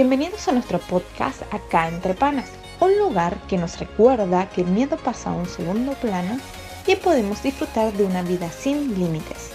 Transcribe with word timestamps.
Bienvenidos 0.00 0.46
a 0.46 0.52
nuestro 0.52 0.78
podcast 0.78 1.42
Acá 1.52 1.88
entre 1.88 2.14
Panas, 2.14 2.48
un 2.78 2.96
lugar 3.00 3.36
que 3.48 3.58
nos 3.58 3.80
recuerda 3.80 4.48
que 4.48 4.60
el 4.60 4.68
miedo 4.68 4.96
pasa 4.96 5.30
a 5.30 5.34
un 5.34 5.48
segundo 5.48 5.94
plano 5.94 6.38
y 6.86 6.94
podemos 6.94 7.42
disfrutar 7.42 7.92
de 7.92 8.04
una 8.04 8.22
vida 8.22 8.48
sin 8.52 8.96
límites. 8.96 9.50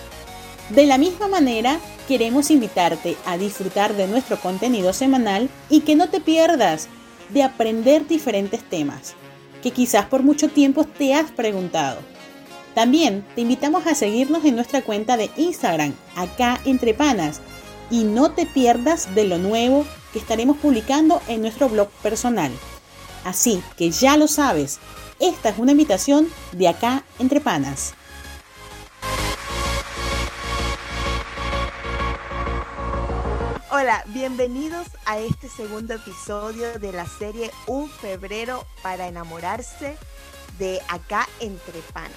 De 0.67 0.85
la 0.85 0.97
misma 0.97 1.29
manera, 1.29 1.79
queremos 2.09 2.51
invitarte 2.51 3.15
a 3.25 3.37
disfrutar 3.37 3.93
de 3.93 4.05
nuestro 4.05 4.37
contenido 4.37 4.91
semanal 4.91 5.49
y 5.69 5.79
que 5.79 5.95
no 5.95 6.09
te 6.09 6.19
pierdas 6.19 6.89
de 7.29 7.41
aprender 7.41 8.05
diferentes 8.05 8.65
temas 8.65 9.15
que 9.61 9.71
quizás 9.71 10.07
por 10.07 10.23
mucho 10.23 10.49
tiempo 10.49 10.83
te 10.83 11.13
has 11.13 11.31
preguntado. 11.31 12.01
También 12.75 13.25
te 13.33 13.39
invitamos 13.39 13.87
a 13.87 13.95
seguirnos 13.95 14.43
en 14.43 14.55
nuestra 14.55 14.81
cuenta 14.81 15.15
de 15.15 15.29
Instagram, 15.37 15.93
acá 16.17 16.59
entre 16.65 16.93
panas, 16.93 17.39
y 17.89 18.03
no 18.03 18.31
te 18.31 18.45
pierdas 18.45 19.15
de 19.15 19.23
lo 19.23 19.37
nuevo 19.37 19.85
que 20.13 20.19
estaremos 20.19 20.57
publicando 20.57 21.21
en 21.27 21.41
nuestro 21.41 21.67
blog 21.67 21.89
personal. 22.03 22.51
Así 23.25 23.61
que 23.77 23.89
ya 23.89 24.15
lo 24.15 24.27
sabes, 24.27 24.79
esta 25.19 25.49
es 25.49 25.57
una 25.57 25.71
invitación 25.71 26.29
de 26.51 26.67
acá 26.67 27.03
entre 27.19 27.41
panas. 27.41 27.95
Hola, 33.71 34.03
bienvenidos 34.07 34.87
a 35.05 35.17
este 35.17 35.49
segundo 35.49 35.95
episodio 35.95 36.77
de 36.77 36.93
la 36.93 37.07
serie 37.07 37.49
Un 37.65 37.89
febrero 37.89 38.65
para 38.83 39.07
enamorarse 39.07 39.97
de 40.59 40.79
Acá 40.87 41.27
entre 41.39 41.79
Panas. 41.91 42.11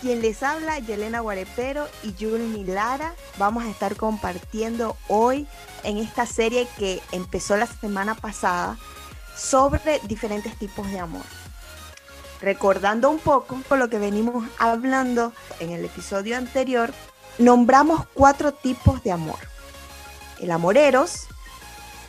Quien 0.00 0.22
les 0.22 0.42
habla, 0.42 0.78
Yelena 0.78 1.20
Guarepero 1.20 1.86
y 2.02 2.14
Julie 2.18 2.64
Lara. 2.64 3.14
Vamos 3.38 3.64
a 3.64 3.70
estar 3.70 3.94
compartiendo 3.96 4.96
hoy 5.08 5.46
en 5.84 5.98
esta 5.98 6.26
serie 6.26 6.66
que 6.78 7.00
empezó 7.12 7.56
la 7.56 7.66
semana 7.66 8.14
pasada 8.14 8.76
sobre 9.36 10.00
diferentes 10.04 10.56
tipos 10.58 10.90
de 10.90 10.98
amor. 10.98 11.24
Recordando 12.40 13.10
un 13.10 13.18
poco 13.18 13.56
por 13.68 13.78
lo 13.78 13.88
que 13.88 13.98
venimos 13.98 14.44
hablando 14.58 15.32
en 15.60 15.70
el 15.70 15.84
episodio 15.84 16.36
anterior, 16.36 16.92
nombramos 17.38 18.06
cuatro 18.14 18.52
tipos 18.52 19.02
de 19.02 19.12
amor 19.12 19.38
el 20.40 20.50
amoreros, 20.50 21.26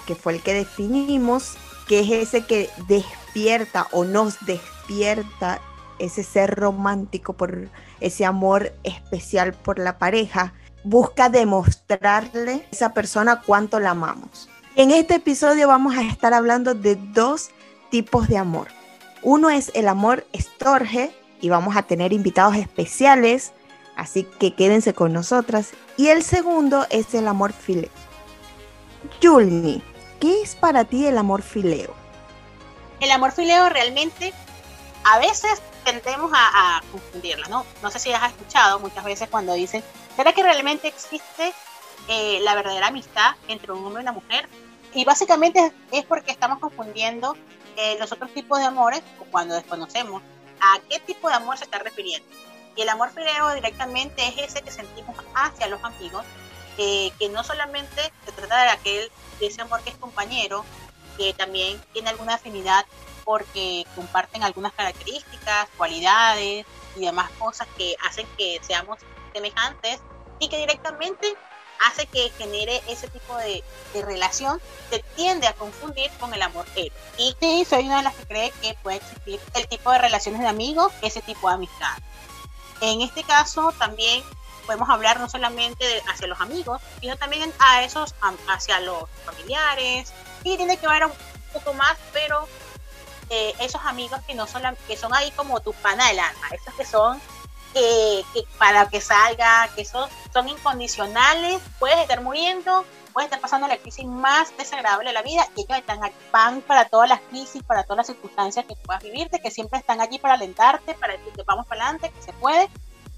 que 0.05 0.15
fue 0.15 0.33
el 0.33 0.41
que 0.41 0.53
definimos, 0.53 1.55
que 1.87 1.99
es 1.99 2.11
ese 2.11 2.45
que 2.45 2.69
despierta 2.87 3.87
o 3.91 4.03
nos 4.03 4.45
despierta 4.45 5.61
ese 5.99 6.23
ser 6.23 6.55
romántico 6.55 7.33
por 7.33 7.69
ese 8.01 8.25
amor 8.25 8.73
especial 8.83 9.53
por 9.53 9.79
la 9.79 9.97
pareja, 9.97 10.53
busca 10.85 11.29
demostrarle 11.29 12.53
a 12.53 12.71
esa 12.71 12.93
persona 12.93 13.41
cuánto 13.41 13.79
la 13.79 13.91
amamos. 13.91 14.47
En 14.75 14.91
este 14.91 15.15
episodio 15.15 15.67
vamos 15.67 15.97
a 15.97 16.03
estar 16.03 16.33
hablando 16.33 16.75
de 16.75 16.95
dos 16.95 17.49
tipos 17.89 18.27
de 18.27 18.37
amor. 18.37 18.67
Uno 19.23 19.49
es 19.49 19.71
el 19.73 19.87
amor 19.87 20.27
estorge 20.31 21.11
y 21.41 21.49
vamos 21.49 21.75
a 21.75 21.83
tener 21.83 22.13
invitados 22.13 22.55
especiales, 22.55 23.51
así 23.95 24.27
que 24.39 24.53
quédense 24.53 24.93
con 24.93 25.11
nosotras. 25.11 25.71
Y 25.97 26.09
el 26.09 26.21
segundo 26.21 26.85
es 26.91 27.15
el 27.15 27.27
amor 27.27 27.51
fileo. 27.51 27.89
Julni, 29.21 29.81
¿qué 30.19 30.41
es 30.43 30.55
para 30.55 30.85
ti 30.85 31.07
el 31.07 31.17
amor 31.17 31.41
fileo? 31.41 31.95
El 32.99 33.09
amor 33.09 33.31
fileo 33.31 33.69
realmente 33.69 34.33
a 35.03 35.17
veces 35.17 35.61
tendemos 35.85 36.31
a, 36.33 36.81
confundirlo, 36.91 37.47
¿no? 37.47 37.65
No 37.81 37.91
sé 37.91 37.99
si 37.99 38.11
has 38.11 38.31
escuchado 38.31 38.79
muchas 38.79 39.03
veces 39.05 39.29
cuando 39.29 39.53
dicen, 39.53 39.83
¿será 40.15 40.33
que 40.33 40.43
realmente 40.43 40.87
existe 40.87 41.53
eh, 42.09 42.39
la 42.41 42.55
verdadera 42.55 42.87
amistad 42.87 43.35
entre 43.47 43.71
un 43.71 43.85
hombre 43.85 44.01
y 44.01 44.03
una 44.03 44.11
mujer? 44.11 44.49
Y 44.93 45.05
básicamente 45.05 45.71
es 45.91 46.03
porque 46.05 46.31
estamos 46.31 46.59
confundiendo 46.59 47.37
eh, 47.77 47.97
los 47.99 48.11
otros 48.11 48.33
tipos 48.33 48.59
de 48.59 48.65
amores 48.65 49.01
cuando 49.29 49.53
desconocemos 49.53 50.21
a 50.59 50.79
qué 50.89 50.99
tipo 50.99 51.29
de 51.29 51.35
amor 51.35 51.57
se 51.57 51.65
está 51.65 51.77
refiriendo. 51.79 52.27
Y 52.75 52.81
el 52.81 52.89
amor 52.89 53.11
fileo 53.11 53.53
directamente 53.53 54.27
es 54.27 54.49
ese 54.49 54.61
que 54.61 54.71
sentimos 54.71 55.15
hacia 55.33 55.67
los 55.67 55.83
amigos 55.83 56.25
eh, 56.77 57.11
que 57.19 57.29
no 57.29 57.43
solamente 57.43 58.01
se 58.25 58.31
trata 58.31 58.63
de 58.63 58.69
aquel, 58.69 59.11
de 59.39 59.45
ese 59.45 59.61
amor 59.61 59.81
que 59.81 59.91
es 59.91 59.97
compañero, 59.97 60.65
que 61.17 61.33
también 61.33 61.79
tiene 61.93 62.09
alguna 62.09 62.33
afinidad 62.33 62.85
porque 63.25 63.85
comparten 63.95 64.43
algunas 64.43 64.71
características, 64.73 65.67
cualidades 65.77 66.65
y 66.95 67.01
demás 67.01 67.29
cosas 67.39 67.67
que 67.77 67.95
hacen 68.07 68.27
que 68.37 68.59
seamos 68.61 68.99
semejantes 69.33 69.99
y 70.39 70.47
que 70.47 70.57
directamente 70.57 71.35
hace 71.85 72.05
que 72.07 72.29
genere 72.37 72.81
ese 72.87 73.07
tipo 73.09 73.35
de, 73.37 73.63
relación, 74.01 74.61
se 74.89 74.99
tiende 75.15 75.47
a 75.47 75.53
confundir 75.53 76.11
con 76.19 76.33
el 76.33 76.41
amor. 76.41 76.65
Y 77.17 77.35
sí, 77.39 77.65
soy 77.65 77.85
una 77.85 77.97
de 77.97 78.03
las 78.03 78.15
que 78.15 78.25
cree 78.25 78.51
que 78.61 78.77
puede 78.83 78.97
existir 78.97 79.39
el 79.53 79.67
tipo 79.67 79.91
de 79.91 79.99
relaciones 79.99 80.41
de 80.41 80.47
amigos, 80.47 80.91
ese 81.01 81.21
tipo 81.21 81.47
de 81.47 81.55
amistad. 81.55 81.97
En 82.81 83.01
este 83.01 83.23
caso 83.23 83.73
también 83.77 84.23
podemos 84.65 84.89
hablar 84.89 85.19
no 85.19 85.29
solamente 85.29 86.01
hacia 86.09 86.27
los 86.27 86.41
amigos, 86.41 86.81
sino 86.99 87.15
también 87.15 87.53
a 87.59 87.83
esos, 87.83 88.15
hacia 88.47 88.79
los 88.81 89.09
familiares, 89.25 90.11
y 90.43 90.57
tiene 90.57 90.77
que 90.77 90.87
ver 90.87 91.05
un 91.05 91.13
poco 91.53 91.73
más, 91.73 91.95
pero 92.11 92.47
eh, 93.29 93.53
esos 93.59 93.81
amigos 93.85 94.19
que 94.27 94.35
no 94.35 94.47
son, 94.47 94.63
que 94.87 94.97
son 94.97 95.13
ahí 95.13 95.31
como 95.31 95.59
tu 95.59 95.73
pana 95.73 96.07
del 96.07 96.19
alma, 96.19 96.47
esos 96.51 96.73
que 96.75 96.85
son 96.85 97.21
que, 97.73 98.23
para 98.57 98.87
que 98.87 99.01
salga, 99.01 99.69
que 99.75 99.83
son, 99.83 100.09
son 100.31 100.47
incondicionales, 100.47 101.61
puedes 101.77 101.97
estar 101.99 102.21
muriendo, 102.21 102.85
puedes 103.13 103.27
estar 103.27 103.41
pasando 103.41 103.67
la 103.67 103.77
crisis 103.77 104.05
más 104.05 104.55
desagradable 104.57 105.09
de 105.09 105.13
la 105.13 105.21
vida 105.21 105.47
y 105.55 105.61
ellos 105.61 105.77
están 105.77 106.03
aquí, 106.03 106.15
van 106.31 106.61
para 106.61 106.85
todas 106.85 107.09
las 107.09 107.19
crisis, 107.21 107.63
para 107.63 107.83
todas 107.83 107.97
las 107.97 108.07
circunstancias 108.07 108.65
que 108.65 108.75
puedas 108.75 109.03
vivirte, 109.03 109.41
que 109.41 109.51
siempre 109.51 109.79
están 109.79 109.99
allí 109.99 110.19
para 110.19 110.35
alentarte, 110.35 110.93
para 110.95 111.17
decirte 111.17 111.43
vamos 111.45 111.67
para 111.67 111.83
adelante, 111.83 112.11
que 112.11 112.21
se 112.21 112.33
puede 112.33 112.69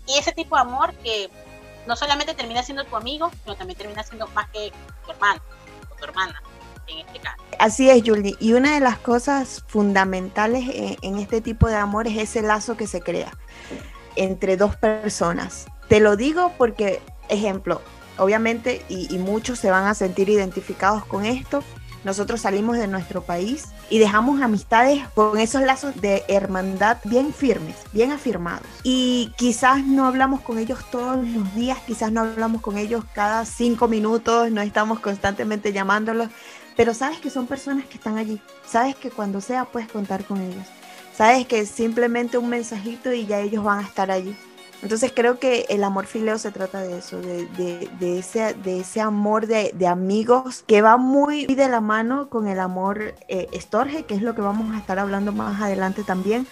y 0.07 0.17
ese 0.17 0.31
tipo 0.31 0.55
de 0.55 0.61
amor 0.61 0.95
que 0.95 1.29
no 1.85 1.95
solamente 1.95 2.33
termina 2.33 2.63
siendo 2.63 2.83
tu 2.85 2.95
amigo, 2.95 3.29
sino 3.43 3.55
también 3.55 3.77
termina 3.77 4.03
siendo 4.03 4.27
más 4.29 4.49
que 4.49 4.71
tu 5.05 5.11
hermano 5.11 5.41
o 5.91 5.95
tu 5.95 6.03
hermana. 6.03 6.41
En 6.87 7.05
este 7.05 7.19
caso. 7.19 7.37
Así 7.59 7.89
es, 7.89 8.03
Julie. 8.05 8.35
Y 8.39 8.53
una 8.53 8.73
de 8.73 8.79
las 8.79 8.97
cosas 8.97 9.63
fundamentales 9.67 10.97
en, 11.01 11.17
este 11.17 11.41
tipo 11.41 11.67
de 11.67 11.75
amor 11.75 12.07
es 12.07 12.17
ese 12.17 12.41
lazo 12.41 12.77
que 12.77 12.87
se 12.87 13.01
crea 13.01 13.31
entre 14.15 14.57
dos 14.57 14.75
personas. 14.75 15.65
Te 15.89 15.99
lo 15.99 16.15
digo 16.15 16.53
porque, 16.57 17.01
ejemplo, 17.29 17.81
obviamente, 18.17 18.83
y, 18.89 19.17
muchos 19.17 19.59
se 19.59 19.71
van 19.71 19.85
a 19.85 19.93
sentir 19.93 20.29
identificados 20.29 21.05
con 21.05 21.25
esto, 21.25 21.63
nosotros 22.03 22.41
salimos 22.41 22.77
de 22.77 22.87
nuestro 22.87 23.21
país 23.21 23.65
y 23.89 23.99
dejamos 23.99 24.41
amistades 24.41 25.03
con 25.13 25.37
esos 25.39 25.61
lazos 25.63 25.99
de 25.99 26.23
hermandad 26.27 26.97
bien 27.03 27.33
firmes, 27.33 27.75
bien 27.91 28.11
afirmados. 28.11 28.67
Y 28.83 29.33
quizás 29.35 29.83
no 29.83 30.05
hablamos 30.05 30.41
con 30.41 30.57
ellos 30.57 30.79
todos 30.91 31.27
los 31.27 31.55
días, 31.55 31.79
quizás 31.85 32.11
no 32.11 32.21
hablamos 32.21 32.61
con 32.61 32.77
ellos 32.77 33.03
cada 33.13 33.45
cinco 33.45 33.87
minutos, 33.87 34.51
no 34.51 34.61
estamos 34.61 34.99
constantemente 34.99 35.73
llamándolos, 35.73 36.29
pero 36.77 36.93
sabes 36.93 37.19
que 37.19 37.31
son 37.31 37.47
personas 37.47 37.85
que 37.85 37.97
están 37.97 38.17
allí, 38.17 38.39
sabes 38.65 38.95
que 38.95 39.09
cuando 39.09 39.41
sea 39.41 39.65
puedes 39.65 39.91
contar 39.91 40.23
con 40.23 40.39
ellos, 40.39 40.65
sabes 41.13 41.47
que 41.47 41.65
simplemente 41.65 42.37
un 42.37 42.47
mensajito 42.47 43.11
y 43.11 43.25
ya 43.25 43.39
ellos 43.39 43.63
van 43.63 43.79
a 43.79 43.87
estar 43.87 44.11
allí. 44.11 44.37
Entonces 44.83 45.11
creo 45.13 45.39
que 45.39 45.65
el 45.69 45.83
amor 45.83 46.05
fileo 46.05 46.37
se 46.37 46.51
trata 46.51 46.81
de 46.81 46.99
eso, 46.99 47.19
de, 47.19 48.19
ese, 48.19 49.01
amor 49.01 49.47
de, 49.47 49.87
amigos 49.87 50.63
que 50.67 50.83
va 50.83 50.97
muy 50.97 51.47
de 51.47 51.67
la 51.67 51.81
mano 51.81 52.29
con 52.29 52.47
el 52.47 52.59
amor 52.59 53.15
eh, 53.27 53.47
que 54.07 54.13
es 54.13 54.21
lo 54.21 54.35
que 54.35 54.41
vamos 54.41 54.75
a 54.75 54.77
estar 54.77 54.99
hablando 54.99 55.31
más 55.31 55.59
adelante 55.59 56.03
también, 56.03 56.45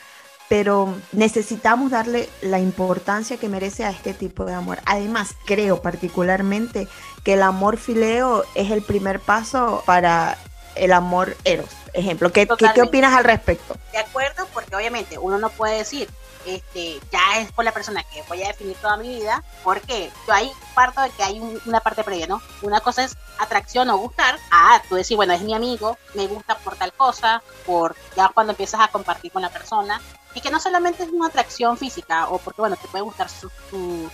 pero 0.47 0.93
necesitamos 1.11 1.91
darle 1.91 2.29
la 2.41 2.59
importancia 2.59 3.37
que 3.37 3.49
merece 3.49 3.83
a 3.83 3.89
este 3.89 4.13
tipo 4.13 4.45
de 4.45 4.53
amor. 4.53 4.79
Además, 4.85 5.35
creo 5.45 5.81
particularmente 5.81 6.87
que 7.23 7.33
el 7.33 7.41
amor 7.41 7.77
fileo 7.77 8.43
es 8.53 8.71
el 8.71 8.81
primer 8.81 9.19
paso 9.19 9.83
para 9.85 10.37
el 10.75 10.93
amor 10.93 11.35
eros. 11.45 11.69
Ejemplo, 11.93 12.31
¿qué, 12.31 12.47
¿qué, 12.73 12.81
opinas 12.81 13.13
al 13.13 13.23
respecto? 13.23 13.75
De 13.93 13.99
acuerdo, 13.99 14.45
porque 14.53 14.75
obviamente 14.75 15.17
uno 15.17 15.37
no 15.37 15.49
puede 15.49 15.77
decir, 15.77 16.09
este, 16.45 16.99
ya 17.11 17.39
es 17.39 17.51
por 17.51 17.65
la 17.65 17.71
persona 17.71 18.03
que 18.03 18.23
voy 18.27 18.43
a 18.43 18.47
definir 18.47 18.75
toda 18.77 18.97
mi 18.97 19.09
vida, 19.09 19.43
porque 19.63 20.11
yo 20.27 20.33
ahí 20.33 20.51
parto 20.73 21.01
de 21.01 21.09
que 21.11 21.23
hay 21.23 21.39
una 21.65 21.79
parte 21.79 22.03
previa, 22.03 22.27
¿no? 22.27 22.41
Una 22.61 22.81
cosa 22.81 23.03
es 23.03 23.17
atracción 23.39 23.89
o 23.89 23.97
gustar, 23.97 24.37
ah, 24.51 24.81
tú 24.87 24.95
decís, 24.95 25.15
bueno, 25.15 25.33
es 25.33 25.41
mi 25.41 25.53
amigo, 25.53 25.97
me 26.13 26.27
gusta 26.27 26.57
por 26.57 26.75
tal 26.75 26.93
cosa, 26.93 27.41
por 27.65 27.95
ya 28.15 28.29
cuando 28.29 28.51
empiezas 28.51 28.81
a 28.81 28.87
compartir 28.87 29.31
con 29.31 29.41
la 29.41 29.49
persona, 29.49 30.01
y 30.33 30.41
que 30.41 30.51
no 30.51 30.59
solamente 30.59 31.03
es 31.03 31.09
una 31.09 31.27
atracción 31.27 31.77
física, 31.77 32.27
o 32.29 32.37
porque, 32.37 32.61
bueno, 32.61 32.75
te 32.75 32.87
puede 32.87 33.03
gustar 33.03 33.29
su, 33.29 33.49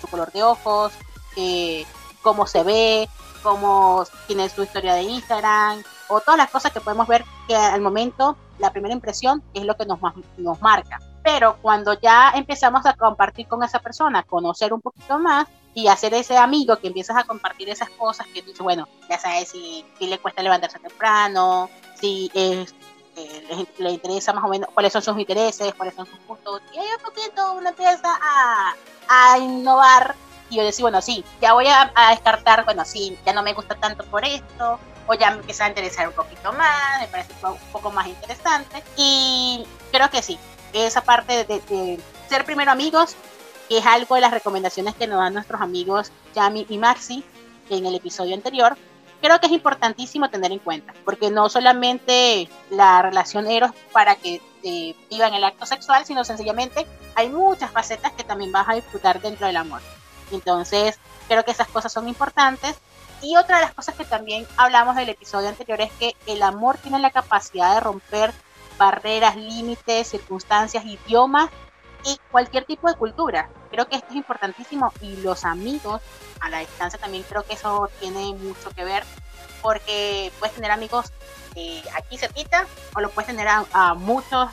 color 0.09 0.31
de 0.31 0.43
ojos, 0.43 0.93
eh, 1.35 1.85
cómo 2.21 2.47
se 2.47 2.63
ve, 2.63 3.09
cómo 3.43 4.05
tiene 4.27 4.49
su 4.49 4.63
historia 4.63 4.93
de 4.93 5.03
Instagram, 5.03 5.83
o 6.07 6.19
todas 6.19 6.37
las 6.37 6.49
cosas 6.49 6.71
que 6.71 6.81
podemos 6.81 7.07
ver 7.07 7.25
que 7.47 7.55
al 7.55 7.81
momento 7.81 8.37
la 8.59 8.71
primera 8.71 8.93
impresión 8.93 9.43
es 9.53 9.63
lo 9.63 9.75
que 9.75 9.85
nos, 9.85 9.99
nos 10.37 10.61
marca. 10.61 10.99
Pero 11.23 11.57
cuando 11.61 11.93
ya 11.99 12.31
empezamos 12.35 12.85
a 12.85 12.93
compartir 12.93 13.47
con 13.47 13.63
esa 13.63 13.79
persona, 13.79 14.23
conocer 14.23 14.73
un 14.73 14.81
poquito 14.81 15.19
más, 15.19 15.47
y 15.73 15.87
hacer 15.87 16.13
ese 16.13 16.37
amigo 16.37 16.77
que 16.77 16.87
empiezas 16.87 17.17
a 17.17 17.23
compartir 17.23 17.69
esas 17.69 17.89
cosas 17.91 18.27
que 18.27 18.41
dices, 18.41 18.59
bueno, 18.59 18.87
ya 19.09 19.17
sabes 19.17 19.49
si, 19.49 19.85
le 19.99 20.19
cuesta 20.19 20.41
levantarse 20.41 20.79
temprano, 20.79 21.69
si 21.95 22.29
eh, 22.33 22.65
le, 23.77 23.91
interesa 23.91 24.33
más 24.33 24.43
o 24.43 24.47
menos 24.47 24.69
cuáles 24.73 24.91
son 24.91 25.01
sus 25.01 25.17
intereses, 25.17 25.73
cuáles 25.75 25.95
son 25.95 26.05
sus 26.05 26.19
gustos, 26.27 26.61
y 26.73 26.79
ahí 26.79 26.87
un 26.97 27.03
poquito 27.03 27.53
uno 27.53 27.69
empieza 27.69 28.19
a, 28.21 28.75
a 29.07 29.37
innovar 29.37 30.15
y 30.49 30.57
yo 30.57 30.63
decía, 30.63 30.83
bueno, 30.83 31.01
sí, 31.01 31.23
ya 31.39 31.53
voy 31.53 31.67
a, 31.67 31.91
a, 31.95 32.11
descartar, 32.11 32.65
bueno, 32.65 32.83
sí, 32.83 33.17
ya 33.25 33.31
no 33.31 33.41
me 33.41 33.53
gusta 33.53 33.75
tanto 33.75 34.03
por 34.05 34.25
esto, 34.25 34.77
o 35.07 35.13
ya 35.13 35.31
me 35.31 35.37
empieza 35.37 35.63
a 35.63 35.69
interesar 35.69 36.09
un 36.09 36.13
poquito 36.13 36.51
más, 36.51 36.99
me 36.99 37.07
parece 37.07 37.33
un 37.45 37.57
poco 37.71 37.89
más 37.91 38.07
interesante, 38.07 38.83
y 38.97 39.65
creo 39.93 40.09
que 40.09 40.21
sí, 40.21 40.37
esa 40.73 41.01
parte 41.01 41.45
de, 41.45 41.99
ser 42.29 42.45
primero 42.45 42.71
amigos 42.71 43.15
que 43.67 43.77
es 43.77 43.85
algo 43.85 44.15
de 44.15 44.21
las 44.21 44.31
recomendaciones 44.31 44.95
que 44.95 45.07
nos 45.07 45.19
dan 45.19 45.33
nuestros 45.33 45.61
amigos 45.61 46.11
Yami 46.35 46.65
y 46.69 46.77
Maxi 46.77 47.23
en 47.69 47.85
el 47.85 47.95
episodio 47.95 48.35
anterior, 48.35 48.77
creo 49.21 49.39
que 49.39 49.45
es 49.45 49.51
importantísimo 49.53 50.29
tener 50.29 50.51
en 50.51 50.59
cuenta, 50.59 50.93
porque 51.05 51.29
no 51.29 51.47
solamente 51.47 52.49
la 52.69 53.01
relación 53.01 53.49
eros 53.49 53.71
para 53.93 54.15
que 54.15 54.41
eh, 54.63 54.95
vivan 55.09 55.33
el 55.33 55.43
acto 55.43 55.65
sexual, 55.65 56.05
sino 56.05 56.23
sencillamente 56.23 56.85
hay 57.15 57.29
muchas 57.29 57.71
facetas 57.71 58.11
que 58.13 58.23
también 58.23 58.51
vas 58.51 58.67
a 58.67 58.75
disfrutar 58.75 59.21
dentro 59.21 59.47
del 59.47 59.57
amor. 59.57 59.81
Entonces, 60.31 60.99
creo 61.27 61.43
que 61.45 61.51
esas 61.51 61.67
cosas 61.67 61.91
son 61.91 62.07
importantes. 62.07 62.75
Y 63.21 63.35
otra 63.37 63.57
de 63.57 63.63
las 63.63 63.73
cosas 63.73 63.95
que 63.95 64.05
también 64.05 64.47
hablamos 64.57 64.95
del 64.95 65.09
episodio 65.09 65.49
anterior 65.49 65.79
es 65.81 65.91
que 65.93 66.15
el 66.25 66.41
amor 66.41 66.77
tiene 66.77 66.99
la 66.99 67.11
capacidad 67.11 67.75
de 67.75 67.79
romper 67.79 68.33
barreras, 68.81 69.35
límites, 69.35 70.07
circunstancias, 70.07 70.83
idiomas 70.83 71.51
y 72.03 72.17
cualquier 72.31 72.65
tipo 72.65 72.89
de 72.89 72.95
cultura. 72.95 73.47
Creo 73.69 73.87
que 73.87 73.95
esto 73.95 74.07
es 74.09 74.15
importantísimo 74.15 74.91
y 75.01 75.17
los 75.17 75.45
amigos 75.45 76.01
a 76.39 76.49
la 76.49 76.59
distancia 76.61 76.99
también 76.99 77.23
creo 77.29 77.43
que 77.43 77.53
eso 77.53 77.91
tiene 77.99 78.33
mucho 78.33 78.71
que 78.75 78.83
ver 78.83 79.03
porque 79.61 80.31
puedes 80.39 80.55
tener 80.55 80.71
amigos 80.71 81.13
eh, 81.53 81.83
aquí 81.95 82.17
cerquita 82.17 82.65
o 82.95 83.01
lo 83.01 83.11
puedes 83.11 83.27
tener 83.27 83.47
a, 83.47 83.93
muchos 83.93 84.49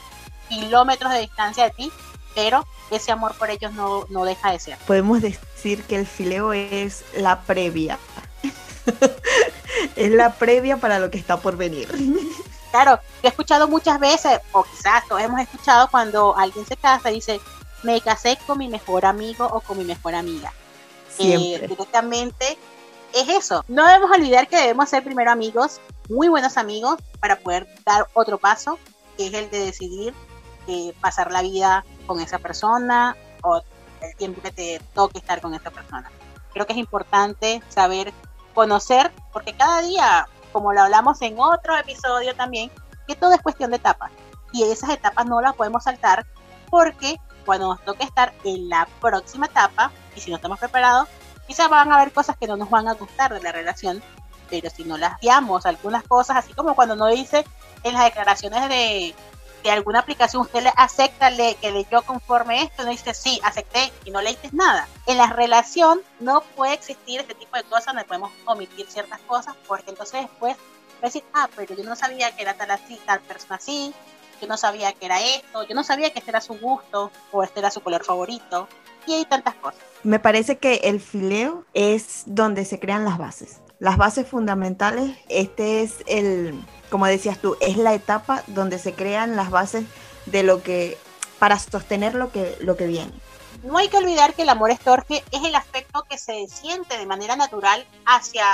kilómetros 0.50 1.10
de 1.10 1.20
distancia 1.20 1.64
de 1.64 1.70
ti, 1.70 1.92
pero 2.34 2.66
ese 2.90 3.10
amor 3.12 3.34
por 3.38 3.48
ellos 3.48 3.72
no, 3.72 4.04
no 4.10 4.26
deja 4.26 4.52
de 4.52 4.58
ser. 4.58 4.76
Podemos 4.86 5.22
decir 5.22 5.84
que 5.84 5.96
el 5.96 6.06
fileo 6.06 6.52
es 6.52 7.02
la 7.16 7.40
previa. 7.40 7.98
es 9.96 10.10
la 10.10 10.34
previa 10.34 10.76
para 10.76 10.98
lo 10.98 11.10
que 11.10 11.16
está 11.16 11.38
por 11.38 11.56
venir. 11.56 11.88
Claro, 12.70 13.00
he 13.22 13.28
escuchado 13.28 13.68
muchas 13.68 13.98
veces, 13.98 14.40
o 14.52 14.62
quizás 14.62 15.06
todos 15.08 15.22
hemos 15.22 15.40
escuchado 15.40 15.88
cuando 15.90 16.36
alguien 16.36 16.66
se 16.66 16.76
casa 16.76 17.10
y 17.10 17.14
dice, 17.14 17.40
me 17.82 18.00
casé 18.00 18.38
con 18.46 18.58
mi 18.58 18.68
mejor 18.68 19.06
amigo 19.06 19.46
o 19.46 19.60
con 19.60 19.78
mi 19.78 19.84
mejor 19.84 20.14
amiga. 20.14 20.52
Eh, 21.18 21.66
directamente 21.66 22.58
es 23.14 23.28
eso. 23.28 23.64
No 23.68 23.86
debemos 23.86 24.10
olvidar 24.10 24.48
que 24.48 24.56
debemos 24.56 24.88
ser 24.88 25.02
primero 25.02 25.30
amigos, 25.30 25.80
muy 26.08 26.28
buenos 26.28 26.56
amigos, 26.56 26.98
para 27.20 27.36
poder 27.36 27.66
dar 27.84 28.06
otro 28.14 28.38
paso, 28.38 28.78
que 29.16 29.26
es 29.26 29.34
el 29.34 29.50
de 29.50 29.58
decidir 29.58 30.14
eh, 30.66 30.92
pasar 31.00 31.32
la 31.32 31.42
vida 31.42 31.84
con 32.06 32.20
esa 32.20 32.38
persona 32.38 33.16
o 33.42 33.62
el 34.02 34.16
tiempo 34.16 34.42
que 34.42 34.52
te 34.52 34.80
toque 34.94 35.18
estar 35.18 35.40
con 35.40 35.54
esa 35.54 35.70
persona. 35.70 36.10
Creo 36.52 36.66
que 36.66 36.72
es 36.72 36.78
importante 36.78 37.62
saber 37.68 38.12
conocer, 38.54 39.12
porque 39.32 39.54
cada 39.54 39.80
día, 39.82 40.28
como 40.58 40.72
lo 40.72 40.82
hablamos 40.82 41.22
en 41.22 41.38
otro 41.38 41.76
episodio 41.76 42.34
también, 42.34 42.68
que 43.06 43.14
todo 43.14 43.32
es 43.32 43.40
cuestión 43.40 43.70
de 43.70 43.76
etapas. 43.76 44.10
Y 44.52 44.64
esas 44.64 44.90
etapas 44.90 45.24
no 45.24 45.40
las 45.40 45.54
podemos 45.54 45.84
saltar 45.84 46.26
porque 46.68 47.16
cuando 47.46 47.68
nos 47.68 47.84
toque 47.84 48.02
estar 48.02 48.34
en 48.42 48.68
la 48.68 48.88
próxima 49.00 49.46
etapa, 49.46 49.92
y 50.16 50.20
si 50.20 50.30
no 50.30 50.36
estamos 50.36 50.58
preparados, 50.58 51.06
quizás 51.46 51.70
van 51.70 51.92
a 51.92 51.94
haber 51.94 52.12
cosas 52.12 52.36
que 52.36 52.48
no 52.48 52.56
nos 52.56 52.70
van 52.70 52.88
a 52.88 52.94
gustar 52.94 53.32
de 53.32 53.40
la 53.40 53.52
relación, 53.52 54.02
pero 54.50 54.68
si 54.68 54.82
no 54.82 54.98
las 54.98 55.20
guiamos 55.20 55.64
algunas 55.64 56.02
cosas, 56.02 56.38
así 56.38 56.52
como 56.54 56.74
cuando 56.74 56.96
no 56.96 57.06
dice 57.06 57.44
en 57.84 57.94
las 57.94 58.06
declaraciones 58.06 58.68
de, 58.68 59.14
de 59.62 59.70
alguna 59.70 60.00
aplicación, 60.00 60.42
usted 60.42 60.62
le 60.62 60.72
acepta 60.76 61.30
le, 61.30 61.54
que 61.56 61.70
le 61.70 61.86
yo 61.90 62.02
conforme 62.02 62.62
esto, 62.62 62.84
no 62.84 62.90
dice 62.90 63.14
sí, 63.14 63.40
acepté 63.42 63.92
y 64.04 64.10
no 64.10 64.20
le 64.20 64.30
dices 64.30 64.52
nada. 64.52 64.88
En 65.06 65.16
la 65.16 65.28
relación 65.28 66.00
no 66.20 66.42
puede 66.56 66.74
existir 66.74 67.20
este 67.20 67.34
tipo 67.34 67.56
de 67.56 67.64
cosas 67.64 67.86
donde 67.86 68.04
podemos 68.04 68.32
omitir 68.44 68.86
ciertas 68.88 69.20
cosas, 69.20 69.54
porque 69.66 69.90
entonces 69.90 70.22
después 70.22 70.56
va 70.56 71.02
a 71.02 71.06
decir, 71.06 71.24
ah, 71.34 71.48
pero 71.54 71.74
yo 71.74 71.84
no 71.84 71.96
sabía 71.96 72.34
que 72.34 72.42
era 72.42 72.54
tal 72.54 72.70
así, 72.70 73.00
tal 73.06 73.20
persona 73.20 73.56
así, 73.56 73.94
yo 74.40 74.46
no 74.46 74.56
sabía 74.56 74.92
que 74.92 75.06
era 75.06 75.20
esto, 75.20 75.64
yo 75.64 75.74
no 75.74 75.82
sabía 75.82 76.10
que 76.12 76.20
este 76.20 76.30
era 76.30 76.40
su 76.40 76.54
gusto 76.54 77.10
o 77.32 77.42
este 77.42 77.60
era 77.60 77.70
su 77.70 77.80
color 77.80 78.04
favorito, 78.04 78.68
y 79.06 79.14
hay 79.14 79.24
tantas 79.24 79.54
cosas. 79.54 79.80
Me 80.02 80.18
parece 80.18 80.58
que 80.58 80.74
el 80.84 81.00
fileo 81.00 81.64
es 81.74 82.24
donde 82.26 82.64
se 82.64 82.78
crean 82.78 83.04
las 83.04 83.18
bases. 83.18 83.60
Las 83.78 83.96
bases 83.96 84.26
fundamentales, 84.26 85.16
este 85.28 85.82
es 85.82 85.96
el, 86.06 86.60
como 86.90 87.06
decías 87.06 87.38
tú, 87.38 87.56
es 87.60 87.76
la 87.76 87.94
etapa 87.94 88.42
donde 88.46 88.78
se 88.78 88.94
crean 88.94 89.36
las 89.36 89.50
bases 89.50 89.84
de 90.26 90.42
lo 90.42 90.62
que, 90.62 90.98
para 91.38 91.58
sostener 91.58 92.14
lo 92.14 92.30
que, 92.32 92.56
lo 92.60 92.76
que 92.76 92.86
viene. 92.86 93.12
No 93.62 93.78
hay 93.78 93.88
que 93.88 93.96
olvidar 93.96 94.34
que 94.34 94.42
el 94.42 94.48
amor 94.48 94.70
estorge 94.70 95.24
es 95.32 95.44
el 95.44 95.54
aspecto 95.54 96.04
que 96.08 96.16
se 96.16 96.46
siente 96.46 96.96
de 96.96 97.06
manera 97.06 97.34
natural 97.36 97.84
hacia 98.06 98.44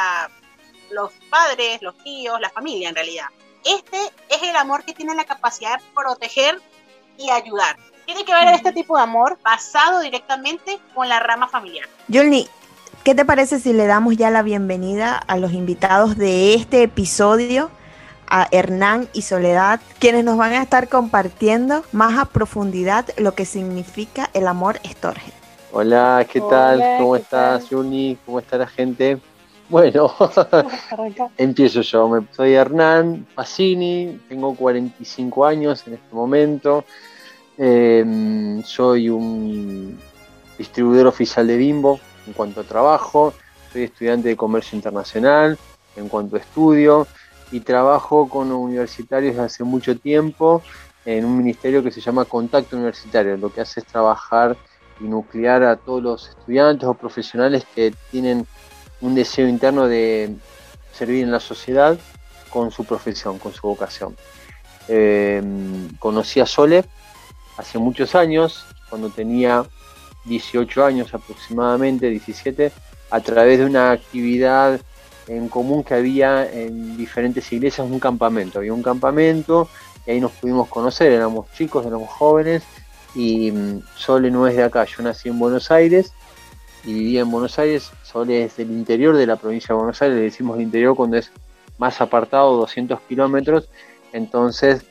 los 0.90 1.12
padres, 1.30 1.82
los 1.82 1.96
tíos, 1.98 2.40
la 2.40 2.50
familia 2.50 2.88
en 2.88 2.94
realidad. 2.94 3.26
Este 3.64 3.98
es 4.28 4.42
el 4.42 4.56
amor 4.56 4.84
que 4.84 4.94
tiene 4.94 5.14
la 5.14 5.24
capacidad 5.24 5.78
de 5.78 5.84
proteger 5.94 6.60
y 7.18 7.30
ayudar. 7.30 7.76
Tiene 8.06 8.24
que 8.24 8.32
ver 8.32 8.48
este 8.54 8.72
tipo 8.72 8.96
de 8.96 9.02
amor 9.02 9.38
basado 9.42 10.00
directamente 10.00 10.78
con 10.94 11.08
la 11.08 11.20
rama 11.20 11.48
familiar. 11.48 11.88
Yulni, 12.08 12.48
¿qué 13.02 13.14
te 13.14 13.24
parece 13.24 13.58
si 13.60 13.72
le 13.72 13.86
damos 13.86 14.16
ya 14.16 14.30
la 14.30 14.42
bienvenida 14.42 15.16
a 15.16 15.36
los 15.36 15.52
invitados 15.52 16.16
de 16.16 16.54
este 16.54 16.82
episodio? 16.82 17.70
A 18.28 18.48
Hernán 18.50 19.08
y 19.12 19.22
Soledad, 19.22 19.80
quienes 19.98 20.24
nos 20.24 20.36
van 20.36 20.52
a 20.52 20.62
estar 20.62 20.88
compartiendo 20.88 21.84
más 21.92 22.18
a 22.18 22.26
profundidad 22.26 23.06
lo 23.16 23.34
que 23.34 23.44
significa 23.44 24.30
el 24.34 24.46
amor 24.46 24.80
estorge. 24.82 25.32
Hola, 25.72 26.26
¿qué 26.30 26.40
tal? 26.40 26.80
¿Cómo 26.98 27.16
estás, 27.16 27.68
Yuni? 27.70 28.16
¿Cómo 28.24 28.38
está 28.38 28.56
la 28.56 28.66
gente? 28.66 29.18
Bueno, 29.68 30.12
empiezo 31.36 31.80
yo. 31.80 32.24
Soy 32.30 32.54
Hernán 32.54 33.26
Pacini, 33.34 34.20
tengo 34.28 34.54
45 34.54 35.44
años 35.44 35.82
en 35.86 35.94
este 35.94 36.14
momento. 36.14 36.84
Em, 37.56 38.62
soy 38.62 39.08
un 39.08 39.98
distribuidor 40.58 41.06
oficial 41.06 41.46
de 41.46 41.56
Bimbo 41.56 41.98
en 42.26 42.34
cuanto 42.34 42.60
a 42.60 42.64
trabajo. 42.64 43.34
Soy 43.72 43.84
estudiante 43.84 44.28
de 44.28 44.36
comercio 44.36 44.76
internacional 44.76 45.58
en 45.96 46.08
cuanto 46.08 46.36
a 46.36 46.40
estudio 46.40 47.06
y 47.54 47.60
trabajo 47.60 48.28
con 48.28 48.50
universitarios 48.50 49.38
hace 49.38 49.62
mucho 49.62 49.96
tiempo 49.96 50.60
en 51.04 51.24
un 51.24 51.38
ministerio 51.38 51.84
que 51.84 51.92
se 51.92 52.00
llama 52.00 52.24
Contacto 52.24 52.74
Universitario. 52.74 53.36
Lo 53.36 53.52
que 53.52 53.60
hace 53.60 53.78
es 53.78 53.86
trabajar 53.86 54.56
y 54.98 55.04
nuclear 55.04 55.62
a 55.62 55.76
todos 55.76 56.02
los 56.02 56.28
estudiantes 56.30 56.88
o 56.88 56.94
profesionales 56.94 57.64
que 57.72 57.94
tienen 58.10 58.44
un 59.00 59.14
deseo 59.14 59.46
interno 59.46 59.86
de 59.86 60.34
servir 60.92 61.22
en 61.22 61.30
la 61.30 61.38
sociedad 61.38 61.96
con 62.50 62.72
su 62.72 62.84
profesión, 62.84 63.38
con 63.38 63.52
su 63.52 63.68
vocación. 63.68 64.16
Em, 64.88 65.96
conocí 66.00 66.40
a 66.40 66.46
Sole 66.46 66.84
hace 67.56 67.78
muchos 67.78 68.16
años, 68.16 68.66
cuando 68.90 69.10
tenía 69.10 69.64
18 70.24 70.84
años 70.84 71.14
aproximadamente, 71.14 72.10
17, 72.10 72.72
a 73.10 73.20
través 73.20 73.60
de 73.60 73.66
una 73.66 73.92
actividad 73.92 74.80
en 75.26 75.48
común 75.48 75.82
que 75.82 75.94
había 75.94 76.50
en 76.50 76.96
diferentes 76.96 77.50
iglesias, 77.52 77.86
un 77.88 78.00
campamento. 78.00 78.58
Había 78.58 78.74
un 78.74 78.82
campamento 78.82 79.68
y 80.06 80.12
ahí 80.12 80.20
nos 80.20 80.32
pudimos 80.32 80.68
conocer, 80.68 81.12
éramos 81.12 81.50
chicos, 81.52 81.86
éramos 81.86 82.10
jóvenes 82.10 82.62
y 83.14 83.50
mm, 83.50 83.82
Sole 83.96 84.30
no 84.30 84.46
es 84.46 84.56
de 84.56 84.64
acá, 84.64 84.84
yo 84.84 85.02
nací 85.02 85.28
en 85.28 85.38
Buenos 85.38 85.70
Aires 85.70 86.12
y 86.84 86.92
vivía 86.92 87.20
en 87.22 87.30
Buenos 87.30 87.58
Aires, 87.58 87.90
Sole 88.02 88.44
es 88.44 88.56
del 88.56 88.70
interior 88.70 89.16
de 89.16 89.26
la 89.26 89.36
provincia 89.36 89.68
de 89.68 89.78
Buenos 89.78 90.02
Aires, 90.02 90.16
le 90.16 90.24
decimos 90.24 90.56
el 90.56 90.62
interior 90.62 90.94
cuando 90.94 91.16
es 91.16 91.30
más 91.78 92.00
apartado, 92.00 92.56
200 92.56 93.00
kilómetros, 93.02 93.68
entonces 94.12 94.84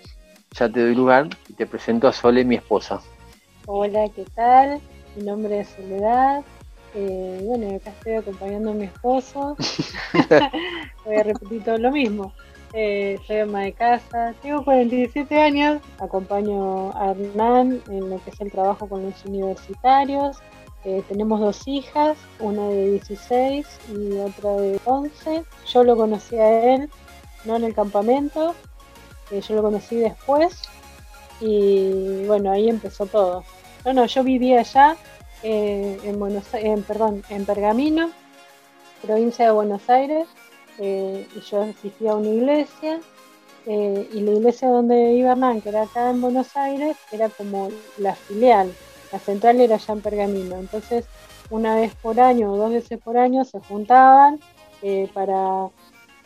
ya 0.52 0.70
te 0.70 0.82
doy 0.82 0.96
lugar 0.96 1.30
y 1.48 1.54
te 1.54 1.68
presento 1.68 2.08
a 2.08 2.14
Sole, 2.14 2.44
mi 2.44 2.56
esposa. 2.56 3.02
Hola, 3.66 4.10
¿qué 4.16 4.26
tal? 4.36 4.82
Mi 5.16 5.24
nombre 5.24 5.62
es 5.62 5.70
Soledad. 5.70 6.44
Eh, 6.96 7.42
bueno, 7.44 7.76
acá 7.76 7.90
estoy 7.92 8.14
acompañando 8.14 8.72
a 8.72 8.74
mi 8.74 8.86
esposo. 8.86 9.56
Voy 11.06 11.16
a 11.16 11.24
repetir 11.24 11.64
todo 11.64 11.78
lo 11.78 11.92
mismo. 11.92 12.34
Eh, 12.74 13.20
soy 13.28 13.38
ama 13.38 13.62
de 13.62 13.74
casa, 13.74 14.34
tengo 14.42 14.64
47 14.64 15.40
años, 15.40 15.80
acompaño 16.00 16.90
a 16.98 17.12
Hernán 17.12 17.84
en 17.88 18.10
lo 18.10 18.24
que 18.24 18.32
es 18.32 18.42
el 18.42 18.52
trabajo 18.52 18.90
con 18.90 19.04
los 19.04 19.26
universitarios. 19.26 20.38
Eh, 20.84 21.04
tenemos 21.08 21.40
dos 21.40 21.68
hijas, 21.68 22.18
una 22.40 22.68
de 22.70 22.92
16 22.92 23.68
y 23.96 24.18
otra 24.18 24.52
de 24.54 24.80
11. 24.86 25.44
Yo 25.72 25.84
lo 25.84 25.96
conocí 25.96 26.36
a 26.36 26.74
él, 26.74 26.90
no 27.46 27.56
en 27.56 27.64
el 27.64 27.76
campamento, 27.76 28.56
yo 29.32 29.56
lo 29.56 29.62
conocí 29.62 29.96
después 29.96 30.64
y 31.40 32.26
bueno, 32.26 32.52
ahí 32.52 32.70
empezó 32.70 33.06
todo. 33.06 33.44
Bueno, 33.84 34.06
yo 34.06 34.24
vivía 34.24 34.62
allá, 34.62 34.96
eh, 35.44 36.00
en 36.04 36.20
Buenos 36.20 36.46
en, 36.54 36.84
perdón, 36.84 37.24
en 37.30 37.46
Pergamino, 37.46 38.12
provincia 39.02 39.46
de 39.46 39.52
Buenos 39.52 39.90
Aires, 39.90 40.28
eh, 40.80 41.28
y 41.36 41.40
yo 41.42 41.62
asistía 41.62 42.12
a 42.12 42.16
una 42.16 42.30
iglesia, 42.30 43.02
eh, 43.66 44.10
y 44.14 44.22
la 44.22 44.32
iglesia 44.32 44.70
donde 44.70 45.14
iba 45.14 45.34
Hernán, 45.34 45.62
que 45.62 45.70
era 45.70 45.84
acá 45.84 46.10
en 46.10 46.22
Buenos 46.22 46.56
Aires, 46.56 46.98
era 47.12 47.30
como 47.30 47.70
la 47.98 48.16
filial, 48.16 48.74
la 49.12 49.20
central 49.20 49.60
era 49.60 49.76
allá 49.76 49.94
en 49.94 50.02
Pergamino, 50.02 50.56
entonces 50.58 51.06
una 51.50 51.76
vez 51.76 51.94
por 51.96 52.20
año 52.20 52.54
o 52.54 52.58
dos 52.58 52.72
veces 52.72 53.00
por 53.00 53.18
año 53.18 53.44
se 53.44 53.60
juntaban 53.60 54.40
para 55.14 55.70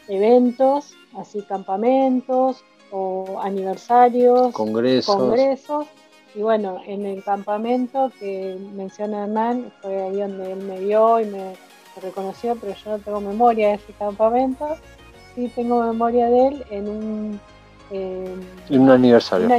eventos, 0.07 0.93
así 1.15 1.41
campamentos 1.43 2.63
o 2.91 3.39
aniversarios, 3.41 4.53
congresos. 4.53 5.15
congresos. 5.15 5.87
Y 6.37 6.43
bueno, 6.43 6.79
en 6.85 7.03
el 7.07 7.23
campamento 7.23 8.11
que 8.19 8.55
menciona 8.75 9.23
Hernán, 9.23 9.73
fue 9.81 10.03
ahí 10.03 10.21
donde 10.21 10.51
él 10.51 10.59
me 10.59 10.79
vio 10.79 11.19
y 11.19 11.25
me, 11.25 11.55
reconoció, 11.99 12.55
pero 12.61 12.75
yo 12.75 12.91
no 12.91 12.99
tengo 12.99 13.19
memoria 13.19 13.69
de 13.69 13.73
ese 13.73 13.91
campamento. 13.97 14.77
Sí 15.33 15.51
tengo 15.55 15.81
memoria 15.81 16.27
de 16.27 16.47
él 16.47 16.65
en 16.69 16.89
un 16.89 17.39
en 17.89 18.81
un 18.81 18.89
aniversario. 18.91 19.49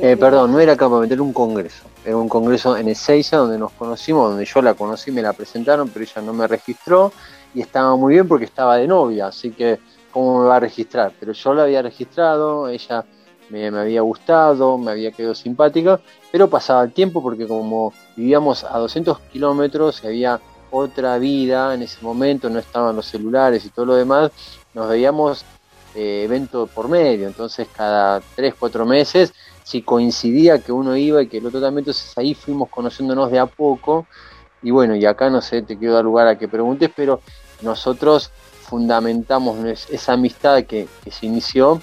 eh, 0.00 0.16
perdón, 0.16 0.52
no 0.52 0.60
era 0.60 0.74
campamento, 0.74 1.12
era 1.12 1.22
un 1.22 1.34
congreso. 1.34 1.84
Era 2.02 2.16
un 2.16 2.30
congreso 2.30 2.78
en 2.78 2.88
Ezeiza 2.88 3.36
donde 3.36 3.58
nos 3.58 3.72
conocimos, 3.72 4.30
donde 4.30 4.46
yo 4.46 4.62
la 4.62 4.72
conocí, 4.72 5.10
me 5.10 5.20
la 5.20 5.34
presentaron, 5.34 5.90
pero 5.90 6.02
ella 6.02 6.22
no 6.22 6.32
me 6.32 6.48
registró 6.48 7.12
y 7.52 7.60
estaba 7.60 7.94
muy 7.94 8.14
bien 8.14 8.26
porque 8.26 8.46
estaba 8.46 8.78
de 8.78 8.86
novia, 8.86 9.26
así 9.26 9.50
que 9.50 9.78
cómo 10.10 10.40
me 10.40 10.48
va 10.48 10.56
a 10.56 10.60
registrar, 10.60 11.12
pero 11.20 11.32
yo 11.32 11.52
la 11.52 11.64
había 11.64 11.82
registrado, 11.82 12.68
ella 12.68 13.04
me, 13.52 13.66
había 13.66 14.00
gustado, 14.00 14.78
me 14.78 14.90
había 14.90 15.12
quedado 15.12 15.34
simpática, 15.34 16.00
pero 16.30 16.48
pasaba 16.48 16.82
el 16.82 16.92
tiempo 16.92 17.22
porque 17.22 17.46
como 17.46 17.92
vivíamos 18.16 18.64
a 18.64 18.78
200 18.78 19.20
kilómetros 19.32 20.02
y 20.02 20.06
había 20.06 20.40
otra 20.70 21.18
vida 21.18 21.74
en 21.74 21.82
ese 21.82 21.98
momento, 22.02 22.48
no 22.48 22.58
estaban 22.58 22.96
los 22.96 23.06
celulares 23.06 23.64
y 23.66 23.68
todo 23.68 23.86
lo 23.86 23.94
demás, 23.94 24.30
nos 24.72 24.88
veíamos 24.88 25.44
eh, 25.94 26.22
evento 26.24 26.66
por 26.66 26.88
medio, 26.88 27.26
entonces 27.26 27.68
cada 27.76 28.22
3, 28.36 28.54
4 28.58 28.86
meses, 28.86 29.34
si 29.64 29.82
coincidía 29.82 30.58
que 30.58 30.72
uno 30.72 30.96
iba 30.96 31.22
y 31.22 31.26
que 31.26 31.38
el 31.38 31.46
otro 31.46 31.60
también, 31.60 31.82
entonces 31.82 32.16
ahí 32.16 32.34
fuimos 32.34 32.70
conociéndonos 32.70 33.30
de 33.30 33.38
a 33.38 33.46
poco, 33.46 34.06
y 34.62 34.70
bueno, 34.70 34.96
y 34.96 35.04
acá 35.04 35.28
no 35.28 35.42
sé, 35.42 35.60
te 35.60 35.76
quiero 35.76 35.94
dar 35.94 36.04
lugar 36.04 36.26
a 36.26 36.38
que 36.38 36.48
preguntes, 36.48 36.90
pero 36.96 37.20
nosotros 37.60 38.30
fundamentamos 38.62 39.58
esa 39.90 40.14
amistad 40.14 40.64
que, 40.64 40.88
se 41.10 41.26
inició 41.26 41.82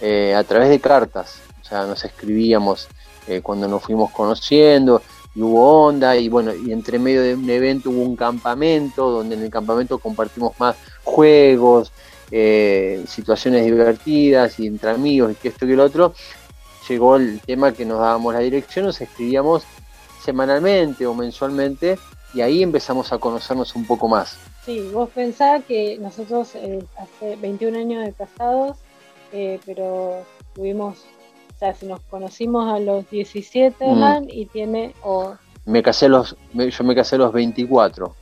eh, 0.00 0.34
a 0.34 0.44
través 0.44 0.68
de 0.68 0.80
cartas, 0.80 1.40
o 1.60 1.64
sea, 1.64 1.84
nos 1.86 2.04
escribíamos 2.04 2.88
eh, 3.26 3.40
cuando 3.42 3.68
nos 3.68 3.82
fuimos 3.82 4.10
conociendo 4.10 5.02
y 5.34 5.42
hubo 5.42 5.86
onda 5.86 6.16
y 6.16 6.28
bueno, 6.28 6.52
y 6.54 6.72
entre 6.72 6.98
medio 6.98 7.22
de 7.22 7.34
un 7.34 7.48
evento 7.48 7.90
hubo 7.90 8.02
un 8.02 8.16
campamento 8.16 9.10
donde 9.10 9.34
en 9.36 9.42
el 9.42 9.50
campamento 9.50 9.98
compartimos 9.98 10.58
más 10.58 10.76
juegos, 11.04 11.92
eh, 12.30 13.04
situaciones 13.06 13.64
divertidas 13.64 14.58
y 14.60 14.66
entre 14.66 14.90
amigos 14.90 15.32
y 15.32 15.34
que 15.34 15.48
esto 15.48 15.64
y 15.64 15.68
que 15.68 15.76
lo 15.76 15.84
otro, 15.84 16.14
llegó 16.88 17.16
el 17.16 17.40
tema 17.40 17.72
que 17.72 17.84
nos 17.84 18.00
dábamos 18.00 18.34
la 18.34 18.40
dirección, 18.40 18.86
nos 18.86 19.00
escribíamos 19.00 19.64
semanalmente 20.24 21.06
o 21.06 21.14
mensualmente 21.14 21.98
y 22.34 22.40
ahí 22.40 22.62
empezamos 22.62 23.12
a 23.12 23.18
conocernos 23.18 23.74
un 23.74 23.86
poco 23.86 24.08
más. 24.08 24.36
Sí, 24.64 24.90
vos 24.92 25.08
pensás 25.10 25.64
que 25.64 25.98
nosotros 25.98 26.54
eh, 26.54 26.84
hace 26.98 27.36
21 27.36 27.78
años 27.78 28.04
de 28.04 28.12
casados, 28.12 28.76
eh, 29.32 29.60
pero 29.64 30.24
tuvimos, 30.54 30.98
o 31.54 31.58
sea, 31.58 31.74
si 31.74 31.86
nos 31.86 32.00
conocimos 32.00 32.72
a 32.72 32.78
los 32.78 33.08
17, 33.10 33.84
mm. 33.84 34.28
y 34.28 34.46
tiene... 34.46 34.94
O... 35.02 35.34
Me 35.64 35.82
casé 35.82 36.08
los, 36.08 36.36
yo 36.54 36.84
me 36.84 36.94
casé 36.94 37.16
a 37.16 37.18
los 37.18 37.32
24. 37.32 38.14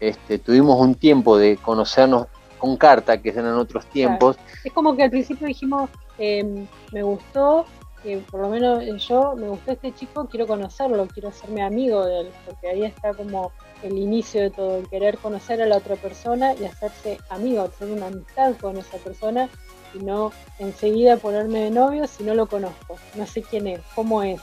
Este, 0.00 0.38
tuvimos 0.38 0.78
un 0.80 0.94
tiempo 0.94 1.36
de 1.36 1.56
conocernos 1.56 2.26
con 2.58 2.76
carta, 2.76 3.20
que 3.20 3.30
eran 3.30 3.54
otros 3.54 3.86
tiempos. 3.86 4.36
Es 4.64 4.72
como 4.72 4.94
que 4.94 5.02
al 5.02 5.10
principio 5.10 5.46
dijimos, 5.46 5.90
em, 6.18 6.66
me 6.92 7.02
gustó, 7.02 7.64
que 8.02 8.18
por 8.30 8.40
lo 8.40 8.48
menos 8.48 8.84
yo, 9.08 9.34
me 9.36 9.48
gustó 9.48 9.72
este 9.72 9.94
chico, 9.94 10.26
quiero 10.30 10.46
conocerlo, 10.46 11.06
quiero 11.08 11.30
hacerme 11.30 11.62
amigo 11.62 12.04
de 12.04 12.20
él, 12.20 12.28
porque 12.46 12.68
ahí 12.68 12.84
está 12.84 13.14
como 13.14 13.52
el 13.82 13.96
inicio 13.96 14.42
de 14.42 14.50
todo, 14.50 14.76
el 14.78 14.88
querer 14.88 15.18
conocer 15.18 15.60
a 15.62 15.66
la 15.66 15.78
otra 15.78 15.96
persona 15.96 16.54
y 16.54 16.64
hacerse 16.64 17.18
amigo, 17.30 17.68
tener 17.78 17.96
una 17.96 18.06
amistad 18.06 18.54
con 18.60 18.76
esa 18.76 18.98
persona 18.98 19.48
y 19.94 19.98
no 19.98 20.32
enseguida 20.58 21.16
ponerme 21.16 21.60
de 21.60 21.70
novio 21.70 22.06
si 22.06 22.24
no 22.24 22.34
lo 22.34 22.46
conozco, 22.46 22.96
no 23.14 23.26
sé 23.26 23.42
quién 23.42 23.66
es, 23.66 23.80
cómo 23.94 24.22
es. 24.22 24.40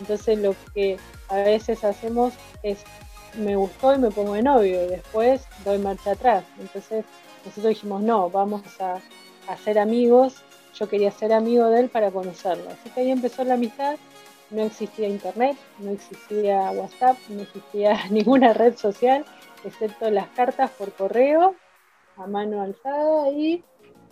Entonces 0.00 0.38
lo 0.38 0.54
que 0.74 0.98
a 1.28 1.36
veces 1.36 1.84
hacemos 1.84 2.34
es 2.62 2.78
me 3.38 3.56
gustó 3.56 3.94
y 3.94 3.98
me 3.98 4.10
pongo 4.10 4.34
de 4.34 4.42
novio 4.42 4.84
y 4.84 4.88
después 4.88 5.42
doy 5.64 5.78
marcha 5.78 6.12
atrás. 6.12 6.44
Entonces 6.58 7.04
nosotros 7.44 7.70
dijimos 7.70 8.02
no, 8.02 8.30
vamos 8.30 8.62
a, 8.80 9.00
a 9.48 9.56
ser 9.58 9.78
amigos. 9.78 10.36
Yo 10.74 10.88
quería 10.88 11.12
ser 11.12 11.32
amigo 11.32 11.68
de 11.68 11.80
él 11.80 11.88
para 11.88 12.10
conocerlo. 12.10 12.70
Así 12.70 12.90
que 12.90 13.00
ahí 13.00 13.10
empezó 13.10 13.44
la 13.44 13.54
amistad 13.54 13.96
no 14.50 14.62
existía 14.62 15.08
internet, 15.08 15.56
no 15.78 15.90
existía 15.90 16.70
WhatsApp, 16.70 17.16
no 17.28 17.42
existía 17.42 17.98
ninguna 18.10 18.52
red 18.52 18.76
social, 18.76 19.24
excepto 19.64 20.10
las 20.10 20.28
cartas 20.28 20.70
por 20.70 20.92
correo 20.92 21.54
a 22.16 22.26
mano 22.26 22.62
alzada 22.62 23.30
y 23.30 23.64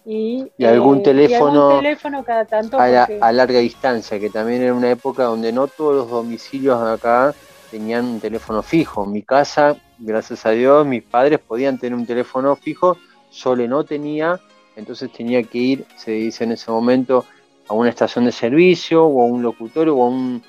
y, 0.05 0.51
algún 0.65 0.99
eh, 0.99 1.03
teléfono, 1.03 2.25
cada 2.25 2.45
tanto 2.45 2.79
a, 2.79 3.33
larga 3.33 3.59
distancia, 3.61 4.19
que 4.19 4.31
también 4.31 4.63
era 4.63 4.75
una 4.75 4.91
época 4.91 5.25
donde 5.25 5.53
no 5.53 5.69
todos 5.69 5.95
los 5.95 6.11
domicilios 6.11 6.81
acá 6.83 7.35
tenían 7.71 8.05
un 8.07 8.21
teléfono 8.21 8.63
fijo. 8.63 9.05
En 9.05 9.13
mi 9.13 9.23
casa, 9.23 9.77
gracias 9.99 10.45
a 10.45 10.51
Dios, 10.51 10.87
mis 10.87 11.03
padres 11.03 11.39
podían 11.39 11.79
tener 11.79 11.97
un 11.97 12.07
teléfono 12.07 12.57
fijo, 12.57 12.97
Sole 13.31 13.69
no 13.69 13.85
tenía, 13.85 14.41
entonces 14.77 15.13
tenía 15.13 15.43
que 15.43 15.59
ir, 15.59 15.87
se 15.97 16.13
dice 16.13 16.45
en 16.45 16.53
ese 16.53 16.71
momento, 16.71 17.25
a 17.69 17.75
una 17.75 17.91
estación 17.91 18.25
de 18.25 18.33
servicio 18.33 19.05
o 19.05 19.23
a 19.23 19.27
un 19.27 19.43
locutorio 19.43 19.97
o 19.97 20.05
a 20.05 20.09
un 20.09 20.43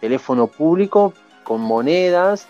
teléfono 0.00 0.46
público 0.46 1.12
con 1.42 1.60
monedas 1.60 2.46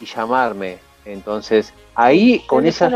y 0.00 0.06
llamarme. 0.06 0.78
Entonces, 1.04 1.72
ahí 1.94 2.40
con 2.46 2.66
esa... 2.66 2.86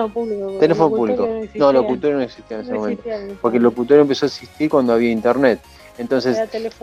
teléfono 0.61 0.91
público. 0.91 1.29
No, 1.55 1.73
locutorio 1.73 2.17
no 2.17 2.23
existía 2.23 2.59
en 2.59 2.63
ese 2.65 2.75
momento. 2.75 3.03
porque 3.41 3.59
el 3.59 3.63
locutorio 3.63 4.03
empezó 4.03 4.27
a 4.27 4.29
existir 4.29 4.69
cuando 4.69 4.93
había 4.93 5.11
internet. 5.11 5.61
Entonces, 5.99 6.39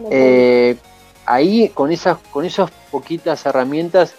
eh, 0.10 0.78
ahí 1.26 1.70
con 1.70 1.92
esas, 1.92 2.18
con 2.32 2.46
esas 2.46 2.72
poquitas 2.92 3.46
herramientas 3.46 4.16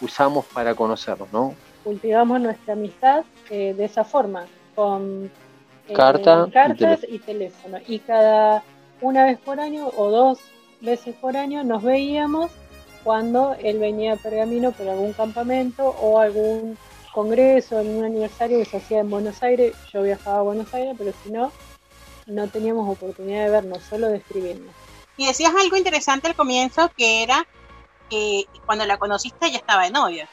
usamos 0.00 0.44
para 0.46 0.74
conocernos, 0.74 1.32
¿no? 1.32 1.54
Cultivamos 1.82 2.40
nuestra 2.40 2.72
amistad 2.72 3.24
eh, 3.50 3.74
de 3.76 3.84
esa 3.84 4.04
forma, 4.04 4.46
con 4.74 5.30
eh, 5.88 5.92
cartas 5.92 7.06
y 7.08 7.18
teléfono. 7.18 7.78
Y 7.86 7.98
cada 7.98 8.62
una 9.00 9.24
vez 9.24 9.38
por 9.38 9.60
año 9.60 9.88
o 9.96 10.10
dos 10.10 10.38
veces 10.80 11.14
por 11.16 11.36
año 11.36 11.62
nos 11.64 11.82
veíamos 11.82 12.50
cuando 13.04 13.54
él 13.60 13.78
venía 13.78 14.14
a 14.14 14.16
Pergamino 14.16 14.72
por 14.72 14.88
algún 14.88 15.12
campamento 15.12 15.88
o 16.00 16.18
algún 16.18 16.76
congreso, 17.12 17.78
algún 17.78 18.04
aniversario 18.04 18.58
que 18.58 18.64
se 18.64 18.78
hacía 18.78 19.00
en 19.00 19.10
Buenos 19.10 19.42
Aires. 19.42 19.76
Yo 19.92 20.02
viajaba 20.02 20.38
a 20.38 20.42
Buenos 20.42 20.72
Aires, 20.74 20.94
pero 20.98 21.12
si 21.22 21.30
no, 21.30 21.52
no 22.26 22.48
teníamos 22.48 22.88
oportunidad 22.88 23.44
de 23.44 23.50
vernos, 23.50 23.82
solo 23.88 24.08
de 24.08 24.16
escribirnos. 24.16 24.74
Y 25.16 25.26
decías 25.26 25.52
algo 25.54 25.76
interesante 25.76 26.26
al 26.26 26.34
comienzo, 26.34 26.90
que 26.96 27.22
era 27.22 27.46
que 28.10 28.46
cuando 28.66 28.84
la 28.86 28.98
conociste 28.98 29.50
ya 29.50 29.58
estaba 29.58 29.84
de 29.84 29.90
novia 29.90 30.28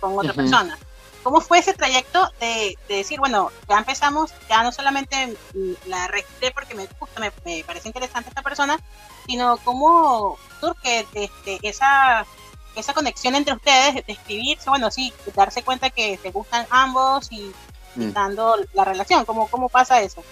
con 0.00 0.18
otra 0.18 0.34
persona. 0.34 0.76
¿Cómo 1.26 1.40
fue 1.40 1.58
ese 1.58 1.74
trayecto 1.74 2.30
de, 2.38 2.78
decir, 2.88 3.18
bueno, 3.18 3.50
ya 3.68 3.78
empezamos, 3.78 4.32
ya 4.48 4.62
no 4.62 4.70
solamente 4.70 5.36
la 5.88 6.06
registré 6.06 6.52
porque 6.52 6.76
me 6.76 6.86
gusta, 7.00 7.20
me, 7.44 7.64
parece 7.64 7.88
interesante 7.88 8.28
esta 8.28 8.42
persona, 8.42 8.78
sino 9.26 9.56
cómo 9.64 10.38
surge 10.60 11.04
este, 11.14 11.58
esa, 11.62 12.24
esa 12.76 12.94
conexión 12.94 13.34
entre 13.34 13.54
ustedes, 13.54 14.06
de 14.06 14.12
escribirse, 14.12 14.70
bueno, 14.70 14.88
sí, 14.92 15.12
darse 15.34 15.64
cuenta 15.64 15.90
que 15.90 16.16
se 16.16 16.30
gustan 16.30 16.64
ambos 16.70 17.26
y, 17.32 17.52
mm. 17.96 18.12
dando 18.12 18.58
la 18.72 18.84
relación, 18.84 19.24
¿cómo, 19.24 19.48
¿cómo 19.48 19.68
pasa 19.68 20.00
eso? 20.02 20.22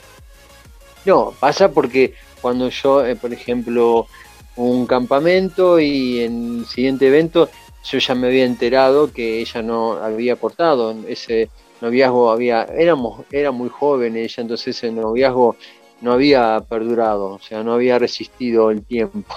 No, 1.04 1.32
pasa 1.40 1.72
porque 1.72 2.14
cuando 2.40 2.68
yo, 2.68 3.04
eh, 3.04 3.16
por 3.16 3.32
ejemplo, 3.32 4.06
un 4.54 4.86
campamento 4.86 5.80
y 5.80 6.20
en 6.20 6.60
el 6.60 6.66
siguiente 6.66 7.08
evento 7.08 7.50
yo 7.84 7.98
ya 7.98 8.14
me 8.14 8.28
había 8.28 8.44
enterado 8.44 9.12
que 9.12 9.40
ella 9.40 9.62
no 9.62 9.92
había 9.92 10.36
cortado 10.36 10.94
ese 11.06 11.50
noviazgo 11.80 12.30
había 12.30 12.64
éramos 12.64 13.24
era 13.30 13.50
muy 13.50 13.68
joven 13.68 14.16
ella 14.16 14.42
entonces 14.42 14.76
ese 14.76 14.90
noviazgo 14.90 15.56
no 16.00 16.12
había 16.12 16.64
perdurado 16.68 17.32
o 17.32 17.38
sea 17.38 17.62
no 17.62 17.72
había 17.72 17.98
resistido 17.98 18.70
el 18.70 18.84
tiempo. 18.84 19.34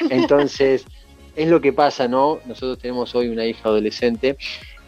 Entonces 0.10 0.84
es 1.36 1.48
lo 1.48 1.60
que 1.60 1.72
pasa 1.72 2.08
no 2.08 2.40
nosotros 2.46 2.78
tenemos 2.78 3.14
hoy 3.14 3.28
una 3.28 3.46
hija 3.46 3.68
adolescente 3.68 4.36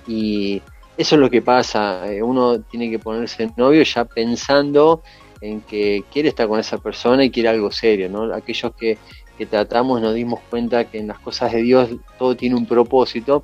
y 0.07 0.61
eso 0.97 1.15
es 1.15 1.21
lo 1.21 1.31
que 1.31 1.43
pasa 1.43 2.13
eh, 2.13 2.23
uno 2.23 2.61
tiene 2.61 2.91
que 2.91 2.99
ponerse 2.99 3.51
novio 3.57 3.83
ya 3.83 4.05
pensando 4.05 5.03
en 5.41 5.61
que 5.63 6.05
quiere 6.13 6.29
estar 6.29 6.49
con 6.49 6.61
esa 6.61 6.79
persona 6.79 7.25
y 7.25 7.31
quiere 7.31 7.49
algo 7.49 7.71
serio 7.71 8.09
no 8.09 8.35
aquellos 8.35 8.75
que 8.75 8.99
que 9.43 9.47
tratamos 9.47 10.01
nos 10.01 10.15
dimos 10.15 10.39
cuenta 10.49 10.85
que 10.85 11.01
en 11.01 11.09
las 11.09 11.19
cosas 11.19 11.51
de 11.51 11.63
Dios 11.63 11.91
todo 12.17 12.37
tiene 12.37 12.55
un 12.55 12.65
propósito, 12.65 13.43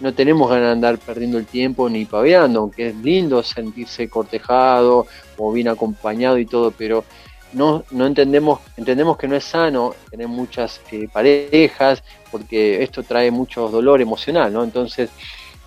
no 0.00 0.12
tenemos 0.12 0.50
ganas 0.50 0.66
de 0.66 0.72
andar 0.72 0.98
perdiendo 0.98 1.38
el 1.38 1.46
tiempo 1.46 1.88
ni 1.88 2.06
paveando, 2.06 2.58
aunque 2.58 2.88
es 2.88 2.96
lindo 2.96 3.40
sentirse 3.44 4.08
cortejado 4.08 5.06
o 5.36 5.52
bien 5.52 5.68
acompañado 5.68 6.38
y 6.38 6.46
todo, 6.46 6.72
pero 6.72 7.04
no, 7.52 7.84
no 7.92 8.06
entendemos, 8.06 8.58
entendemos 8.76 9.16
que 9.16 9.28
no 9.28 9.36
es 9.36 9.44
sano 9.44 9.94
tener 10.10 10.26
muchas 10.26 10.80
eh, 10.90 11.06
parejas, 11.12 12.02
porque 12.32 12.82
esto 12.82 13.04
trae 13.04 13.30
mucho 13.30 13.68
dolor 13.68 14.00
emocional, 14.00 14.52
¿no? 14.52 14.64
Entonces, 14.64 15.08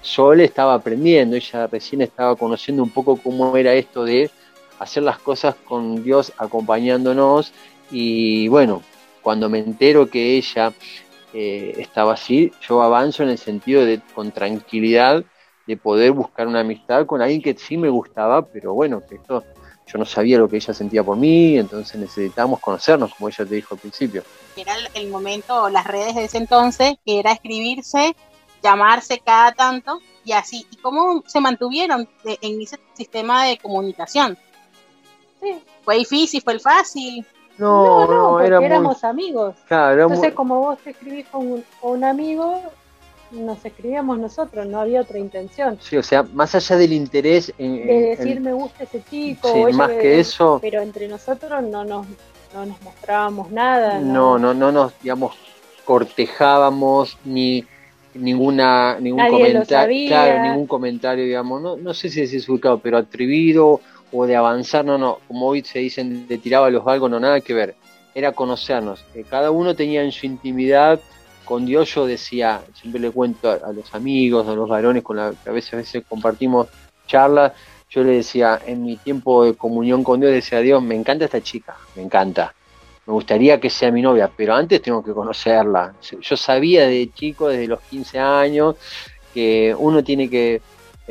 Sol 0.01 0.41
estaba 0.41 0.73
aprendiendo, 0.73 1.37
ella 1.37 1.67
recién 1.67 2.01
estaba 2.01 2.35
conociendo 2.35 2.83
un 2.83 2.89
poco 2.89 3.15
cómo 3.15 3.55
era 3.55 3.73
esto 3.73 4.03
de 4.03 4.29
hacer 4.79 5.03
las 5.03 5.19
cosas 5.19 5.55
con 5.63 6.03
Dios 6.03 6.33
acompañándonos 6.37 7.53
y 7.89 8.49
bueno, 8.49 8.81
cuando 9.21 9.49
me 9.49 9.59
entero 9.59 10.09
que 10.09 10.37
ella 10.37 10.73
eh, 11.33 11.75
estaba 11.77 12.13
así, 12.13 12.51
yo 12.67 12.81
avanzo 12.81 13.23
en 13.23 13.29
el 13.29 13.37
sentido 13.37 13.85
de 13.85 14.01
con 14.13 14.31
tranquilidad 14.31 15.23
de 15.67 15.77
poder 15.77 16.11
buscar 16.11 16.47
una 16.47 16.61
amistad 16.61 17.05
con 17.05 17.21
alguien 17.21 17.41
que 17.41 17.53
sí 17.53 17.77
me 17.77 17.89
gustaba, 17.89 18.45
pero 18.45 18.73
bueno, 18.73 19.01
que 19.07 19.15
esto 19.15 19.43
yo 19.91 19.97
no 19.97 20.05
sabía 20.05 20.37
lo 20.37 20.47
que 20.47 20.57
ella 20.57 20.73
sentía 20.73 21.03
por 21.03 21.17
mí, 21.17 21.57
entonces 21.57 21.99
necesitábamos 21.99 22.59
conocernos, 22.59 23.13
como 23.13 23.27
ella 23.27 23.45
te 23.45 23.55
dijo 23.55 23.75
al 23.75 23.79
principio. 23.79 24.23
Era 24.55 24.73
el 24.93 25.09
momento, 25.09 25.69
las 25.69 25.85
redes 25.85 26.15
de 26.15 26.25
ese 26.25 26.37
entonces, 26.37 26.95
que 27.05 27.19
era 27.19 27.33
escribirse, 27.33 28.15
llamarse 28.63 29.19
cada 29.19 29.51
tanto 29.51 29.99
y 30.23 30.31
así. 30.31 30.65
¿Y 30.71 30.77
cómo 30.77 31.23
se 31.27 31.41
mantuvieron 31.41 32.07
en 32.23 32.61
ese 32.61 32.79
sistema 32.93 33.45
de 33.45 33.57
comunicación? 33.57 34.37
Sí. 35.41 35.59
¿Fue 35.83 35.97
difícil? 35.97 36.41
¿Fue 36.41 36.59
fácil? 36.59 37.25
No, 37.61 38.07
no, 38.07 38.31
porque 38.39 38.65
éramos 38.65 39.03
amigos. 39.03 39.55
Entonces, 39.69 40.33
como 40.33 40.59
vos 40.59 40.79
te 40.79 40.89
escribís 40.89 41.27
con 41.27 41.63
un, 41.83 42.03
amigo, 42.03 42.59
nos 43.29 43.63
escribíamos 43.63 44.17
nosotros, 44.17 44.65
no 44.65 44.79
había 44.79 45.01
otra 45.01 45.19
intención. 45.19 45.77
Sí, 45.79 45.95
o 45.95 46.01
sea, 46.01 46.23
más 46.23 46.55
allá 46.55 46.77
del 46.77 46.91
interés 46.91 47.53
en, 47.59 47.85
de 47.85 48.15
decir 48.15 48.41
me 48.41 48.53
gusta 48.53 48.83
ese 48.83 49.03
chico, 49.03 49.53
sí, 49.53 49.73
más 49.73 49.91
que 49.91 50.19
eso, 50.19 50.57
pero 50.59 50.81
entre 50.81 51.07
nosotros 51.07 51.61
no 51.61 51.85
nos, 51.85 52.07
no 52.53 52.65
nos 52.65 52.81
mostrábamos 52.81 53.51
nada. 53.51 53.99
No, 53.99 54.39
no, 54.39 54.55
no, 54.55 54.71
nos, 54.71 54.99
digamos, 54.99 55.35
cortejábamos 55.85 57.19
ni 57.25 57.63
ninguna 58.15 58.97
ningún 58.99 59.27
comentario, 59.29 60.07
claro, 60.07 60.43
ningún 60.43 60.65
comentario, 60.65 61.23
digamos, 61.25 61.61
no, 61.61 61.77
no 61.77 61.93
sé 61.93 62.09
si 62.09 62.21
es 62.21 62.49
ubicado, 62.49 62.79
pero 62.79 62.97
atrevido 62.97 63.81
o 64.11 64.25
de 64.25 64.35
avanzar, 64.35 64.85
no, 64.85 64.97
no, 64.97 65.19
como 65.27 65.47
hoy 65.47 65.63
se 65.63 65.79
dicen 65.79 66.27
de 66.27 66.37
tiraba 66.37 66.69
los 66.69 66.83
galgos, 66.83 67.09
no, 67.09 67.19
nada 67.19 67.41
que 67.41 67.53
ver, 67.53 67.75
era 68.13 68.31
conocernos, 68.31 69.03
eh, 69.15 69.23
cada 69.29 69.51
uno 69.51 69.75
tenía 69.75 70.03
en 70.03 70.11
su 70.11 70.25
intimidad, 70.25 70.99
con 71.45 71.65
Dios 71.65 71.93
yo 71.93 72.05
decía, 72.05 72.61
siempre 72.73 73.01
le 73.01 73.11
cuento 73.11 73.49
a, 73.49 73.71
los 73.73 73.93
amigos, 73.93 74.47
a 74.47 74.53
los 74.53 74.69
varones 74.69 75.03
con 75.03 75.17
los 75.17 75.35
que 75.37 75.49
a 75.49 75.53
veces, 75.53 75.73
a 75.73 75.77
veces 75.77 76.03
compartimos 76.07 76.67
charlas, 77.07 77.53
yo 77.89 78.03
le 78.03 78.13
decía, 78.13 78.59
en 78.65 78.83
mi 78.83 78.95
tiempo 78.95 79.43
de 79.43 79.55
comunión 79.55 80.03
con 80.03 80.19
Dios, 80.19 80.31
decía, 80.31 80.59
Dios, 80.59 80.81
me 80.81 80.95
encanta 80.95 81.25
esta 81.25 81.41
chica, 81.41 81.75
me 81.95 82.03
encanta, 82.03 82.53
me 83.05 83.13
gustaría 83.13 83.59
que 83.59 83.69
sea 83.69 83.91
mi 83.91 84.01
novia, 84.01 84.29
pero 84.35 84.53
antes 84.53 84.81
tengo 84.81 85.03
que 85.03 85.11
conocerla. 85.11 85.93
Yo 86.21 86.37
sabía 86.37 86.87
de 86.87 87.09
chico, 87.13 87.49
desde 87.49 87.67
los 87.67 87.81
15 87.81 88.19
años, 88.19 88.75
que 89.33 89.75
uno 89.77 90.03
tiene 90.03 90.29
que 90.29 90.61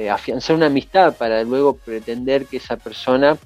eh, 0.00 0.09
afianzar 0.09 0.57
una 0.57 0.64
amistad 0.64 1.14
para 1.14 1.45
luego 1.45 1.76
pretender 1.76 2.47
que 2.47 2.57
esa 2.57 2.78
persona, 2.78 3.37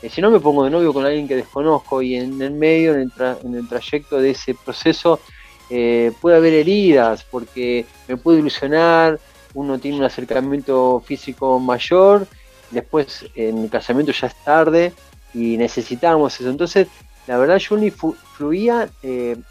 eh, 0.00 0.08
si 0.08 0.22
no 0.22 0.30
me 0.30 0.40
pongo 0.40 0.64
de 0.64 0.70
novio 0.70 0.94
con 0.94 1.04
alguien 1.04 1.28
que 1.28 1.36
desconozco 1.36 2.00
y 2.00 2.14
en 2.14 2.40
el 2.40 2.52
medio, 2.52 2.94
en 2.94 3.12
el, 3.54 3.68
trayecto 3.68 4.16
de 4.18 4.30
ese 4.30 4.54
proceso, 4.54 5.20
eh, 5.68 6.10
puede 6.18 6.38
haber 6.38 6.54
heridas, 6.54 7.24
porque 7.30 7.84
me 8.08 8.16
puede 8.16 8.38
ilusionar, 8.38 9.20
uno 9.52 9.78
tiene 9.78 9.98
un 9.98 10.04
acercamiento 10.04 11.02
físico 11.04 11.58
mayor, 11.58 12.26
después 12.70 13.26
en 13.34 13.64
el 13.64 13.68
casamiento 13.68 14.12
ya 14.12 14.28
es 14.28 14.44
tarde 14.44 14.94
y 15.34 15.58
necesitamos 15.58 16.40
eso. 16.40 16.48
Entonces, 16.48 16.88
la 17.26 17.36
verdad, 17.36 17.60
Juni, 17.60 17.90
fluía 17.90 18.88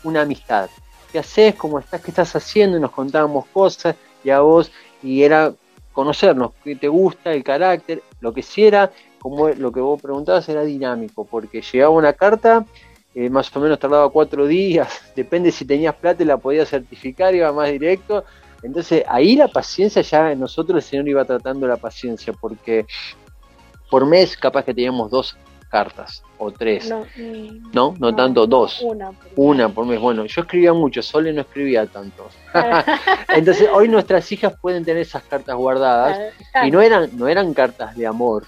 una 0.04 0.22
amistad. 0.22 0.72
¿Qué 1.12 1.20
haces? 1.20 1.54
¿Cómo 1.54 1.78
estás? 1.78 2.02
¿Qué 2.02 2.10
estás 2.10 2.36
haciendo? 2.36 2.80
Nos 2.80 2.89
contábamos 2.89 3.46
cosas 3.54 3.96
y 4.24 4.32
a 4.32 4.39
vos, 4.39 4.72
y 5.04 5.22
era 5.22 5.54
conocernos, 5.98 6.52
qué 6.64 6.76
te 6.76 6.88
gusta, 6.88 7.34
el 7.34 7.44
carácter, 7.44 8.04
lo 8.22 8.32
que 8.32 8.44
sí 8.44 8.64
era, 8.64 8.92
como 9.18 9.50
lo 9.50 9.72
que 9.72 9.80
vos 9.80 10.00
preguntabas, 10.00 10.48
era 10.48 10.64
dinámico, 10.64 11.26
porque 11.26 11.64
llegaba 11.64 11.90
una 11.90 12.14
carta, 12.14 12.68
eh, 13.16 13.32
más 13.32 13.56
o 13.56 13.60
menos 13.60 13.80
tardaba 13.80 14.08
cuatro 14.12 14.46
días, 14.46 15.12
depende 15.16 15.52
si 15.52 15.66
tenías 15.66 15.96
plata 15.96 16.22
y 16.22 16.28
la 16.28 16.38
podías 16.38 16.70
certificar, 16.70 17.34
iba 17.34 17.52
más 17.52 17.72
directo. 17.72 18.24
Entonces 18.62 19.06
ahí 19.08 19.36
la 19.36 19.48
paciencia 19.48 20.04
ya 20.04 20.36
nosotros 20.36 20.84
el 20.84 20.88
Señor 20.88 21.08
iba 21.08 21.26
tratando 21.26 21.66
la 21.66 21.78
paciencia, 21.78 22.32
porque 22.32 22.86
por 23.90 24.06
mes 24.06 24.38
capaz 24.38 24.66
que 24.66 24.76
teníamos 24.76 25.10
dos 25.10 25.36
cartas 25.67 26.23
o 26.38 26.51
tres. 26.51 26.89
No, 26.89 27.06
mm, 27.15 27.71
no, 27.73 27.93
no, 27.99 28.15
tanto, 28.15 28.47
dos. 28.47 28.82
Una 28.82 29.12
por, 29.12 29.30
una 29.36 29.69
por 29.69 29.86
mes. 29.86 29.99
Bueno, 29.99 30.25
yo 30.25 30.41
escribía 30.41 30.73
mucho, 30.73 31.01
Sole 31.01 31.34
no 31.34 31.41
escribía 31.41 31.86
tanto. 31.86 32.30
Entonces 33.30 33.69
hoy 33.73 33.88
nuestras 33.88 34.32
hijas 34.32 34.53
pueden 34.60 34.86
tener 34.86 35.01
esas 35.01 35.23
cartas 35.23 35.56
guardadas 35.56 36.34
y 36.63 36.71
no 36.71 36.82
eran, 36.82 37.10
no 37.17 37.27
eran 37.27 37.53
cartas 37.53 37.95
de 37.95 38.08
amor, 38.08 38.45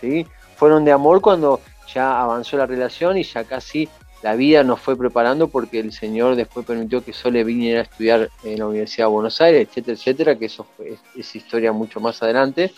¿sí? 0.00 0.26
Fueron 0.56 0.84
de 0.84 0.92
amor 0.92 1.20
cuando 1.20 1.60
ya 1.92 2.20
avanzó 2.20 2.56
la 2.56 2.66
relación 2.66 3.18
y 3.18 3.22
ya 3.22 3.44
casi 3.44 3.88
la 4.22 4.36
vida 4.36 4.62
nos 4.62 4.80
fue 4.80 4.96
preparando 4.96 5.48
porque 5.48 5.80
el 5.80 5.92
Señor 5.92 6.36
después 6.36 6.64
permitió 6.64 7.04
que 7.04 7.12
Sole 7.12 7.42
viniera 7.42 7.80
a 7.80 7.82
estudiar 7.82 8.30
en 8.44 8.58
la 8.60 8.66
Universidad 8.66 9.06
de 9.06 9.12
Buenos 9.12 9.40
Aires, 9.40 9.68
etcétera, 9.68 9.96
etcétera, 9.96 10.38
que 10.38 10.44
eso 10.46 10.64
fue, 10.76 10.96
es 11.16 11.34
historia 11.34 11.72
mucho 11.72 11.98
más 11.98 12.22
adelante, 12.22 12.72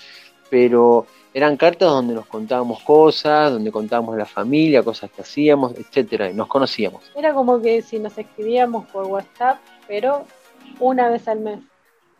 pero 0.48 1.06
eran 1.34 1.56
cartas 1.56 1.88
donde 1.88 2.14
nos 2.14 2.26
contábamos 2.26 2.80
cosas, 2.84 3.50
donde 3.50 3.72
contábamos 3.72 4.16
la 4.16 4.24
familia, 4.24 4.84
cosas 4.84 5.10
que 5.10 5.22
hacíamos, 5.22 5.74
etcétera, 5.76 6.30
y 6.30 6.34
nos 6.34 6.46
conocíamos. 6.46 7.02
Era 7.16 7.34
como 7.34 7.60
que 7.60 7.82
si 7.82 7.98
nos 7.98 8.16
escribíamos 8.16 8.86
por 8.86 9.06
WhatsApp, 9.06 9.58
pero 9.88 10.24
una 10.78 11.08
vez 11.08 11.26
al 11.26 11.40
mes. 11.40 11.58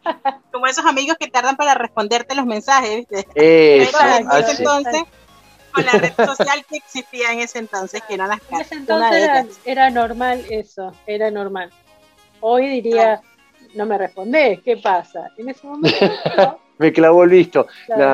como 0.52 0.66
esos 0.66 0.84
amigos 0.84 1.16
que 1.18 1.28
tardan 1.28 1.56
para 1.56 1.74
responderte 1.74 2.34
los 2.34 2.44
mensajes, 2.44 2.96
¿viste? 2.96 3.26
Eso, 3.36 3.96
pero 3.98 4.16
en 4.16 4.42
ese 4.42 4.62
entonces, 4.62 5.02
con 5.72 5.86
la 5.86 5.92
red 5.92 6.12
social 6.16 6.64
que 6.68 6.76
existía 6.76 7.32
en 7.32 7.38
ese 7.38 7.60
entonces, 7.60 8.02
que 8.02 8.14
eran 8.14 8.30
las 8.30 8.40
cartas. 8.40 8.58
En 8.58 8.66
ese 8.66 8.74
entonces 8.74 9.60
era, 9.64 9.90
normal 9.90 10.44
eso, 10.50 10.92
era 11.06 11.30
normal. 11.30 11.70
Hoy 12.40 12.66
diría, 12.66 13.22
no 13.22 13.33
me 13.74 13.98
respondés, 13.98 14.60
¿qué 14.62 14.76
pasa? 14.76 15.30
En 15.36 15.48
ese 15.48 15.66
momento 15.66 15.96
me 16.78 16.92
clavó 16.92 17.24
el 17.24 17.30
visto. 17.30 17.66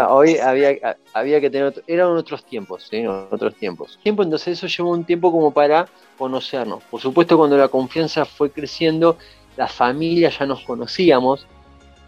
hoy 0.08 0.36
había, 0.38 0.96
había 1.12 1.40
que 1.40 1.50
tener, 1.50 1.82
eran 1.86 2.08
otros 2.08 2.44
tiempos, 2.44 2.88
¿sí? 2.90 3.06
otros 3.06 3.54
tiempos. 3.54 3.98
Tiempo, 4.02 4.22
entonces 4.22 4.58
eso 4.58 4.66
llevó 4.66 4.90
un 4.90 5.04
tiempo 5.04 5.30
como 5.30 5.50
para 5.50 5.86
conocernos. 6.18 6.82
Por 6.84 7.00
supuesto, 7.00 7.36
cuando 7.36 7.56
la 7.56 7.68
confianza 7.68 8.24
fue 8.24 8.50
creciendo, 8.50 9.16
la 9.56 9.68
familia 9.68 10.30
ya 10.30 10.46
nos 10.46 10.62
conocíamos. 10.62 11.46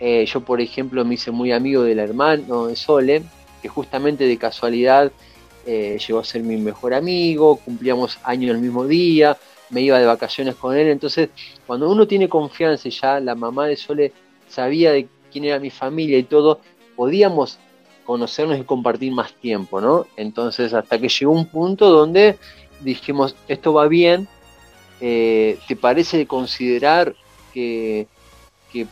Eh, 0.01 0.25
yo, 0.27 0.41
por 0.41 0.61
ejemplo, 0.61 1.05
me 1.05 1.15
hice 1.15 1.31
muy 1.31 1.53
amigo 1.53 1.83
del 1.83 1.99
hermano 1.99 2.67
de 2.67 2.77
Sole, 2.77 3.23
que 3.61 3.69
justamente 3.69 4.25
de 4.25 4.37
casualidad 4.37 5.13
eh, 5.67 5.99
llegó 6.07 6.21
a 6.21 6.25
ser 6.25 6.43
mi 6.43 6.57
mejor 6.57 6.95
amigo, 6.95 7.57
cumplíamos 7.57 8.19
años 8.25 8.51
el 8.51 8.61
mismo 8.61 8.87
día, 8.87 9.37
me 9.71 9.81
iba 9.81 9.99
de 9.99 10.07
vacaciones 10.07 10.55
con 10.57 10.77
él. 10.77 10.89
Entonces, 10.89 11.31
cuando 11.67 11.91
uno 11.91 12.07
tiene 12.07 12.29
confianza 12.29 12.89
y 12.89 12.91
ya 12.91 13.21
la 13.21 13.35
mamá 13.35 13.67
de 13.67 13.77
Sole 13.77 14.13
sabía 14.49 14.93
de 14.93 15.09
quién 15.33 15.45
era 15.45 15.59
mi 15.59 15.71
familia 15.71 16.19
y 16.19 16.25
todo, 16.25 16.61
podíamos 16.95 17.59
conocernos 18.05 18.59
y 18.59 18.65
compartir 18.65 19.13
más 19.13 19.33
tiempo, 19.35 19.81
¿no? 19.81 20.07
Entonces, 20.17 20.75
hasta 20.75 20.99
que 20.99 21.09
llegó 21.09 21.33
un 21.33 21.47
punto 21.47 21.89
donde 21.89 22.37
dijimos, 22.81 23.37
esto 23.49 23.73
va 23.73 23.87
bien, 23.89 24.29
eh, 25.01 25.59
¿te 25.67 25.77
parece 25.77 26.27
considerar 26.27 27.15
que, 27.53 28.07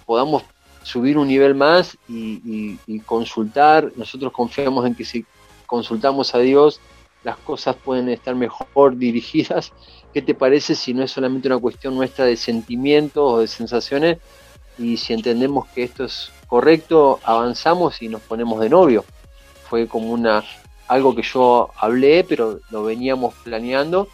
podamos 0.05 0.43
subir 0.83 1.17
un 1.17 1.29
nivel 1.29 1.55
más 1.55 1.97
y, 2.09 2.77
consultar? 3.07 3.93
Nosotros 3.97 4.33
confiamos 4.33 4.87
en 4.87 4.95
que 4.95 5.05
si 5.05 5.25
consultamos 5.71 6.35
a 6.35 6.41
Dios, 6.41 6.81
las 7.23 7.37
cosas 7.37 7.77
pueden 7.77 8.09
estar 8.09 8.35
mejor 8.35 8.97
dirigidas. 8.97 9.73
¿Qué 10.13 10.21
te 10.21 10.35
parece 10.35 10.75
si 10.75 10.93
no 10.93 11.05
es 11.05 11.13
solamente 11.13 11.47
una 11.47 11.59
cuestión 11.59 11.95
nuestra 11.95 12.25
de 12.25 12.37
sentimientos 12.37 13.23
o 13.25 13.39
de 13.39 13.47
sensaciones, 13.47 14.19
y 14.79 14.97
si 14.97 15.13
entendemos 15.13 15.69
que 15.69 15.85
esto 15.85 16.05
es 16.05 16.33
correcto, 16.49 17.21
avanzamos 17.23 18.03
y 18.03 18.09
nos 18.09 18.21
ponemos 18.23 18.59
de 18.61 18.69
novio. 18.69 19.05
Fue 19.69 19.87
como 19.87 20.11
una 20.11 20.43
algo 20.89 21.15
que 21.15 21.23
yo 21.23 21.71
hablé, 21.77 22.25
pero 22.25 22.59
lo 22.71 22.83
veníamos 22.83 23.35
planeando 23.45 24.09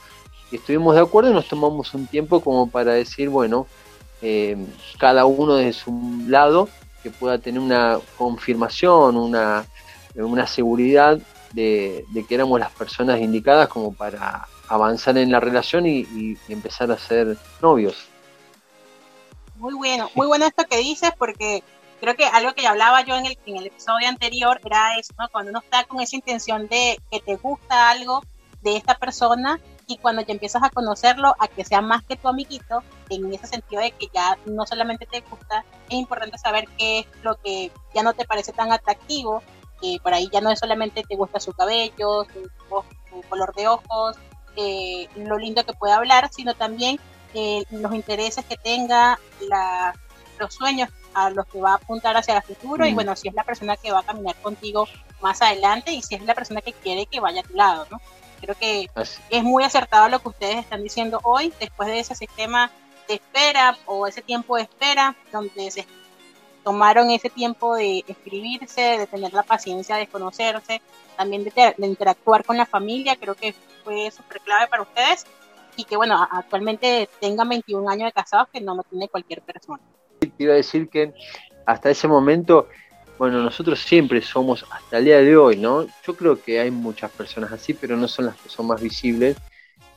y 0.53 0.57
estuvimos 0.57 0.95
de 0.95 1.01
acuerdo 1.01 1.31
y 1.31 1.35
nos 1.35 1.49
tomamos 1.49 1.95
un 1.95 2.07
tiempo 2.07 2.41
como 2.41 2.69
para 2.69 2.93
decir, 2.93 3.31
bueno, 3.31 3.67
eh, 4.21 4.59
cada 4.99 5.25
uno 5.25 5.55
de 5.55 5.73
su 5.73 6.23
lado 6.29 6.69
que 7.03 7.11
pueda 7.11 7.39
tener 7.39 7.61
una 7.61 7.99
confirmación, 8.19 9.17
una, 9.17 9.65
una 10.17 10.47
seguridad 10.47 11.19
de, 11.57 12.25
que 12.29 12.35
éramos 12.35 12.61
las 12.61 12.71
personas 12.71 13.21
indicadas 13.21 13.69
como 13.69 13.93
para 13.93 14.47
avanzar 14.69 15.19
en 15.19 15.33
la 15.33 15.41
relación 15.41 15.87
y 15.87 16.37
empezar 16.49 16.91
a 16.93 16.99
ser 16.99 17.37
novios 17.61 18.09
muy 19.59 19.75
bueno, 19.75 20.11
muy 20.15 20.27
bueno 20.27 20.47
esto 20.47 20.65
que 20.65 20.79
dices 20.79 21.11
porque 21.19 21.63
creo 22.01 22.15
que 22.15 22.27
algo 22.27 22.55
que 22.55 22.67
hablaba 22.67 23.03
yo 23.03 23.17
en 23.17 23.27
el, 23.27 23.39
en 23.47 23.57
el 23.57 23.67
episodio 23.67 24.09
anterior 24.09 24.61
era 24.65 24.97
eso. 24.99 25.15
Cuando 25.33 25.51
uno 25.51 25.61
está 25.61 25.85
con 25.85 26.01
esa 26.01 26.17
intención 26.17 26.69
de 26.69 27.01
que 27.11 27.21
te 27.21 27.37
gusta 27.37 27.91
algo 27.91 28.23
de 28.63 28.77
esta 28.77 28.97
persona 28.97 29.61
y 29.87 29.99
cuando 29.99 30.23
ya 30.23 30.33
empiezas 30.33 30.63
a 30.63 30.71
conocerlo, 30.71 31.35
a 31.39 31.47
que 31.49 31.65
sea 31.65 31.81
más 31.81 32.03
que 32.03 32.17
tu 32.17 32.29
amiguito, 32.29 32.83
en 33.09 33.33
ese 33.33 33.47
sentido 33.47 33.81
de 33.81 33.93
que 33.93 34.09
ya 34.13 34.37
no 34.45 34.67
solamente 34.67 35.07
te 35.07 35.21
gusta, 35.21 35.65
es 35.89 35.95
importante 35.95 36.39
saber 36.39 36.67
qué 36.77 37.01
es 37.01 37.07
lo 37.23 37.37
que 37.37 37.71
ya 37.95 38.03
no 38.03 38.13
te 38.13 38.25
parece 38.25 38.53
tan 38.53 38.73
atractivo, 38.73 39.43
que 39.95 40.01
por 40.03 40.15
ahí 40.15 40.29
ya 40.33 40.41
no 40.41 40.51
es 40.51 40.59
solamente 40.59 41.03
te 41.09 41.17
gusta 41.17 41.41
su 41.41 41.53
cabello, 41.53 42.25
su, 42.25 42.85
color 43.29 43.55
de 43.55 43.69
ojos, 43.69 44.17
eh, 44.57 45.09
lo 45.17 45.39
lindo 45.39 45.65
que 45.65 45.73
puede 45.73 45.95
hablar, 45.95 46.29
sino 46.33 46.55
también 46.55 46.99
eh, 47.35 47.65
los 47.71 47.95
intereses 47.95 48.45
que 48.45 48.57
tenga, 48.57 49.19
la, 49.49 49.95
los 50.39 50.55
sueños 50.55 50.91
a 51.15 51.31
los 51.31 51.47
que 51.47 51.61
va 51.61 51.73
a 51.73 51.75
apuntar 51.77 52.17
hacia 52.17 52.37
el 52.37 52.43
futuro 52.43 52.87
y 52.87 52.93
bueno, 52.93 53.17
si 53.17 53.29
es 53.29 53.35
la 53.35 53.45
persona 53.45 53.77
que 53.77 53.91
va 53.91 54.01
a 54.01 54.03
caminar 54.03 54.37
contigo 54.37 54.87
más 55.23 55.41
adelante 55.41 55.93
y 55.93 56.03
si 56.03 56.15
es 56.15 56.23
la 56.23 56.35
persona 56.35 56.61
que 56.61 56.73
quiere 56.73 57.07
que 57.07 57.21
vaya 57.21 57.41
a 57.41 57.45
tu 57.45 57.55
lado, 57.55 57.87
¿no? 57.91 58.01
Creo 58.41 58.55
que 58.55 58.91
es 59.31 59.43
muy 59.43 59.65
acertado 59.65 60.09
lo 60.11 60.19
que 60.19 60.29
ustedes 60.29 60.57
están 60.59 60.83
diciendo 60.83 61.21
hoy, 61.25 61.55
después 61.59 61.89
de 61.89 62.01
ese 62.01 62.15
sistema 62.15 62.71
de 63.09 63.15
espera 63.15 63.79
o 63.87 64.07
ese 64.07 64.21
tiempo 64.21 64.57
de 64.57 64.63
espera, 64.63 65.17
donde 65.33 65.71
se 65.71 65.81
tomaron 66.67 67.13
ese 67.13 67.31
tiempo 67.31 67.77
de 67.77 68.03
escribirse, 68.09 68.81
de 68.81 69.07
tener 69.07 69.33
la 69.33 69.45
paciencia 69.45 69.95
de 69.95 70.09
conocerse, 70.09 70.83
también 71.17 71.45
de, 71.45 71.75
interactuar 71.79 72.45
con 72.45 72.57
la 72.57 72.67
familia, 72.67 73.15
creo 73.15 73.37
que 73.37 73.55
fue 73.85 74.11
súper 74.11 74.41
clave 74.41 74.67
para 74.67 74.83
ustedes 74.83 75.27
y 75.77 75.85
que 75.85 75.97
bueno, 75.97 76.27
actualmente 76.29 77.09
tengan 77.21 77.49
21 77.51 77.89
años 77.89 78.07
de 78.07 78.13
casados 78.13 78.49
que 78.53 78.61
no 78.61 78.75
lo 78.75 78.83
tiene 78.83 79.09
cualquier 79.09 79.43
persona. 79.43 79.81
Te 80.19 80.33
iba 80.39 80.55
a 80.55 80.57
decir 80.57 80.89
que 80.89 81.15
hasta 81.67 81.89
ese 81.89 82.09
momento 82.09 82.67
bueno, 83.17 83.41
nosotros 83.45 83.79
siempre 83.79 84.21
somos, 84.21 84.67
hasta 84.69 84.99
el 84.99 85.05
día 85.05 85.19
de 85.19 85.37
hoy, 85.37 85.59
¿no? 85.59 85.87
Yo 86.05 86.17
creo 86.17 86.43
que 86.43 86.59
hay 86.59 86.73
muchas 86.73 87.13
personas 87.13 87.53
así, 87.53 87.75
pero 87.75 87.97
no 87.97 88.09
son 88.09 88.27
las 88.27 88.37
que 88.39 88.49
son 88.49 88.67
más 88.67 88.83
visibles. 88.83 89.37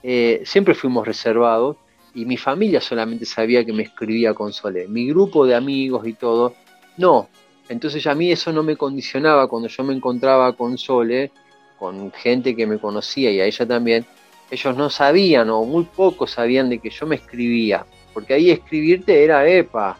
Eh, 0.04 0.44
siempre 0.46 0.76
fuimos 0.76 1.08
reservados 1.08 1.78
y 2.14 2.26
mi 2.26 2.38
familia 2.38 2.82
solamente 2.82 3.26
sabía 3.26 3.64
que 3.64 3.74
me 3.74 3.84
escribía 3.84 4.34
con 4.34 4.54
Sole. 4.54 4.88
Mi 4.88 5.08
grupo 5.08 5.46
de 5.46 5.56
amigos 5.56 6.08
y 6.08 6.14
todo, 6.14 6.56
no. 6.98 7.30
Entonces 7.68 8.06
a 8.08 8.16
mí 8.16 8.32
eso 8.32 8.52
no 8.52 8.64
me 8.64 8.76
condicionaba 8.76 9.48
cuando 9.48 9.68
yo 9.68 9.84
me 9.84 9.94
encontraba 9.94 10.54
con 10.54 10.78
Sole, 10.78 11.32
con 11.78 12.12
gente 12.12 12.56
que 12.56 12.66
me 12.66 12.80
conocía 12.80 13.32
y 13.32 13.40
a 13.40 13.46
ella 13.46 13.66
también. 13.66 14.06
Ellos 14.52 14.76
no 14.76 14.90
sabían 14.90 15.50
o 15.50 15.64
muy 15.64 15.84
pocos 15.84 16.32
sabían 16.32 16.70
de 16.70 16.80
que 16.80 16.90
yo 16.90 17.06
me 17.06 17.16
escribía, 17.16 17.86
porque 18.14 18.34
ahí 18.34 18.50
escribirte 18.50 19.24
era, 19.24 19.48
epa, 19.48 19.96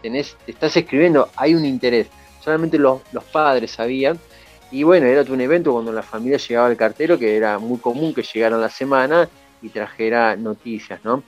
tenés, 0.00 0.36
te 0.46 0.52
estás 0.52 0.74
escribiendo, 0.76 1.28
hay 1.36 1.54
un 1.54 1.66
interés 1.66 2.08
solamente 2.40 2.78
los, 2.78 3.00
padres 3.32 3.70
sabían. 3.70 4.18
Y 4.72 4.82
bueno, 4.82 5.06
era 5.06 5.22
un 5.30 5.40
evento 5.40 5.72
cuando 5.72 5.92
la 5.92 6.02
familia 6.02 6.38
llegaba 6.38 6.68
al 6.68 6.76
cartero, 6.76 7.18
que 7.18 7.36
era 7.36 7.58
muy 7.58 7.78
común 7.78 8.14
que 8.14 8.22
llegara 8.22 8.56
la 8.56 8.70
semana 8.70 9.28
y 9.62 9.68
trajera 9.68 10.36
noticias, 10.36 11.04
¿no? 11.04 11.22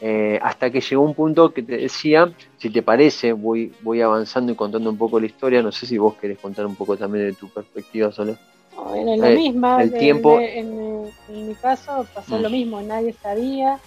Eh, 0.00 0.38
hasta 0.42 0.70
que 0.70 0.80
llegó 0.80 1.02
un 1.02 1.14
punto 1.14 1.52
que 1.52 1.62
te 1.62 1.76
decía, 1.76 2.32
si 2.56 2.70
te 2.70 2.82
parece, 2.82 3.32
voy, 3.32 3.72
voy 3.82 4.00
avanzando 4.00 4.52
y 4.52 4.54
contando 4.54 4.90
un 4.90 4.96
poco 4.96 5.18
la 5.18 5.26
historia, 5.26 5.60
no 5.60 5.72
sé 5.72 5.86
si 5.86 5.98
vos 5.98 6.14
querés 6.14 6.38
contar 6.38 6.66
un 6.66 6.76
poco 6.76 6.96
también 6.96 7.26
de 7.26 7.32
tu 7.32 7.48
perspectiva, 7.48 8.12
Solo. 8.12 8.36
No, 8.76 9.16
la 9.16 9.30
eh, 9.30 9.36
misma, 9.36 9.82
el 9.82 9.92
tiempo... 9.92 10.38
En, 10.40 11.06
mi 11.28 11.54
caso 11.54 12.06
pasó 12.14 12.38
lo 12.38 12.48
mm. 12.48 12.52
mismo, 12.52 12.80
nadie 12.80 13.12
sabía 13.12 13.80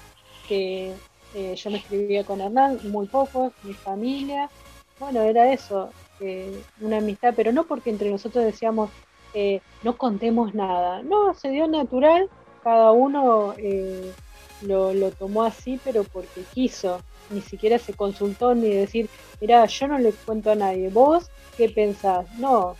que 0.50 0.92
eh, 1.34 1.56
yo 1.56 1.72
me 1.72 1.78
escribía 1.78 2.26
con 2.26 2.42
Hernán, 2.42 2.80
muy 2.90 3.08
pocos, 3.08 3.54
mi 3.64 3.74
familia, 3.74 4.50
bueno, 5.00 5.22
era 5.22 5.52
eso, 5.54 5.90
una 6.82 6.98
amistad, 6.98 7.34
pero 7.36 7.52
no 7.52 7.64
porque 7.64 7.90
entre 7.90 8.12
nosotros 8.12 8.44
decíamos 8.44 8.90
eh, 9.34 9.62
no 9.84 9.98
contemos 9.98 10.54
nada. 10.54 11.02
No, 11.04 11.34
se 11.34 11.50
dio 11.50 11.68
natural, 11.68 12.30
cada 12.64 12.92
uno 12.92 13.56
eh, 13.58 14.12
lo, 14.62 15.12
tomó 15.12 15.44
así, 15.44 15.80
pero 15.84 16.04
porque 16.04 16.44
quiso. 16.54 17.02
Ni 17.30 17.42
siquiera 17.42 17.80
se 17.80 17.94
consultó 17.94 18.54
ni 18.54 18.70
decir, 18.70 19.10
mira, 19.40 19.66
yo 19.66 19.88
no 19.88 19.98
le 19.98 20.12
cuento 20.12 20.52
a 20.52 20.56
nadie, 20.56 20.90
vos 20.90 21.30
qué 21.56 21.70
pensás. 21.70 22.26
No, 22.38 22.76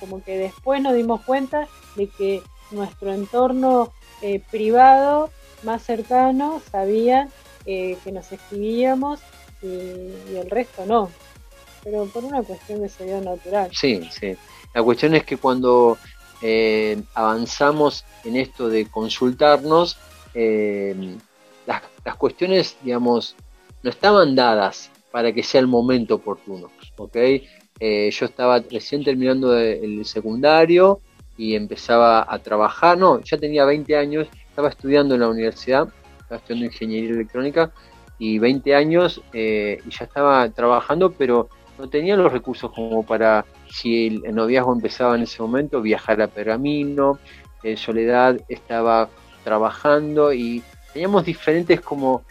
como 0.00 0.22
que 0.22 0.38
después 0.38 0.82
nos 0.82 0.94
dimos 0.94 1.22
cuenta 1.22 1.68
de 1.94 2.08
que 2.08 2.42
nuestro 2.72 3.12
entorno 3.12 3.92
eh, 4.22 4.42
privado 4.50 5.30
más 5.62 5.82
cercano 5.82 6.60
sabía 6.70 7.28
que 7.64 7.98
nos 8.12 8.30
escribíamos 8.30 9.18
y 9.60 10.36
el 10.36 10.48
resto 10.48 10.86
no 10.86 11.10
pero 11.86 12.04
por 12.06 12.24
una 12.24 12.42
cuestión 12.42 12.82
de 12.82 12.88
seguridad 12.88 13.22
natural. 13.22 13.70
Sí, 13.72 14.00
sí. 14.10 14.36
La 14.74 14.82
cuestión 14.82 15.14
es 15.14 15.22
que 15.22 15.36
cuando 15.36 15.96
eh, 16.42 17.02
avanzamos 17.14 18.04
en 18.24 18.36
esto 18.36 18.68
de 18.68 18.86
consultarnos, 18.90 19.96
eh, 20.34 21.16
las, 21.66 21.82
cuestiones, 22.16 22.76
digamos, 22.82 23.36
no 23.82 23.90
estaban 23.90 24.34
dadas 24.34 24.90
para 25.10 25.32
que 25.32 25.42
sea 25.42 25.60
el 25.60 25.66
momento 25.66 26.16
oportuno, 26.16 26.70
¿ok? 26.96 27.16
Eh, 27.78 28.10
yo 28.10 28.26
estaba 28.26 28.60
recién 28.60 29.02
terminando 29.02 29.56
el 29.58 30.04
secundario 30.04 31.00
y 31.36 31.54
empezaba 31.54 32.26
a 32.28 32.38
trabajar, 32.38 32.96
no, 32.96 33.20
ya 33.20 33.36
tenía 33.36 33.64
20 33.64 33.96
años, 33.96 34.28
estaba 34.48 34.68
estudiando 34.68 35.14
en 35.14 35.20
la 35.20 35.28
universidad, 35.28 35.88
estaba 36.20 36.38
estudiando 36.38 36.66
ingeniería 36.66 37.10
electrónica 37.10 37.72
y 38.18 38.38
20 38.38 38.74
años 38.74 39.22
y 39.32 39.90
ya 39.90 40.04
estaba 40.04 40.48
trabajando, 40.50 41.12
pero 41.12 41.48
no 41.78 41.88
tenía 41.88 42.16
los 42.16 42.32
recursos 42.32 42.70
como 42.72 43.04
para, 43.04 43.44
si 43.70 44.06
el, 44.06 44.34
noviazgo 44.34 44.72
empezaba 44.72 45.16
en 45.16 45.22
ese 45.22 45.42
momento, 45.42 45.80
viajar 45.80 46.20
a 46.22 46.28
Pergamino, 46.28 47.18
en 47.62 47.76
Soledad 47.76 48.40
estaba 48.48 49.08
trabajando 49.44 50.32
y 50.32 50.62
teníamos 50.92 51.24
diferentes 51.24 51.80
como 51.80 52.22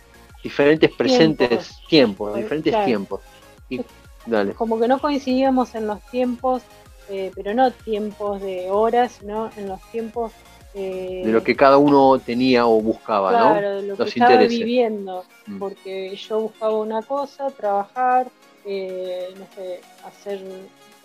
diferentes 0.43 0.91
presentes 0.91 1.75
tiempos, 1.87 2.35
diferentes 2.35 2.85
tiempos. 2.85 3.21
Y, 3.69 3.81
dale. 4.25 4.53
Como 4.53 4.79
que 4.79 4.87
no 4.87 4.99
coincidíamos 4.99 5.75
en 5.75 5.87
los 5.87 6.01
tiempos, 6.11 6.61
eh, 7.09 7.31
pero 7.35 7.53
no 7.53 7.71
tiempos 7.71 8.41
de 8.41 8.69
horas, 8.69 9.17
sino 9.19 9.49
en 9.57 9.67
los 9.67 9.81
tiempos 9.91 10.31
eh, 10.77 11.21
de 11.23 11.31
lo 11.31 11.41
que 11.41 11.55
cada 11.55 11.77
uno 11.77 12.19
tenía 12.19 12.67
o 12.67 12.81
buscaba, 12.81 13.31
¿no? 13.31 13.55
De 13.55 13.81
lo 13.81 13.95
los 13.95 14.13
que 14.13 14.19
estaba 14.19 14.41
viviendo, 14.41 15.23
mm. 15.45 15.57
porque 15.57 16.13
yo 16.17 16.41
buscaba 16.41 16.75
una 16.77 17.01
cosa, 17.01 17.49
trabajar, 17.49 18.27
eh, 18.65 19.33
no 19.39 19.45
sé, 19.55 19.79
hacer, 20.05 20.41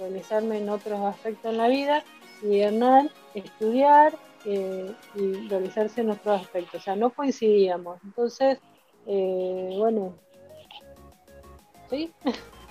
realizarme 0.01 0.59
en 0.59 0.69
otros 0.69 1.01
aspectos 1.01 1.53
en 1.53 1.59
la 1.59 1.69
vida 1.69 2.05
y 2.43 2.61
Hernán 2.61 3.11
estudiar 3.35 4.17
eh, 4.45 4.91
y 5.15 5.49
realizarse 5.49 6.01
en 6.01 6.11
otros 6.11 6.41
aspectos. 6.41 6.81
O 6.81 6.85
sea, 6.85 6.97
no 6.97 7.11
coincidíamos. 7.11 7.99
Entonces, 8.05 8.59
eh, 9.07 9.75
bueno, 9.77 10.15
¿sí? 11.91 12.11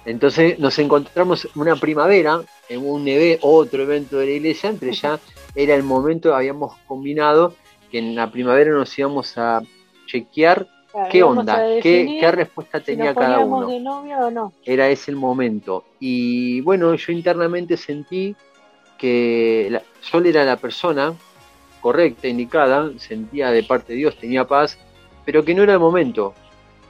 Entonces 0.05 0.57
nos 0.59 0.79
encontramos 0.79 1.47
una 1.55 1.75
primavera, 1.75 2.41
en 2.69 2.87
un 2.87 3.05
otro 3.41 3.83
evento 3.83 4.17
de 4.17 4.25
la 4.25 4.31
iglesia, 4.31 4.69
entre 4.69 4.91
ya 4.93 5.19
era 5.55 5.75
el 5.75 5.83
momento, 5.83 6.35
habíamos 6.35 6.77
combinado 6.87 7.53
que 7.91 7.99
en 7.99 8.15
la 8.15 8.31
primavera 8.31 8.71
nos 8.71 8.97
íbamos 8.97 9.37
a 9.37 9.61
chequear 10.05 10.67
¿Qué 11.09 11.23
onda? 11.23 11.61
¿Qué, 11.81 12.29
respuesta 12.31 12.79
tenía 12.79 13.13
cada 13.13 13.39
uno? 13.39 13.67
De 13.67 13.79
novia 13.79 14.19
o 14.25 14.31
no? 14.31 14.53
Era 14.65 14.89
ese 14.89 15.11
el 15.11 15.17
momento. 15.17 15.85
Y 15.99 16.61
bueno, 16.61 16.93
yo 16.95 17.11
internamente 17.13 17.77
sentí 17.77 18.35
que 18.97 19.67
la, 19.69 19.81
Sol 20.01 20.25
era 20.25 20.43
la 20.43 20.57
persona 20.57 21.13
correcta, 21.81 22.27
indicada, 22.27 22.91
sentía 22.97 23.51
de 23.51 23.63
parte 23.63 23.93
de 23.93 23.99
Dios, 23.99 24.17
tenía 24.17 24.45
paz, 24.45 24.77
pero 25.25 25.43
que 25.45 25.53
no 25.53 25.63
era 25.63 25.73
el 25.73 25.79
momento. 25.79 26.33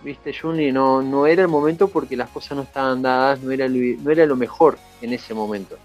¿Viste, 0.03 0.33
Juni? 0.33 0.71
No, 0.71 1.01
no 1.01 1.27
era 1.27 1.41
el 1.41 1.49
momento 1.49 1.89
porque 1.89 2.15
las 2.15 2.29
cosas 2.29 2.57
no 2.57 2.63
estaban 2.63 3.01
dadas, 3.01 3.41
no 3.41 3.51
era, 3.51 3.67
lo, 3.67 3.77
no 4.01 4.11
era 4.11 4.25
lo 4.25 4.35
mejor 4.35 4.77
en 5.01 5.13
ese 5.13 5.33
momento. 5.33 5.77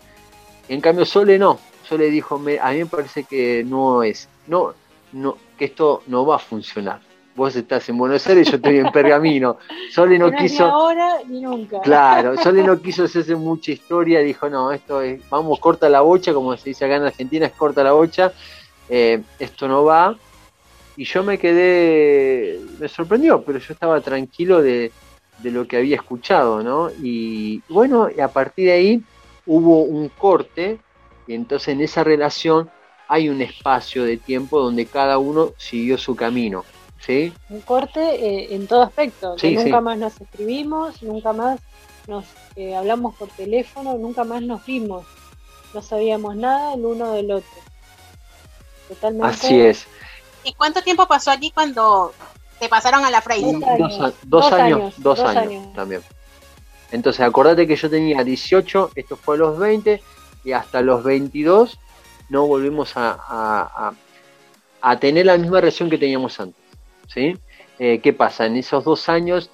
En 0.69 0.81
cambio, 0.81 1.05
Sole 1.05 1.39
no. 1.39 1.59
Sole 1.83 2.09
dijo, 2.11 2.37
a 2.37 2.39
mí 2.71 2.79
me 2.79 2.87
parece 2.87 3.25
que 3.25 3.65
no 3.67 4.03
es, 4.03 4.29
no, 4.47 4.73
no, 5.13 5.37
que 5.59 5.67
esto 5.67 6.03
no 6.07 6.25
va 6.25 6.37
a 6.37 6.39
funcionar 6.39 7.01
vos 7.35 7.55
estás 7.57 7.89
en 7.89 7.99
Buenos 7.99 8.27
Aires, 8.27 8.49
yo 8.51 8.57
estoy 8.57 8.79
en 8.79 8.91
Pergamino. 8.93 9.59
Sole 9.91 10.19
no, 10.19 10.31
quiso. 10.33 10.65
Ni 10.65 10.71
ahora 10.71 11.19
ni 11.27 11.41
nunca. 11.41 11.81
Claro, 11.81 12.37
Sole 12.37 12.63
no 12.63 12.81
quiso 12.81 13.05
hacerse 13.05 13.35
mucha 13.35 13.73
historia, 13.73 14.21
dijo, 14.21 14.49
no, 14.49 14.73
esto 14.73 15.01
es, 15.03 15.21
vamos, 15.29 15.59
corta 15.59 15.89
la 15.89 16.01
bocha, 16.01 16.33
como 16.33 16.57
se 16.57 16.71
dice 16.71 16.85
acá 16.85 16.97
en 16.97 17.05
Argentina, 17.05 17.47
es 17.47 17.53
corta 17.53 17.83
la 17.83 17.93
bocha, 17.93 18.33
eh, 18.89 19.23
esto 19.39 19.69
no 19.69 19.85
va. 19.85 20.17
Y 20.97 21.05
yo 21.05 21.25
me 21.25 21.39
quedé, 21.39 22.61
me 22.79 22.89
sorprendió, 22.89 23.43
pero 23.43 23.59
yo 23.59 23.73
estaba 23.73 24.01
tranquilo 24.01 24.63
de, 24.63 24.93
de 25.39 25.51
lo 25.51 25.67
que 25.67 25.77
había 25.77 25.97
escuchado, 25.97 26.63
¿no? 26.63 26.91
Y 27.03 27.63
bueno, 27.69 28.09
y 28.17 28.21
a 28.21 28.29
partir 28.29 28.67
de 28.67 28.73
ahí 28.73 29.03
hubo 29.45 29.83
un 29.83 30.09
corte, 30.09 30.79
y 31.27 31.35
entonces 31.35 31.69
en 31.69 31.81
esa 31.81 32.05
relación 32.05 32.71
hay 33.09 33.29
un 33.29 33.43
espacio 33.43 34.05
de 34.05 34.19
tiempo 34.19 34.61
donde 34.61 34.87
cada 34.87 35.19
uno 35.19 35.53
siguió 35.57 35.99
su 35.99 36.15
camino. 36.15 36.65
Un 37.49 37.61
corte 37.61 38.01
eh, 38.01 38.55
en 38.55 38.67
todo 38.67 38.83
aspecto. 38.83 39.37
nunca 39.43 39.81
más 39.81 39.99
nos 39.99 40.21
escribimos, 40.21 41.03
nunca 41.03 41.33
más 41.33 41.61
nos 42.07 42.25
eh, 42.57 42.75
hablamos 42.75 43.15
por 43.17 43.29
teléfono, 43.29 43.97
nunca 43.99 44.25
más 44.25 44.43
nos 44.43 44.65
vimos, 44.65 45.07
no 45.73 45.83
sabíamos 45.83 46.37
nada 46.37 46.75
el 46.75 46.85
uno 46.85 47.13
del 47.13 47.31
otro. 47.31 47.49
Totalmente. 48.89 49.29
Así 49.29 49.61
es. 49.61 49.87
¿Y 50.45 50.53
cuánto 50.55 50.83
tiempo 50.83 51.07
pasó 51.07 51.31
allí 51.31 51.51
cuando 51.51 52.13
te 52.59 52.69
pasaron 52.69 53.05
a 53.05 53.11
la 53.11 53.23
Freire? 53.23 53.59
Dos, 54.23 54.53
años, 54.53 54.95
dos, 54.99 55.21
años, 55.21 55.73
también. 55.75 56.03
Entonces, 56.93 57.21
acordate 57.23 57.67
que 57.67 57.77
yo 57.77 57.91
tenía 57.91 58.23
18, 58.23 58.93
esto 58.95 59.17
fue 59.17 59.37
a 59.37 59.39
los 59.39 59.59
20, 59.59 60.03
y 60.45 60.53
hasta 60.53 60.83
los 60.83 61.03
22 61.03 61.79
no 62.29 62.47
volvimos 62.47 62.93
a, 62.97 63.95
a, 64.81 64.97
tener 65.01 65.27
la 65.27 65.37
misma 65.39 65.61
relación 65.61 65.91
que 65.91 65.99
teníamos 65.99 66.39
antes. 66.39 66.63
¿Sí? 67.07 67.37
Eh, 67.79 68.01
¿Qué 68.01 68.13
pasa? 68.13 68.47
En 68.47 68.57
esos 68.57 68.85
dos 68.85 69.09
años 69.09 69.51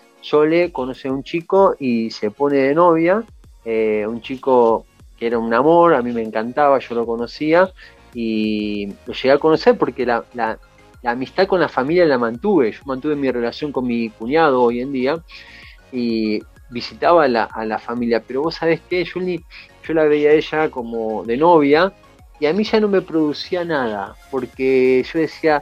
le 0.47 0.73
conoce 0.73 1.09
a 1.09 1.13
un 1.13 1.23
chico 1.23 1.75
y 1.79 2.11
se 2.11 2.31
pone 2.31 2.59
de 2.59 2.75
novia, 2.75 3.25
eh, 3.65 4.07
un 4.07 4.21
chico 4.21 4.87
que 5.19 5.27
era 5.27 5.39
un 5.39 5.53
amor, 5.53 5.95
a 5.95 6.03
mí 6.03 6.13
me 6.13 6.23
encantaba, 6.23 6.79
yo 6.79 6.95
lo 6.95 7.07
conocía 7.07 7.71
y 8.15 8.87
lo 9.07 9.13
llegué 9.13 9.33
a 9.33 9.39
conocer 9.39 9.77
porque 9.77 10.07
la, 10.07 10.25
amistad 11.05 11.47
con 11.47 11.61
la 11.61 11.69
familia 11.69 12.05
la 12.07 12.19
mantuve, 12.19 12.73
yo 12.73 12.81
mantuve 12.85 13.17
mi 13.17 13.31
relación 13.31 13.73
con 13.73 13.87
mi 13.87 14.11
cuñado 14.11 14.63
hoy 14.63 14.81
en 14.81 14.93
día 14.93 15.19
y 15.93 16.41
visitaba 16.71 17.25
a 17.25 17.29
la, 17.29 17.45
a 17.45 17.65
la 17.65 17.79
familia, 17.79 18.23
pero 18.27 18.43
vos 18.43 18.55
sabés 18.55 18.81
que 18.83 19.05
yo, 19.05 19.21
yo 19.21 19.95
la 19.95 20.05
veía 20.05 20.31
a 20.31 20.35
ella 20.35 20.71
como 20.71 21.25
de 21.25 21.37
novia 21.37 21.93
y 22.39 22.47
a 22.47 22.53
mí 22.53 22.65
ya 22.65 22.81
no 22.81 22.89
me 22.89 23.03
producía 23.03 23.65
nada, 23.65 24.15
porque 24.31 25.05
yo 25.13 25.19
decía, 25.19 25.61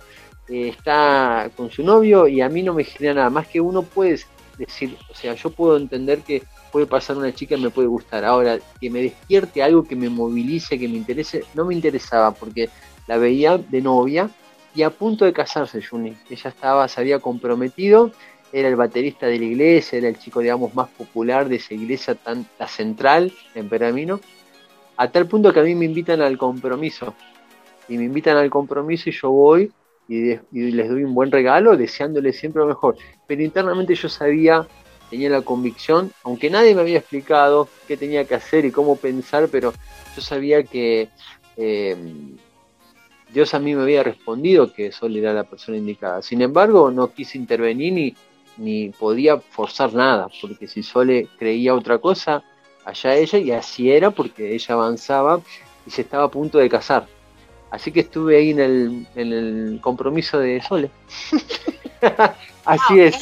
eh, 0.48 0.68
está 0.68 1.50
con 1.56 1.70
su 1.70 1.82
novio 1.82 2.26
y 2.26 2.40
a 2.40 2.48
mí 2.48 2.62
no 2.62 2.74
me 2.74 2.84
genera 2.84 3.14
nada, 3.14 3.30
más 3.30 3.46
que 3.48 3.61
uno 3.61 3.82
puede 3.82 4.20
decir, 4.58 4.96
o 5.11 5.14
sea, 5.14 5.34
yo 5.34 5.50
puedo 5.50 5.76
entender 5.76 6.20
que 6.20 6.42
puede 6.72 6.87
pasar 6.87 7.16
una 7.16 7.32
chica 7.32 7.56
y 7.56 7.61
me 7.61 7.70
puede 7.70 7.88
gustar, 7.88 8.24
ahora 8.24 8.58
que 8.80 8.90
me 8.90 9.02
despierte 9.02 9.62
algo 9.62 9.84
que 9.84 9.96
me 9.96 10.08
movilice, 10.08 10.78
que 10.78 10.88
me 10.88 10.96
interese, 10.96 11.44
no 11.54 11.64
me 11.64 11.74
interesaba, 11.74 12.32
porque 12.32 12.68
la 13.06 13.16
veía 13.16 13.58
de 13.58 13.80
novia 13.80 14.30
y 14.74 14.82
a 14.82 14.90
punto 14.90 15.24
de 15.24 15.32
casarse 15.32 15.82
Juni, 15.82 16.14
ella 16.28 16.50
estaba, 16.50 16.88
se 16.88 17.00
había 17.00 17.18
comprometido, 17.20 18.12
era 18.52 18.68
el 18.68 18.76
baterista 18.76 19.26
de 19.26 19.38
la 19.38 19.44
iglesia, 19.44 19.98
era 19.98 20.08
el 20.08 20.18
chico, 20.18 20.40
digamos, 20.40 20.74
más 20.74 20.88
popular 20.88 21.48
de 21.48 21.56
esa 21.56 21.74
iglesia 21.74 22.14
tan 22.14 22.46
la 22.58 22.68
central 22.68 23.32
en 23.54 23.68
Peramino, 23.68 24.20
a 24.96 25.11
tal 25.11 25.26
punto 25.26 25.52
que 25.52 25.61
a 25.61 25.62
mí 25.62 25.74
me 25.74 25.84
invitan 25.84 26.20
al 26.20 26.38
compromiso. 26.38 27.14
Y 27.88 27.96
me 27.96 28.04
invitan 28.04 28.37
al 28.37 28.50
compromiso 28.50 29.08
y 29.08 29.12
yo 29.12 29.30
voy 29.30 29.72
y, 30.09 30.37
les 30.53 30.88
doy 30.88 31.05
un 31.05 31.14
buen 31.14 31.31
regalo, 31.31 31.77
deseándoles 31.77 32.38
siempre 32.38 32.62
lo 32.62 32.68
mejor. 32.68 32.97
Pero 33.27 33.42
internamente 33.42 33.94
yo 33.94 34.09
sabía, 34.09 34.66
tenía 35.11 35.29
la 35.29 35.42
convicción, 35.42 36.12
aunque 36.25 36.51
nadie 36.51 36.75
me 36.75 36.81
había 36.81 36.99
explicado 36.99 37.68
qué 37.87 37.97
tenía 37.97 38.25
que 38.25 38.35
hacer 38.35 38.64
y 38.64 38.73
cómo 38.73 38.97
pensar, 38.97 39.49
pero 39.53 39.75
yo 40.16 40.23
sabía 40.23 40.62
que 40.62 41.09
eh, 41.57 41.97
Dios 43.33 43.53
a 43.53 43.59
mí 43.59 43.75
me 43.75 43.83
había 43.83 44.03
respondido 44.03 44.73
que 44.73 44.90
Sol 44.90 45.14
era 45.16 45.35
la 45.35 45.44
persona 45.44 45.77
indicada. 45.77 46.23
Sin 46.23 46.40
embargo, 46.40 46.90
no 46.90 47.12
quise 47.12 47.37
intervenir 47.37 47.92
ni, 47.92 48.14
ni 48.57 48.88
podía 48.90 49.38
forzar 49.38 49.92
nada, 49.92 50.29
porque 50.40 50.66
si 50.66 50.83
Sole 50.83 51.29
creía 51.38 51.75
otra 51.75 51.99
cosa, 51.99 52.42
allá 52.85 53.14
ella, 53.14 53.38
y 53.38 53.51
así 53.51 53.90
era 53.90 54.11
porque 54.11 54.55
ella 54.55 54.75
avanzaba 54.75 55.40
y 55.87 55.90
se 55.90 56.03
estaba 56.03 56.25
a 56.25 56.31
punto 56.31 56.59
de 56.59 56.71
casar. 56.71 57.07
Así 57.70 57.92
que 57.92 58.00
estuve 58.00 58.38
ahí 58.38 58.50
en 58.50 58.61
el, 58.61 59.07
en 59.14 59.33
el 59.33 59.81
compromiso 59.83 60.38
de 60.38 60.62
Sole. 60.62 60.90
así 62.64 63.00
es. 63.00 63.18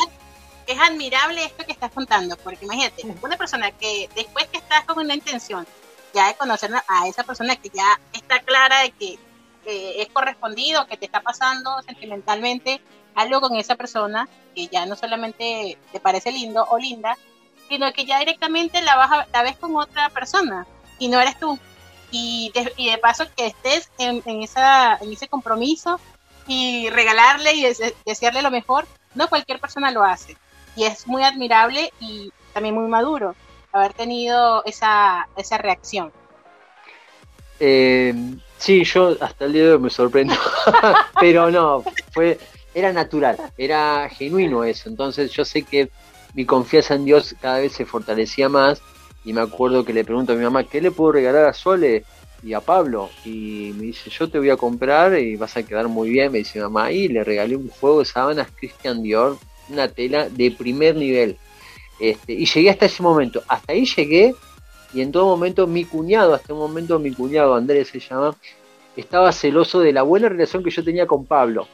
es. 0.67 0.79
admirable 0.79 1.45
esto 1.45 1.65
que 1.65 1.73
estás 1.73 1.91
contando, 1.93 2.37
porque 2.37 2.65
imagínate, 2.65 3.03
una 3.23 3.37
persona 3.37 3.71
que 3.73 4.09
después 4.15 4.47
que 4.47 4.59
estás 4.59 4.85
con 4.85 4.99
una 4.99 5.15
intención 5.15 5.67
ya 6.15 6.29
de 6.29 6.35
conocer 6.35 6.71
a 6.75 7.09
esa 7.09 7.25
persona 7.25 7.57
que 7.57 7.71
ya 7.71 8.01
está 8.13 8.41
clara 8.41 8.83
de 8.83 8.91
que 8.93 9.19
es 9.67 10.09
correspondido, 10.09 10.87
que 10.87 10.97
te 10.97 11.07
está 11.07 11.21
pasando 11.21 11.83
sentimentalmente 11.83 12.81
algo 13.15 13.41
con 13.41 13.57
esa 13.57 13.75
persona, 13.75 14.29
que 14.55 14.69
ya 14.69 14.87
no 14.87 14.95
solamente 14.95 15.79
te 15.93 16.01
parece 16.01 16.31
lindo 16.31 16.67
o 16.71 16.79
linda, 16.79 17.17
sino 17.69 17.93
que 17.93 18.05
ya 18.05 18.19
directamente 18.21 18.81
la, 18.83 18.97
vas 18.97 19.27
la 19.33 19.43
ves 19.43 19.57
con 19.57 19.75
otra 19.77 20.09
persona 20.11 20.67
y 20.99 21.09
no 21.09 21.21
eres 21.21 21.39
tú. 21.39 21.59
Y 22.19 22.51
de, 22.55 22.73
y 22.79 22.91
de 22.91 22.97
paso 22.97 23.25
que 23.37 23.47
estés 23.47 23.91
en, 23.99 24.23
esa, 24.43 24.97
en 24.97 25.13
ese 25.13 25.29
compromiso 25.29 26.01
y 26.47 26.89
regalarle 26.91 27.53
y 27.53 27.67
desearle 28.07 28.41
lo 28.41 28.51
mejor, 28.51 28.87
no 29.15 29.29
cualquier 29.29 29.61
persona 29.61 29.91
lo 29.91 30.03
hace. 30.03 30.35
Y 30.77 30.85
es 30.85 31.07
muy 31.07 31.23
admirable 31.25 31.93
y 32.01 32.33
también 32.55 32.75
muy 32.75 32.89
maduro 32.89 33.35
haber 33.73 33.93
tenido 33.93 34.65
esa, 34.65 35.29
esa 35.37 35.59
reacción. 35.59 36.11
Eh, 37.61 38.15
sí, 38.57 38.83
yo 38.85 39.15
hasta 39.21 39.45
el 39.45 39.53
día 39.53 39.65
de 39.65 39.73
hoy 39.73 39.79
me 39.79 39.91
sorprendo, 39.91 40.35
pero 41.21 41.51
no, 41.51 41.85
fue, 42.13 42.39
era 42.75 42.95
natural, 42.95 43.37
era 43.59 44.09
genuino 44.09 44.65
eso. 44.65 44.89
Entonces 44.89 45.31
yo 45.33 45.45
sé 45.45 45.63
que 45.63 45.91
mi 46.33 46.47
confianza 46.47 46.95
en 46.95 47.05
Dios 47.05 47.35
cada 47.41 47.59
vez 47.59 47.73
se 47.73 47.85
fortalecía 47.85 48.49
más 48.49 48.81
y 49.27 49.33
me 49.33 49.41
acuerdo 49.41 49.85
que 49.85 49.93
le 49.93 50.05
pregunto 50.05 50.33
a 50.33 50.37
mi 50.37 50.45
mamá, 50.45 50.63
¿qué 50.63 50.81
le 50.81 50.93
puedo 50.93 51.11
regalar 51.11 51.47
a 51.47 51.53
Sole 51.53 52.05
y 52.45 52.53
a 52.53 52.61
Pablo? 52.61 53.11
Y 53.25 53.73
me 53.77 53.87
dice, 53.87 54.09
yo 54.09 54.31
te 54.31 54.39
voy 54.39 54.51
a 54.51 54.57
comprar 54.57 55.19
y 55.19 55.35
vas 55.35 55.57
a 55.57 55.65
quedar 55.65 55.89
muy 55.89 56.11
bien, 56.11 56.31
me 56.31 56.39
dice 56.39 56.61
mamá, 56.61 56.93
y 56.93 57.09
le 57.09 57.25
regalé 57.25 57.57
un 57.57 57.69
juego 57.69 57.99
de 57.99 58.05
sábanas 58.05 58.47
Christian 58.57 59.03
Dior, 59.03 59.37
una 59.69 59.89
tela 59.89 60.29
de 60.29 60.53
primer 60.53 60.95
nivel. 60.95 61.37
Este, 61.99 62.35
y 62.35 62.47
llegué 62.47 62.71
hasta 62.71 62.87
ese 62.87 63.03
momento, 63.03 63.43
hasta 63.49 63.73
ahí 63.73 63.85
llegué 63.85 64.33
y 64.95 65.01
en 65.01 65.11
todo 65.11 65.27
momento 65.27 65.67
mi 65.67 65.85
cuñado, 65.85 66.33
hasta 66.33 66.53
un 66.53 66.61
momento 66.61 67.01
mi 67.01 67.13
cuñado 67.13 67.57
Andrés 67.57 67.89
se 67.89 67.99
llama, 67.99 68.37
estaba 68.97 69.33
celoso 69.33 69.81
de 69.81 69.93
la 69.93 70.03
buena 70.03 70.29
relación 70.29 70.63
que 70.63 70.71
yo 70.71 70.85
tenía 70.85 71.09
con 71.09 71.27
Pablo. 71.27 71.67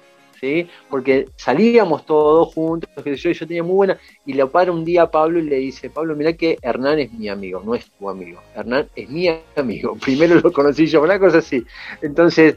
Porque 0.91 1.29
salíamos 1.37 2.05
todos 2.05 2.53
juntos, 2.53 2.91
yo, 3.05 3.31
yo 3.31 3.47
tenía 3.47 3.63
muy 3.63 3.75
buena, 3.75 3.99
y 4.27 4.33
le 4.33 4.45
para 4.47 4.73
un 4.73 4.85
día 4.85 5.03
a 5.03 5.11
Pablo 5.11 5.39
y 5.39 5.43
le 5.43 5.57
dice, 5.57 5.89
Pablo, 5.89 6.17
mira 6.17 6.33
que 6.33 6.59
Hernán 6.63 6.99
es 6.99 7.13
mi 7.13 7.29
amigo, 7.29 7.63
no 7.65 7.77
es 7.77 7.89
tu 7.93 8.11
amigo, 8.11 8.41
Hernán 8.57 8.89
es 8.97 9.09
mi 9.09 9.29
amigo, 9.55 9.97
primero 10.05 10.35
lo 10.41 10.53
conocí 10.53 10.87
yo, 10.87 11.01
una 11.01 11.21
cosa 11.21 11.39
así. 11.39 11.65
Entonces, 12.01 12.57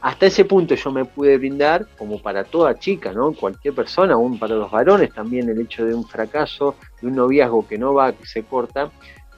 hasta 0.00 0.26
ese 0.26 0.44
punto 0.44 0.74
yo 0.74 0.90
me 0.90 1.04
pude 1.04 1.38
brindar, 1.38 1.86
como 1.96 2.20
para 2.20 2.42
toda 2.42 2.76
chica, 2.76 3.12
¿no? 3.12 3.32
Cualquier 3.32 3.72
persona, 3.72 4.14
aún 4.14 4.36
para 4.36 4.56
los 4.56 4.68
varones 4.68 5.14
también, 5.14 5.48
el 5.48 5.60
hecho 5.60 5.84
de 5.84 5.94
un 5.94 6.04
fracaso, 6.04 6.74
de 7.00 7.06
un 7.06 7.14
noviazgo 7.14 7.68
que 7.68 7.78
no 7.78 7.94
va, 7.94 8.12
que 8.12 8.26
se 8.26 8.42
corta, 8.42 8.90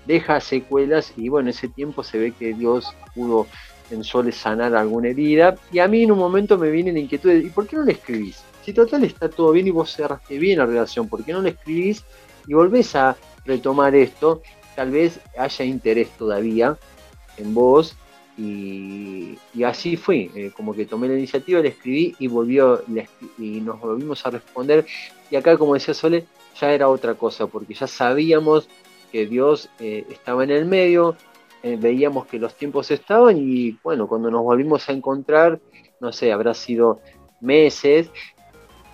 deja 0.06 0.40
secuelas 0.40 1.12
y 1.18 1.28
bueno, 1.28 1.50
ese 1.50 1.68
tiempo 1.68 2.02
se 2.02 2.18
ve 2.18 2.32
que 2.32 2.54
Dios 2.54 2.94
pudo 3.14 3.46
en 3.94 4.04
Sole 4.04 4.32
sanar 4.32 4.74
alguna 4.74 5.08
herida. 5.08 5.56
Y 5.72 5.78
a 5.78 5.88
mí 5.88 6.02
en 6.02 6.12
un 6.12 6.18
momento 6.18 6.58
me 6.58 6.70
viene 6.70 6.92
la 6.92 6.98
inquietud 6.98 7.32
¿y 7.32 7.50
por 7.50 7.66
qué 7.66 7.76
no 7.76 7.82
le 7.84 7.92
escribís? 7.92 8.42
Si 8.64 8.72
total 8.72 9.04
está 9.04 9.28
todo 9.28 9.52
bien 9.52 9.66
y 9.66 9.70
vos 9.70 9.92
cerraste 9.92 10.38
bien 10.38 10.58
la 10.58 10.66
relación, 10.66 11.08
¿por 11.08 11.24
qué 11.24 11.32
no 11.32 11.42
le 11.42 11.50
escribís 11.50 12.04
y 12.46 12.54
volvés 12.54 12.94
a 12.96 13.16
retomar 13.44 13.94
esto? 13.94 14.42
Tal 14.74 14.90
vez 14.90 15.20
haya 15.36 15.64
interés 15.64 16.08
todavía 16.18 16.76
en 17.36 17.54
vos 17.54 17.96
y, 18.36 19.38
así 19.64 19.96
fue, 19.96 20.30
eh, 20.34 20.50
como 20.56 20.74
que 20.74 20.86
tomé 20.86 21.08
la 21.08 21.14
iniciativa, 21.14 21.60
le 21.60 21.68
escribí 21.68 22.16
y 22.18 22.26
volvió 22.26 22.82
y 23.38 23.60
nos 23.60 23.80
volvimos 23.80 24.24
a 24.26 24.30
responder. 24.30 24.86
Y 25.30 25.36
acá, 25.36 25.56
como 25.56 25.74
decía 25.74 25.94
Sole, 25.94 26.26
ya 26.60 26.72
era 26.72 26.88
otra 26.88 27.14
cosa, 27.14 27.46
porque 27.46 27.74
ya 27.74 27.86
sabíamos 27.86 28.68
que 29.12 29.26
Dios 29.26 29.70
eh, 29.78 30.04
estaba 30.10 30.42
en 30.42 30.50
el 30.50 30.64
medio, 30.64 31.16
eh, 31.64 31.78
veíamos 31.80 32.26
que 32.26 32.38
los 32.38 32.54
tiempos 32.54 32.90
estaban 32.90 33.38
y 33.38 33.78
bueno, 33.82 34.06
cuando 34.06 34.30
nos 34.30 34.42
volvimos 34.42 34.86
a 34.90 34.92
encontrar, 34.92 35.58
no 35.98 36.12
sé, 36.12 36.30
habrá 36.30 36.52
sido 36.52 37.00
meses, 37.40 38.10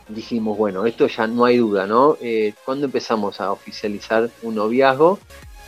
dijimos, 0.06 0.56
bueno, 0.56 0.86
esto 0.86 1.08
ya 1.08 1.26
no 1.26 1.44
hay 1.44 1.56
duda, 1.56 1.88
¿no? 1.88 2.16
Eh, 2.20 2.54
¿Cuándo 2.64 2.86
empezamos 2.86 3.40
a 3.40 3.50
oficializar 3.50 4.30
un 4.42 4.54
noviazgo? 4.54 5.18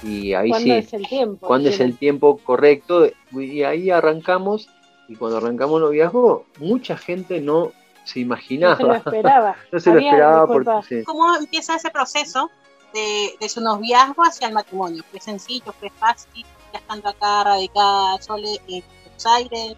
Y 0.05 0.33
ahí 0.35 0.51
¿Cuándo 0.51 0.65
sí, 0.65 0.71
es 0.71 0.93
el 0.93 1.09
tiempo? 1.09 1.45
¿cuándo 1.45 1.71
es 1.71 1.81
el 1.81 1.99
tiempo 1.99 2.39
correcto? 2.39 3.09
Y 3.33 3.65
ahí 3.65 3.91
arrancamos 3.91 4.69
y 5.09 5.17
cuando 5.17 5.39
arrancamos 5.39 5.79
el 5.79 5.87
noviazgo, 5.87 6.47
mucha 6.61 6.97
gente 6.97 7.41
no 7.41 7.73
se 8.05 8.21
imaginaba. 8.21 8.75
No 8.75 8.79
se 8.79 8.85
lo 8.85 8.95
esperaba. 8.95 9.57
no 9.73 9.81
se 9.81 9.91
lo 9.91 9.99
esperaba. 9.99 10.47
Porque, 10.47 11.03
¿Cómo 11.03 11.35
empieza 11.35 11.75
ese 11.75 11.91
proceso 11.91 12.49
de, 12.95 13.35
de, 13.41 13.49
su 13.49 13.61
noviazgo 13.61 14.23
hacia 14.23 14.47
el 14.47 14.55
matrimonio? 14.55 15.03
¿Fue 15.11 15.19
sencillo? 15.19 15.73
¿Fue 15.73 15.91
fácil? 15.91 16.47
Ya 16.73 16.79
estando 16.79 17.09
acá 17.09 17.45
radicada 17.45 18.21
Sole 18.21 18.61
en 18.69 18.83
Buenos 19.05 19.27
Aires. 19.27 19.77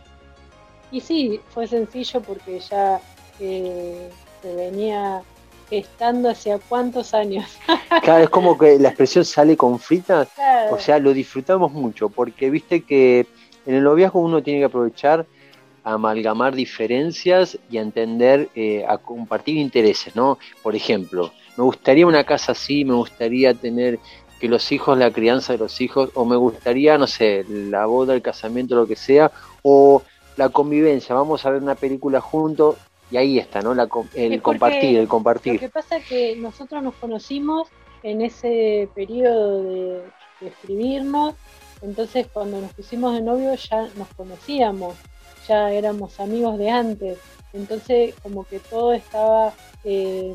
Y 0.91 1.01
sí, 1.01 1.41
fue 1.51 1.67
sencillo 1.67 2.21
porque 2.21 2.61
ya 2.61 3.01
eh, 3.41 4.11
se 4.43 4.55
venía 4.55 5.23
estando 5.71 6.31
hacia 6.31 6.59
cuántos 6.59 7.15
años. 7.15 7.59
claro, 8.03 8.25
es 8.25 8.31
como 8.31 8.57
que 8.57 8.79
la 8.79 8.89
expresión 8.89 9.25
sale 9.25 9.57
con 9.57 9.79
fritas, 9.79 10.29
o 10.71 10.79
sea, 10.79 10.99
lo 10.99 11.13
disfrutamos 11.13 11.73
mucho, 11.73 12.09
porque 12.09 12.51
viste 12.51 12.83
que 12.83 13.27
en 13.67 13.75
el 13.75 13.83
noviazgo 13.83 14.21
uno 14.21 14.43
tiene 14.43 14.61
que 14.61 14.67
aprovechar 14.67 15.27
a 15.83 15.95
amalgamar 15.95 16.55
diferencias 16.55 17.59
y 17.71 17.79
a 17.79 17.83
entender, 17.83 18.49
eh, 18.55 18.85
a 18.89 18.99
compartir 18.99 19.57
intereses, 19.57 20.15
¿no? 20.17 20.39
Por 20.63 20.75
ejemplo, 20.75 21.33
me 21.57 21.65
gustaría 21.65 22.07
una 22.07 22.25
casa 22.25 22.53
así, 22.53 22.85
me 22.85 22.95
gustaría 22.95 23.55
tener 23.55 23.99
que 24.45 24.49
los 24.51 24.73
hijos, 24.73 24.99
la 24.99 25.11
crianza 25.11 25.55
de 25.55 25.59
los 25.59 25.81
hijos, 25.81 26.11
o 26.13 26.27
me 26.27 26.37
gustaría, 26.37 26.99
no 26.99 27.07
sé, 27.07 27.47
la 27.49 27.87
boda, 27.87 28.13
el 28.13 28.21
casamiento, 28.21 28.75
lo 28.75 28.87
que 28.87 28.95
sea, 28.95 29.33
o 29.63 30.03
la 30.37 30.51
convivencia, 30.51 31.15
vamos 31.15 31.47
a 31.47 31.51
ver 31.51 31.63
una 31.63 31.77
película 31.77 32.21
juntos, 32.21 32.77
y 33.11 33.17
ahí 33.17 33.39
está, 33.39 33.63
¿no? 33.63 33.75
La, 33.75 33.89
el 34.13 34.43
compartir, 34.43 34.99
el 34.99 35.09
compartir. 35.09 35.55
Lo 35.55 35.61
que 35.61 35.71
pasa 35.71 35.97
es 35.97 36.07
que 36.07 36.37
nosotros 36.37 36.83
nos 36.83 36.95
conocimos 36.97 37.69
en 38.03 38.21
ese 38.21 38.87
periodo 38.95 39.63
de, 39.63 40.03
escribirnos, 40.43 41.37
entonces 41.81 42.27
cuando 42.31 42.61
nos 42.61 42.71
pusimos 42.75 43.15
de 43.15 43.23
novio 43.23 43.55
ya 43.55 43.89
nos 43.97 44.09
conocíamos, 44.15 44.95
ya 45.49 45.73
éramos 45.73 46.21
amigos 46.21 46.59
de 46.59 46.69
antes, 46.69 47.19
entonces 47.55 48.15
como 48.23 48.45
que 48.45 48.59
todo 48.59 48.93
estaba 48.93 49.55
eh, 49.85 50.35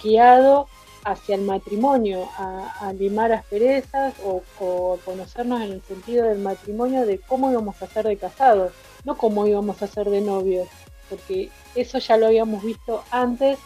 guiado 0.00 0.68
hacia 1.04 1.34
el 1.34 1.42
matrimonio, 1.42 2.28
a, 2.36 2.92
limar 2.98 3.32
asperezas 3.32 4.14
o, 4.24 4.42
o, 4.60 4.98
conocernos 5.04 5.62
en 5.62 5.72
el 5.72 5.82
sentido 5.82 6.26
del 6.26 6.38
matrimonio 6.38 7.06
de 7.06 7.18
cómo 7.18 7.50
íbamos 7.50 7.80
a 7.82 7.86
ser 7.86 8.06
de 8.06 8.16
casados, 8.16 8.72
no 9.04 9.16
cómo 9.16 9.46
íbamos 9.46 9.82
a 9.82 9.86
ser 9.86 10.10
de 10.10 10.20
novios, 10.20 10.68
porque 11.08 11.50
eso 11.74 11.98
ya 11.98 12.16
lo 12.16 12.26
habíamos 12.26 12.62
visto 12.62 13.02
antes 13.10 13.58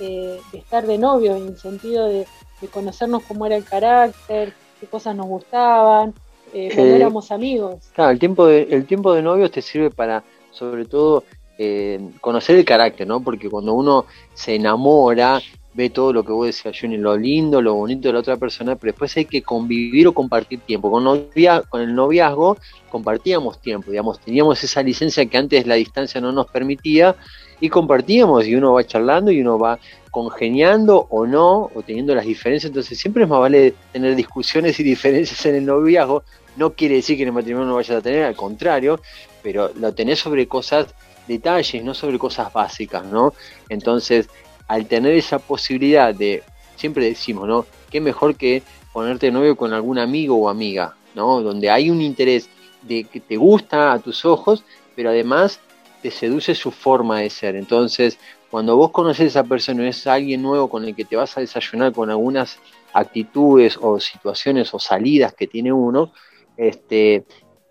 de 0.00 0.40
estar 0.58 0.86
de 0.86 0.98
novios, 0.98 1.36
en 1.40 1.48
el 1.48 1.58
sentido 1.58 2.08
de, 2.08 2.26
conocernos 2.70 3.22
cómo 3.22 3.46
era 3.46 3.56
el 3.56 3.64
carácter, 3.64 4.52
qué 4.78 4.86
cosas 4.86 5.16
nos 5.16 5.26
gustaban, 5.26 6.14
eh, 6.52 6.70
cuando 6.74 6.92
eh, 6.92 6.96
éramos 6.96 7.30
amigos. 7.30 7.90
Claro, 7.94 8.10
el 8.10 8.18
tiempo, 8.18 8.46
de, 8.46 8.62
el 8.70 8.86
tiempo 8.86 9.14
de 9.14 9.22
novios 9.22 9.50
te 9.50 9.62
sirve 9.62 9.90
para, 9.90 10.22
sobre 10.50 10.84
todo, 10.84 11.24
eh, 11.56 12.00
conocer 12.20 12.56
el 12.56 12.64
carácter, 12.64 13.06
¿no? 13.06 13.22
Porque 13.22 13.48
cuando 13.48 13.72
uno 13.72 14.06
se 14.34 14.56
enamora, 14.56 15.40
ve 15.72 15.90
todo 15.90 16.12
lo 16.12 16.24
que 16.24 16.32
vos 16.32 16.46
decías, 16.46 16.76
Johnny, 16.78 16.96
lo 16.96 17.16
lindo, 17.16 17.62
lo 17.62 17.74
bonito 17.74 18.08
de 18.08 18.14
la 18.14 18.20
otra 18.20 18.36
persona, 18.36 18.76
pero 18.76 18.92
después 18.92 19.16
hay 19.16 19.24
que 19.24 19.42
convivir 19.42 20.08
o 20.08 20.12
compartir 20.12 20.60
tiempo. 20.60 20.90
Con 20.90 21.80
el 21.80 21.94
noviazgo 21.94 22.56
compartíamos 22.90 23.60
tiempo, 23.60 23.90
digamos, 23.90 24.20
teníamos 24.20 24.62
esa 24.64 24.82
licencia 24.82 25.24
que 25.26 25.38
antes 25.38 25.66
la 25.66 25.76
distancia 25.76 26.20
no 26.20 26.32
nos 26.32 26.46
permitía 26.48 27.14
y 27.60 27.68
compartíamos 27.68 28.46
y 28.46 28.54
uno 28.54 28.72
va 28.72 28.84
charlando 28.84 29.30
y 29.30 29.40
uno 29.40 29.58
va 29.58 29.78
congeniando 30.10 31.06
o 31.10 31.24
no, 31.26 31.70
o 31.72 31.82
teniendo 31.86 32.14
las 32.14 32.24
diferencias, 32.24 32.70
entonces 32.70 32.98
siempre 32.98 33.22
es 33.22 33.28
más 33.28 33.38
vale 33.38 33.74
tener 33.92 34.16
discusiones 34.16 34.80
y 34.80 34.82
diferencias 34.82 35.46
en 35.46 35.54
el 35.54 35.66
noviazgo, 35.66 36.24
no 36.56 36.72
quiere 36.72 36.96
decir 36.96 37.16
que 37.16 37.22
en 37.22 37.28
el 37.28 37.34
matrimonio 37.34 37.68
no 37.68 37.76
vayas 37.76 37.98
a 37.98 38.02
tener, 38.02 38.24
al 38.24 38.34
contrario, 38.34 39.00
pero 39.40 39.70
lo 39.76 39.94
tenés 39.94 40.18
sobre 40.18 40.48
cosas, 40.48 40.88
detalles, 41.28 41.84
no 41.84 41.94
sobre 41.94 42.18
cosas 42.18 42.52
básicas, 42.52 43.04
¿no? 43.04 43.34
Entonces, 43.68 44.28
al 44.70 44.86
tener 44.86 45.14
esa 45.14 45.40
posibilidad 45.40 46.14
de, 46.14 46.44
siempre 46.76 47.04
decimos, 47.04 47.48
¿no? 47.48 47.66
Qué 47.90 48.00
mejor 48.00 48.36
que 48.36 48.62
ponerte 48.92 49.32
novio 49.32 49.56
con 49.56 49.72
algún 49.72 49.98
amigo 49.98 50.36
o 50.36 50.48
amiga, 50.48 50.94
¿no? 51.16 51.42
Donde 51.42 51.68
hay 51.68 51.90
un 51.90 52.00
interés 52.00 52.48
de 52.82 53.02
que 53.02 53.18
te 53.18 53.36
gusta 53.36 53.92
a 53.92 53.98
tus 53.98 54.24
ojos, 54.24 54.62
pero 54.94 55.10
además 55.10 55.58
te 56.02 56.12
seduce 56.12 56.54
su 56.54 56.70
forma 56.70 57.18
de 57.18 57.30
ser. 57.30 57.56
Entonces, 57.56 58.16
cuando 58.48 58.76
vos 58.76 58.92
conoces 58.92 59.22
a 59.22 59.40
esa 59.40 59.42
persona 59.42 59.88
es 59.88 60.06
alguien 60.06 60.40
nuevo 60.40 60.70
con 60.70 60.84
el 60.84 60.94
que 60.94 61.04
te 61.04 61.16
vas 61.16 61.36
a 61.36 61.40
desayunar 61.40 61.92
con 61.92 62.08
algunas 62.08 62.60
actitudes 62.92 63.76
o 63.76 63.98
situaciones 63.98 64.72
o 64.72 64.78
salidas 64.78 65.34
que 65.34 65.48
tiene 65.48 65.72
uno, 65.72 66.12
este, 66.56 67.24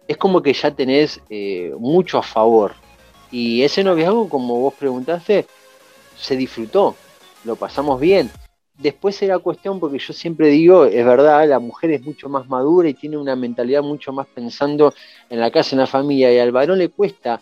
es 0.05 0.17
como 0.17 0.41
que 0.41 0.51
ya 0.51 0.71
tenés 0.71 1.21
eh, 1.29 1.71
mucho 1.79 2.17
a 2.17 2.23
favor. 2.23 2.73
Y 3.31 3.61
ese 3.61 3.85
noviazgo, 3.85 4.27
como 4.27 4.59
vos 4.59 4.73
preguntaste, 4.73 5.45
se 6.19 6.35
disfrutó, 6.35 6.95
lo 7.45 7.55
pasamos 7.55 7.99
bien. 7.99 8.29
Después 8.77 9.21
era 9.21 9.39
cuestión, 9.39 9.79
porque 9.79 9.99
yo 9.99 10.13
siempre 10.13 10.47
digo, 10.47 10.85
es 10.85 11.05
verdad, 11.05 11.47
la 11.47 11.59
mujer 11.59 11.91
es 11.91 12.01
mucho 12.01 12.29
más 12.29 12.47
madura 12.47 12.87
y 12.87 12.93
tiene 12.93 13.17
una 13.17 13.35
mentalidad 13.35 13.81
mucho 13.81 14.13
más 14.13 14.25
pensando 14.27 14.93
en 15.29 15.39
la 15.39 15.51
casa, 15.51 15.75
en 15.75 15.79
la 15.79 15.87
familia, 15.87 16.33
y 16.33 16.39
al 16.39 16.53
varón 16.53 16.79
le 16.79 16.87
cuesta 16.87 17.41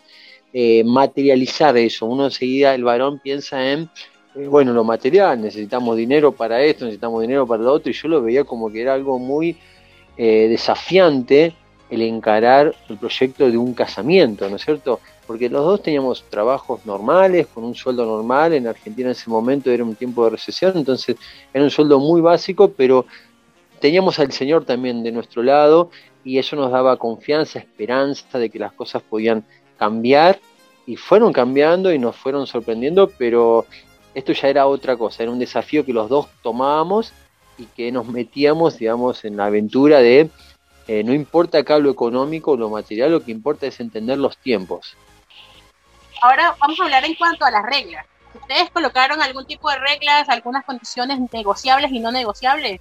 eh, 0.51 0.83
materializar 0.83 1.77
eso. 1.77 2.07
Uno 2.07 2.25
enseguida, 2.25 2.73
el 2.73 2.83
varón 2.83 3.19
piensa 3.19 3.71
en, 3.71 3.89
eh, 4.35 4.47
bueno, 4.47 4.73
lo 4.73 4.83
material, 4.83 5.39
necesitamos 5.39 5.95
dinero 5.95 6.31
para 6.31 6.63
esto, 6.63 6.85
necesitamos 6.85 7.21
dinero 7.21 7.45
para 7.45 7.61
lo 7.63 7.73
otro, 7.73 7.91
y 7.91 7.93
yo 7.93 8.07
lo 8.07 8.23
veía 8.23 8.43
como 8.43 8.71
que 8.71 8.81
era 8.81 8.95
algo 8.95 9.19
muy 9.19 9.55
eh, 10.17 10.47
desafiante 10.49 11.53
el 11.89 12.01
encarar 12.01 12.75
el 12.89 12.97
proyecto 12.97 13.49
de 13.49 13.57
un 13.57 13.73
casamiento, 13.73 14.49
¿no 14.49 14.57
es 14.57 14.65
cierto? 14.65 14.99
Porque 15.25 15.49
los 15.49 15.63
dos 15.63 15.81
teníamos 15.81 16.23
trabajos 16.29 16.85
normales, 16.85 17.47
con 17.47 17.63
un 17.63 17.75
sueldo 17.75 18.05
normal, 18.05 18.53
en 18.53 18.67
Argentina 18.67 19.07
en 19.07 19.11
ese 19.11 19.29
momento 19.29 19.71
era 19.71 19.83
un 19.83 19.95
tiempo 19.95 20.23
de 20.25 20.31
recesión, 20.31 20.73
entonces 20.75 21.15
era 21.53 21.63
un 21.63 21.69
sueldo 21.69 21.99
muy 21.99 22.21
básico, 22.21 22.71
pero 22.71 23.05
teníamos 23.79 24.19
al 24.19 24.31
Señor 24.31 24.65
también 24.65 25.03
de 25.03 25.11
nuestro 25.11 25.43
lado 25.43 25.91
y 26.23 26.39
eso 26.39 26.55
nos 26.55 26.71
daba 26.71 26.97
confianza, 26.97 27.59
esperanza 27.59 28.37
de 28.37 28.49
que 28.49 28.59
las 28.59 28.73
cosas 28.73 29.01
podían 29.01 29.45
cambiar 29.77 30.39
y 30.85 30.95
fueron 30.95 31.31
cambiando 31.31 31.91
y 31.91 31.99
nos 31.99 32.15
fueron 32.15 32.47
sorprendiendo, 32.47 33.09
pero 33.17 33.65
esto 34.13 34.33
ya 34.33 34.47
era 34.49 34.67
otra 34.67 34.97
cosa, 34.97 35.23
era 35.23 35.31
un 35.31 35.39
desafío 35.39 35.85
que 35.85 35.93
los 35.93 36.09
dos 36.09 36.27
tomábamos 36.41 37.13
y 37.57 37.65
que 37.65 37.91
nos 37.91 38.07
metíamos, 38.07 38.77
digamos, 38.77 39.25
en 39.25 39.37
la 39.37 39.45
aventura 39.45 39.99
de 39.99 40.29
eh, 40.87 41.03
no 41.03 41.13
importa 41.13 41.59
acá 41.59 41.77
lo 41.77 41.91
económico 41.91 42.51
o 42.51 42.57
lo 42.57 42.69
material, 42.69 43.11
lo 43.11 43.23
que 43.23 43.31
importa 43.31 43.67
es 43.67 43.79
entender 43.79 44.17
los 44.17 44.37
tiempos. 44.37 44.95
Ahora 46.21 46.55
vamos 46.59 46.79
a 46.79 46.83
hablar 46.83 47.05
en 47.05 47.15
cuanto 47.15 47.45
a 47.45 47.51
las 47.51 47.65
reglas. 47.65 48.05
¿Ustedes 48.33 48.69
colocaron 48.71 49.21
algún 49.21 49.45
tipo 49.45 49.69
de 49.69 49.77
reglas, 49.79 50.29
algunas 50.29 50.63
condiciones 50.63 51.19
negociables 51.31 51.91
y 51.91 51.99
no 51.99 52.11
negociables? 52.11 52.79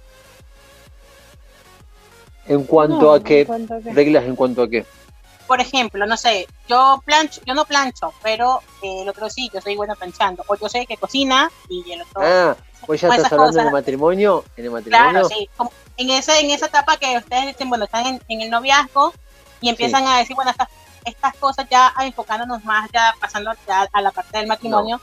¿En 2.47 2.63
cuanto 2.63 3.11
a 3.11 3.21
qué? 3.21 3.45
¿Reglas 3.93 4.23
en 4.23 4.35
cuanto 4.35 4.63
a 4.63 4.69
qué? 4.69 4.85
Por 5.47 5.61
ejemplo, 5.61 6.05
no 6.05 6.17
sé, 6.17 6.47
yo 6.67 7.01
plancho, 7.05 7.41
yo 7.45 7.53
no 7.53 7.65
plancho, 7.65 8.13
pero 8.21 8.61
eh, 8.81 9.01
el 9.01 9.09
otro 9.09 9.29
sí, 9.29 9.49
yo 9.53 9.61
soy 9.61 9.75
bueno 9.75 9.95
planchando, 9.95 10.43
o 10.47 10.55
yo 10.55 10.67
sé 10.67 10.85
que 10.85 10.97
cocina 10.97 11.49
y 11.69 11.91
el 11.91 12.01
otro. 12.01 12.21
Ah, 12.21 12.55
pues 12.85 13.01
ya 13.01 13.07
estás 13.07 13.31
hablando 13.31 13.59
en 13.59 13.67
el 13.67 13.73
matrimonio, 13.73 14.43
en 14.55 14.65
el 14.65 14.71
matrimonio. 14.71 15.09
Claro, 15.09 15.29
sí, 15.29 15.49
en 15.97 16.09
esa, 16.11 16.39
en 16.39 16.51
esa 16.51 16.67
etapa 16.67 16.97
que 16.97 17.17
ustedes 17.17 17.47
dicen, 17.47 17.69
bueno, 17.69 17.85
están 17.85 18.19
en, 18.27 18.41
el 18.41 18.49
noviazgo 18.49 19.13
y 19.61 19.69
empiezan 19.69 20.05
a 20.05 20.19
decir, 20.19 20.35
bueno, 20.35 20.51
estas, 20.51 20.67
estas 21.05 21.35
cosas 21.37 21.67
ya 21.69 21.93
enfocándonos 22.01 22.63
más, 22.65 22.89
ya 22.93 23.13
pasando 23.19 23.51
a 23.69 24.01
la 24.01 24.11
parte 24.11 24.37
del 24.37 24.47
matrimonio, 24.47 25.01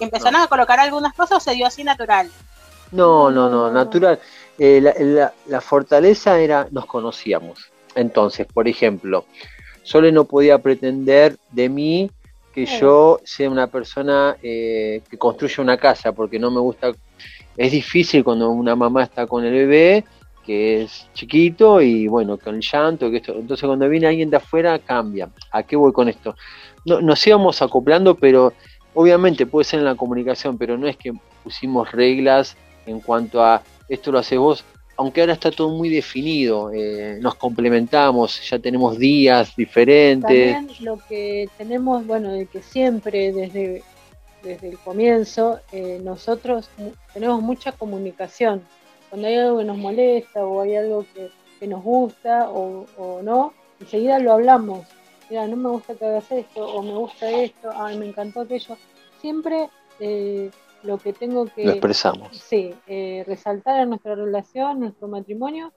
empezaron 0.00 0.40
a 0.40 0.46
colocar 0.46 0.80
algunas 0.80 1.12
cosas 1.12 1.38
o 1.38 1.40
se 1.40 1.54
dio 1.54 1.66
así 1.66 1.84
natural. 1.84 2.30
No, 2.92 3.30
no, 3.30 3.48
no, 3.48 3.70
natural. 3.70 4.20
Eh, 4.58 4.80
la, 4.80 5.32
la 5.46 5.60
fortaleza 5.60 6.38
era, 6.38 6.68
nos 6.70 6.86
conocíamos. 6.86 7.72
Entonces, 7.94 8.46
por 8.52 8.68
ejemplo, 8.68 9.26
Sole 9.82 10.12
no 10.12 10.24
podía 10.24 10.58
pretender 10.58 11.36
de 11.50 11.68
mí 11.68 12.10
que 12.52 12.66
yo 12.66 13.20
sea 13.24 13.48
una 13.48 13.66
persona 13.66 14.36
eh, 14.42 15.00
que 15.10 15.18
construya 15.18 15.62
una 15.62 15.76
casa, 15.78 16.12
porque 16.12 16.38
no 16.38 16.50
me 16.50 16.60
gusta, 16.60 16.92
es 17.56 17.72
difícil 17.72 18.22
cuando 18.22 18.50
una 18.50 18.76
mamá 18.76 19.04
está 19.04 19.26
con 19.26 19.44
el 19.44 19.52
bebé, 19.52 20.04
que 20.44 20.82
es 20.82 21.08
chiquito 21.14 21.80
y 21.80 22.08
bueno, 22.08 22.36
con 22.36 22.56
el 22.56 22.60
llanto, 22.60 23.10
que 23.10 23.18
esto, 23.18 23.34
entonces 23.38 23.66
cuando 23.66 23.88
viene 23.88 24.06
alguien 24.06 24.28
de 24.28 24.36
afuera 24.36 24.78
cambia. 24.78 25.30
¿A 25.50 25.62
qué 25.62 25.76
voy 25.76 25.92
con 25.92 26.08
esto? 26.08 26.34
No, 26.84 27.00
nos 27.00 27.26
íbamos 27.26 27.62
acoplando, 27.62 28.16
pero 28.16 28.52
obviamente 28.94 29.46
puede 29.46 29.64
ser 29.64 29.78
en 29.78 29.86
la 29.86 29.94
comunicación, 29.94 30.58
pero 30.58 30.76
no 30.76 30.86
es 30.88 30.96
que 30.96 31.12
pusimos 31.42 31.90
reglas 31.92 32.56
en 32.86 33.00
cuanto 33.00 33.42
a 33.42 33.62
esto 33.88 34.12
lo 34.12 34.18
haces 34.18 34.38
vos, 34.38 34.64
aunque 35.02 35.20
ahora 35.20 35.32
está 35.32 35.50
todo 35.50 35.70
muy 35.70 35.88
definido, 35.88 36.70
eh, 36.72 37.18
nos 37.20 37.34
complementamos, 37.34 38.48
ya 38.48 38.60
tenemos 38.60 38.96
días 38.96 39.56
diferentes. 39.56 40.54
También 40.54 40.84
lo 40.84 40.96
que 41.08 41.48
tenemos, 41.58 42.06
bueno, 42.06 42.30
de 42.30 42.46
que 42.46 42.62
siempre 42.62 43.32
desde, 43.32 43.82
desde 44.44 44.68
el 44.68 44.78
comienzo 44.78 45.58
eh, 45.72 46.00
nosotros 46.04 46.70
tenemos 47.12 47.42
mucha 47.42 47.72
comunicación. 47.72 48.62
Cuando 49.10 49.26
hay 49.26 49.34
algo 49.34 49.58
que 49.58 49.64
nos 49.64 49.76
molesta 49.76 50.46
o 50.46 50.60
hay 50.60 50.76
algo 50.76 51.04
que, 51.12 51.30
nos 51.66 51.82
gusta 51.82 52.48
o, 52.50 52.86
no, 53.22 53.52
enseguida 53.80 54.20
lo 54.20 54.32
hablamos. 54.32 54.86
Mira, 55.30 55.48
no 55.48 55.56
me 55.56 55.68
gusta 55.68 55.94
que 55.94 56.04
hagas 56.04 56.30
esto 56.30 56.64
o 56.64 56.82
me 56.82 56.92
gusta 56.92 57.28
esto, 57.28 57.70
ay, 57.74 57.98
me 57.98 58.06
encantó 58.06 58.42
aquello. 58.42 58.76
Siempre 59.20 59.68
eh, 59.98 60.50
lo 60.82 60.98
que 60.98 61.12
tengo 61.12 61.46
que 61.46 61.68
expresamos. 61.68 62.36
Sí, 62.36 62.74
eh, 62.86 63.24
resaltar 63.26 63.80
en 63.80 63.90
nuestra 63.90 64.14
relación, 64.14 64.80
nuestro 64.80 65.08
matrimonio, 65.08 65.72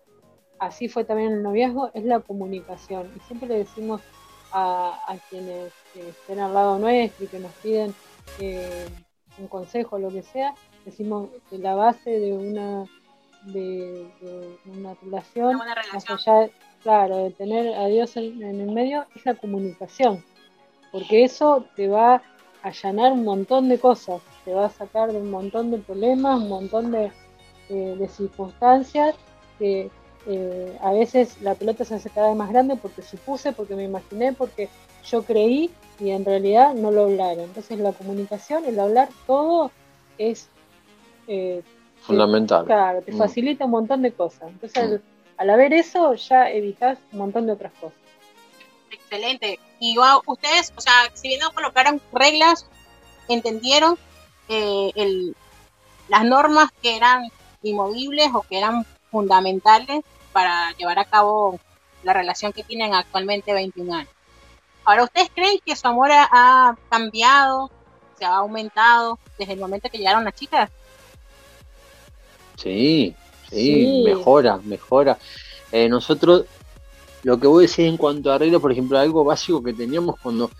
así 0.60 0.88
fue 0.88 1.03
también 1.03 1.34
el 1.34 1.43
noviazgo, 1.43 1.91
es 1.93 2.03
la 2.03 2.20
comunicación. 2.20 3.12
Y 3.16 3.20
siempre 3.22 3.47
le 3.47 3.58
decimos 3.60 4.01
a, 4.51 5.18
quienes 5.30 5.74
estén 5.95 6.39
al 6.39 6.53
lado 6.53 6.80
nuestro 6.80 7.26
y 7.26 7.28
que 7.28 7.39
nos 7.39 7.51
piden 7.53 7.93
eh, 8.39 8.88
un 9.38 9.47
consejo 9.47 9.97
o 9.97 9.99
lo 9.99 10.10
que 10.10 10.24
sea, 10.24 10.56
decimos 10.86 11.30
que 11.49 11.58
la 11.58 11.76
base 11.76 12.10
de 12.10 12.34
una 12.34 12.86
de, 13.45 14.08
una 14.66 14.95
relación, 14.95 15.60
claro, 16.82 17.18
de 17.26 17.32
tener 17.32 17.76
a 17.76 17.86
Dios 17.88 18.18
en, 18.18 18.41
en 18.41 18.60
el 18.60 18.72
medio, 18.72 19.06
es 19.16 19.26
la 19.26 19.36
comunicación, 19.36 20.24
porque 20.91 21.24
eso 21.24 21.66
te 21.76 21.88
va 21.88 22.16
a 22.16 22.35
allanar 22.66 23.11
un 23.11 23.24
montón 23.24 23.70
de 23.70 23.78
cosas 23.80 24.22
te 24.43 24.53
va 24.53 24.66
a 24.66 24.70
sacar 24.70 25.11
de 25.11 25.20
un 25.20 25.30
montón 25.30 25.70
de 25.70 25.78
problemas, 25.78 26.41
un 26.41 26.49
montón 26.49 26.91
de, 26.91 27.11
eh, 27.70 27.95
de 27.97 28.07
circunstancias 28.07 29.16
que 29.59 29.91
eh, 30.28 30.78
a 30.82 30.91
veces 30.91 31.39
la 31.41 31.53
pelota 31.53 31.86
se 31.86 31.95
hace 31.95 32.09
cada 32.09 32.30
vez 32.30 32.38
más 32.38 32.49
grande 32.49 32.76
porque 32.76 33.03
supuse, 33.03 33.53
porque 33.53 33.76
me 33.76 33.84
imaginé, 33.84 34.34
porque 34.34 34.70
yo 35.05 35.22
creí 35.22 35.70
y 35.99 36.09
en 36.09 36.26
realidad 36.26 36.74
no 36.74 36.89
lo 36.89 37.03
hablaron. 37.03 37.45
Entonces 37.45 37.78
la 37.78 37.91
comunicación, 37.91 38.66
el 38.66 38.80
hablar 38.80 39.09
todo 39.28 39.70
es 40.18 40.49
eh, 41.28 41.61
fundamental. 42.01 42.66
claro, 42.66 43.03
te 43.03 43.11
mm. 43.11 43.18
facilita 43.18 43.66
un 43.66 43.72
montón 43.72 44.01
de 44.01 44.11
cosas. 44.11 44.49
Entonces 44.49 44.89
mm. 44.89 45.03
al, 45.38 45.49
haber 45.51 45.72
eso 45.74 46.16
ya 46.16 46.49
evitas 46.49 46.97
un 47.11 47.20
montón 47.20 47.45
de 47.45 47.53
otras 47.53 47.74
cosas. 47.74 48.05
Excelente. 49.16 49.59
Y 49.80 49.95
ustedes, 50.26 50.74
o 50.76 50.82
sea, 50.82 50.93
si 51.13 51.30
bien 51.30 51.39
no 51.39 51.51
colocaron 51.51 52.01
reglas, 52.11 52.66
entendieron 53.30 53.97
eh, 54.49 54.91
el, 54.95 55.36
las 56.09 56.26
normas 56.26 56.70
que 56.82 56.97
eran 56.97 57.30
inmovibles 57.63 58.30
o 58.34 58.41
que 58.41 58.57
eran 58.57 58.86
fundamentales 59.09 60.03
para 60.34 60.72
llevar 60.74 60.99
a 60.99 61.05
cabo 61.05 61.59
la 62.03 62.13
relación 62.13 62.51
que 62.51 62.63
tienen 62.63 62.93
actualmente 62.93 63.53
21 63.53 63.95
años. 63.95 64.11
Ahora, 64.84 65.05
¿ustedes 65.05 65.30
creen 65.34 65.59
que 65.66 65.76
su 65.76 65.88
amor 65.88 66.11
ha, 66.11 66.76
cambiado, 66.89 67.72
se 68.20 68.26
ha 68.26 68.36
aumentado 68.36 69.18
desde 69.39 69.53
el 69.53 69.59
momento 69.59 69.89
que 69.89 69.97
llegaron 69.97 70.26
las 70.26 70.36
chicas? 70.36 70.70
Sí, 72.57 73.16
sí, 73.49 74.03
mejora, 74.05 74.57
mejora. 74.57 75.18
Eh, 75.72 75.89
nosotros, 75.89 76.45
lo 77.26 77.39
que 77.39 77.47
voy 77.47 77.63
a 77.63 77.67
decir 77.67 77.88
en 77.88 77.97
cuanto 77.97 78.32
a 78.32 78.36
arreglo, 78.36 78.59
por 78.59 78.71
ejemplo, 78.71 78.99
algo 78.99 79.23
básico 79.23 79.63
que 79.63 79.73
teníamos 79.73 80.15
cuando 80.21 80.51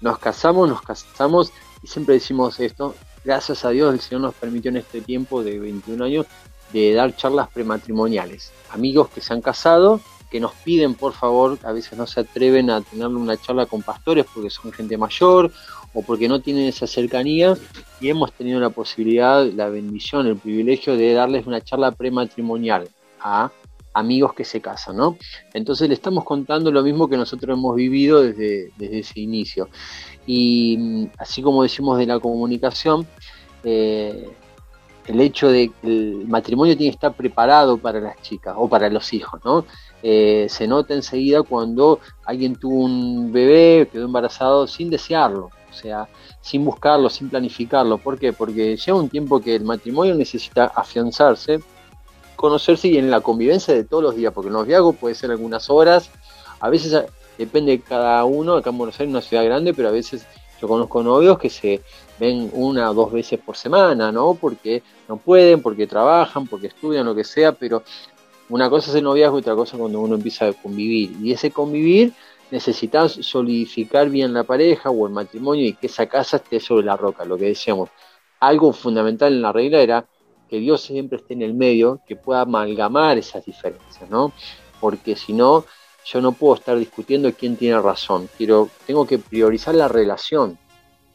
nos 0.00 0.18
casamos, 0.18 0.66
nos 0.66 0.80
casamos 0.80 1.52
y 1.82 1.88
siempre 1.88 2.14
decimos 2.14 2.58
esto, 2.58 2.94
gracias 3.22 3.66
a 3.66 3.70
Dios 3.70 3.92
el 3.92 4.00
Señor 4.00 4.22
nos 4.22 4.34
permitió 4.34 4.70
en 4.70 4.78
este 4.78 5.02
tiempo 5.02 5.42
de 5.42 5.58
21 5.58 6.02
años 6.02 6.26
de 6.72 6.94
dar 6.94 7.14
charlas 7.14 7.50
prematrimoniales. 7.50 8.50
Amigos 8.70 9.10
que 9.10 9.20
se 9.20 9.34
han 9.34 9.42
casado, 9.42 10.00
que 10.30 10.40
nos 10.40 10.54
piden 10.54 10.94
por 10.94 11.12
favor, 11.12 11.58
a 11.64 11.72
veces 11.72 11.98
no 11.98 12.06
se 12.06 12.20
atreven 12.20 12.70
a 12.70 12.80
tener 12.80 13.08
una 13.08 13.36
charla 13.36 13.66
con 13.66 13.82
pastores 13.82 14.24
porque 14.32 14.48
son 14.48 14.72
gente 14.72 14.96
mayor 14.96 15.52
o 15.92 16.00
porque 16.00 16.30
no 16.30 16.40
tienen 16.40 16.66
esa 16.66 16.86
cercanía 16.86 17.58
y 18.00 18.08
hemos 18.08 18.32
tenido 18.32 18.58
la 18.58 18.70
posibilidad, 18.70 19.44
la 19.44 19.68
bendición, 19.68 20.26
el 20.26 20.38
privilegio 20.38 20.96
de 20.96 21.12
darles 21.12 21.46
una 21.46 21.60
charla 21.60 21.90
prematrimonial 21.90 22.88
a 23.20 23.50
amigos 23.96 24.34
que 24.34 24.44
se 24.44 24.60
casan, 24.60 24.96
¿no? 24.98 25.16
Entonces 25.54 25.88
le 25.88 25.94
estamos 25.94 26.22
contando 26.24 26.70
lo 26.70 26.82
mismo 26.82 27.08
que 27.08 27.16
nosotros 27.16 27.56
hemos 27.56 27.74
vivido 27.74 28.22
desde, 28.22 28.70
desde 28.76 28.98
ese 28.98 29.20
inicio. 29.20 29.68
Y 30.26 30.76
mm, 30.78 31.06
así 31.18 31.42
como 31.42 31.62
decimos 31.62 31.98
de 31.98 32.06
la 32.06 32.20
comunicación, 32.20 33.06
eh, 33.64 34.28
el 35.06 35.20
hecho 35.20 35.48
de 35.48 35.70
que 35.70 35.86
el 35.86 36.26
matrimonio 36.28 36.76
tiene 36.76 36.90
que 36.90 36.96
estar 36.96 37.14
preparado 37.14 37.78
para 37.78 38.00
las 38.00 38.20
chicas 38.20 38.54
o 38.58 38.68
para 38.68 38.90
los 38.90 39.12
hijos, 39.14 39.40
¿no? 39.44 39.64
Eh, 40.02 40.46
se 40.50 40.66
nota 40.68 40.94
enseguida 40.94 41.42
cuando 41.42 42.00
alguien 42.24 42.56
tuvo 42.56 42.84
un 42.84 43.32
bebé, 43.32 43.88
quedó 43.90 44.04
embarazado 44.04 44.66
sin 44.66 44.90
desearlo, 44.90 45.50
o 45.70 45.72
sea, 45.72 46.08
sin 46.42 46.64
buscarlo, 46.64 47.08
sin 47.08 47.30
planificarlo. 47.30 47.98
¿Por 47.98 48.18
qué? 48.18 48.32
Porque 48.32 48.76
llega 48.76 48.94
un 48.94 49.08
tiempo 49.08 49.40
que 49.40 49.54
el 49.54 49.64
matrimonio 49.64 50.14
necesita 50.14 50.66
afianzarse, 50.66 51.60
conocerse 52.36 52.88
y 52.88 52.98
en 52.98 53.10
la 53.10 53.20
convivencia 53.20 53.74
de 53.74 53.84
todos 53.84 54.02
los 54.02 54.16
días, 54.16 54.32
porque 54.32 54.48
el 54.48 54.54
noviazgo 54.54 54.92
puede 54.92 55.14
ser 55.14 55.30
algunas 55.30 55.68
horas, 55.70 56.10
a 56.60 56.70
veces 56.70 57.04
depende 57.38 57.72
de 57.72 57.80
cada 57.80 58.24
uno, 58.24 58.54
acá 58.54 58.70
en 58.70 58.78
Buenos 58.78 58.98
Aires 59.00 59.10
es 59.10 59.14
una 59.14 59.22
ciudad 59.22 59.44
grande, 59.44 59.74
pero 59.74 59.88
a 59.88 59.92
veces 59.92 60.26
yo 60.60 60.68
conozco 60.68 61.02
novios 61.02 61.38
que 61.38 61.50
se 61.50 61.82
ven 62.18 62.50
una 62.54 62.90
o 62.90 62.94
dos 62.94 63.12
veces 63.12 63.38
por 63.38 63.56
semana, 63.56 64.10
¿no? 64.10 64.34
Porque 64.34 64.82
no 65.08 65.16
pueden, 65.18 65.60
porque 65.60 65.86
trabajan, 65.86 66.46
porque 66.46 66.68
estudian, 66.68 67.04
lo 67.04 67.14
que 67.14 67.24
sea, 67.24 67.52
pero 67.52 67.82
una 68.48 68.70
cosa 68.70 68.90
es 68.90 68.96
el 68.96 69.04
noviazgo 69.04 69.38
y 69.38 69.40
otra 69.40 69.54
cosa 69.54 69.76
cuando 69.76 70.00
uno 70.00 70.14
empieza 70.14 70.46
a 70.46 70.52
convivir. 70.52 71.12
Y 71.20 71.32
ese 71.32 71.50
convivir 71.50 72.12
necesitas 72.50 73.12
solidificar 73.12 74.08
bien 74.08 74.32
la 74.32 74.44
pareja 74.44 74.90
o 74.90 75.06
el 75.06 75.12
matrimonio 75.12 75.66
y 75.66 75.72
que 75.74 75.88
esa 75.88 76.06
casa 76.06 76.38
esté 76.38 76.60
sobre 76.60 76.86
la 76.86 76.96
roca, 76.96 77.24
lo 77.24 77.36
que 77.36 77.46
decíamos. 77.46 77.90
Algo 78.40 78.72
fundamental 78.72 79.32
en 79.32 79.42
la 79.42 79.52
regla 79.52 79.80
era 79.80 80.06
que 80.48 80.58
Dios 80.58 80.82
siempre 80.82 81.18
esté 81.18 81.34
en 81.34 81.42
el 81.42 81.54
medio, 81.54 82.00
que 82.06 82.16
pueda 82.16 82.42
amalgamar 82.42 83.18
esas 83.18 83.44
diferencias, 83.44 84.08
¿no? 84.10 84.32
Porque 84.80 85.16
si 85.16 85.32
no, 85.32 85.64
yo 86.04 86.20
no 86.20 86.32
puedo 86.32 86.54
estar 86.54 86.78
discutiendo 86.78 87.32
quién 87.32 87.56
tiene 87.56 87.80
razón. 87.80 88.28
Quiero, 88.36 88.68
tengo 88.86 89.06
que 89.06 89.18
priorizar 89.18 89.74
la 89.74 89.88
relación. 89.88 90.58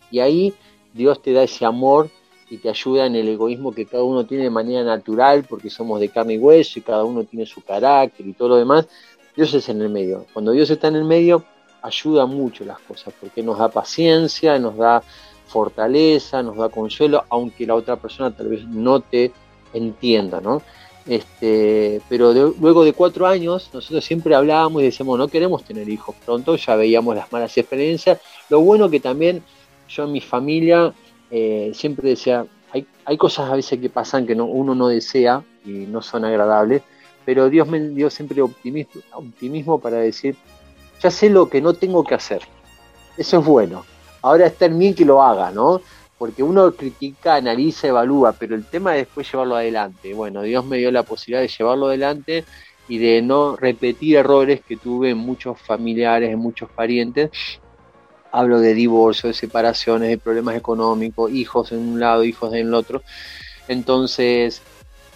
Y 0.09 0.19
ahí 0.19 0.53
Dios 0.93 1.21
te 1.21 1.31
da 1.31 1.43
ese 1.43 1.65
amor 1.65 2.09
y 2.49 2.57
te 2.57 2.69
ayuda 2.69 3.05
en 3.05 3.15
el 3.15 3.29
egoísmo 3.29 3.71
que 3.71 3.85
cada 3.85 4.03
uno 4.03 4.25
tiene 4.25 4.43
de 4.43 4.49
manera 4.49 4.83
natural, 4.83 5.45
porque 5.47 5.69
somos 5.69 6.01
de 6.01 6.09
carne 6.09 6.33
y 6.33 6.37
hueso 6.37 6.79
y 6.79 6.81
cada 6.81 7.05
uno 7.05 7.23
tiene 7.23 7.45
su 7.45 7.61
carácter 7.61 8.27
y 8.27 8.33
todo 8.33 8.49
lo 8.49 8.55
demás. 8.57 8.87
Dios 9.35 9.53
es 9.53 9.69
en 9.69 9.81
el 9.81 9.89
medio. 9.89 10.25
Cuando 10.33 10.51
Dios 10.51 10.69
está 10.69 10.89
en 10.89 10.97
el 10.97 11.05
medio, 11.05 11.45
ayuda 11.81 12.25
mucho 12.25 12.65
las 12.65 12.79
cosas, 12.79 13.13
porque 13.19 13.41
nos 13.41 13.57
da 13.57 13.69
paciencia, 13.69 14.59
nos 14.59 14.75
da 14.75 15.01
fortaleza, 15.51 16.41
nos 16.41 16.57
da 16.57 16.69
consuelo, 16.69 17.25
aunque 17.29 17.67
la 17.67 17.75
otra 17.75 17.97
persona 17.97 18.31
tal 18.31 18.47
vez 18.47 18.65
no 18.65 19.01
te 19.01 19.31
entienda, 19.73 20.39
¿no? 20.41 20.61
Este, 21.05 22.01
pero 22.07 22.31
luego 22.33 22.83
de 22.83 22.93
cuatro 22.93 23.27
años, 23.27 23.69
nosotros 23.73 24.05
siempre 24.05 24.35
hablábamos 24.35 24.81
y 24.81 24.85
decíamos, 24.85 25.17
no 25.17 25.27
queremos 25.27 25.63
tener 25.63 25.89
hijos 25.89 26.15
pronto, 26.25 26.55
ya 26.55 26.75
veíamos 26.75 27.15
las 27.15 27.31
malas 27.31 27.57
experiencias. 27.57 28.19
Lo 28.49 28.61
bueno 28.61 28.89
que 28.89 28.99
también 28.99 29.43
yo 29.89 30.03
en 30.03 30.11
mi 30.11 30.21
familia 30.21 30.93
eh, 31.29 31.71
siempre 31.73 32.09
decía, 32.09 32.45
hay, 32.71 32.85
hay, 33.05 33.17
cosas 33.17 33.49
a 33.49 33.55
veces 33.55 33.79
que 33.79 33.89
pasan 33.89 34.25
que 34.25 34.35
no, 34.35 34.45
uno 34.45 34.75
no 34.75 34.87
desea 34.87 35.43
y 35.65 35.71
no 35.71 36.01
son 36.01 36.23
agradables, 36.23 36.83
pero 37.25 37.49
Dios 37.49 37.67
me 37.67 37.79
dio 37.79 38.09
siempre 38.09 38.41
optimismo, 38.41 39.01
optimismo 39.13 39.79
para 39.79 39.97
decir, 39.97 40.35
ya 41.01 41.11
sé 41.11 41.29
lo 41.29 41.49
que 41.49 41.61
no 41.61 41.73
tengo 41.73 42.03
que 42.03 42.15
hacer. 42.15 42.43
Eso 43.17 43.39
es 43.39 43.45
bueno. 43.45 43.83
Ahora 44.21 44.47
está 44.47 44.65
en 44.65 44.77
mí 44.77 44.93
que 44.93 45.05
lo 45.05 45.21
haga, 45.21 45.51
¿no? 45.51 45.81
Porque 46.17 46.43
uno 46.43 46.71
critica, 46.73 47.35
analiza, 47.35 47.87
evalúa, 47.87 48.33
pero 48.33 48.55
el 48.55 48.65
tema 48.65 48.95
es 48.95 49.07
después 49.07 49.31
llevarlo 49.31 49.55
adelante. 49.55 50.13
Bueno, 50.13 50.43
Dios 50.43 50.65
me 50.65 50.77
dio 50.77 50.91
la 50.91 51.03
posibilidad 51.03 51.41
de 51.41 51.47
llevarlo 51.47 51.87
adelante 51.87 52.45
y 52.87 52.97
de 52.97 53.21
no 53.21 53.55
repetir 53.55 54.17
errores 54.17 54.61
que 54.67 54.77
tuve 54.77 55.11
en 55.11 55.17
muchos 55.17 55.59
familiares, 55.59 56.29
en 56.29 56.39
muchos 56.39 56.69
parientes, 56.69 57.31
hablo 58.31 58.59
de 58.59 58.73
divorcio, 58.73 59.27
de 59.27 59.33
separaciones, 59.33 60.09
de 60.09 60.17
problemas 60.17 60.55
económicos, 60.55 61.31
hijos 61.31 61.71
en 61.71 61.79
un 61.79 61.99
lado, 61.99 62.23
hijos 62.23 62.53
en 62.53 62.67
el 62.67 62.73
otro. 62.73 63.01
Entonces, 63.67 64.61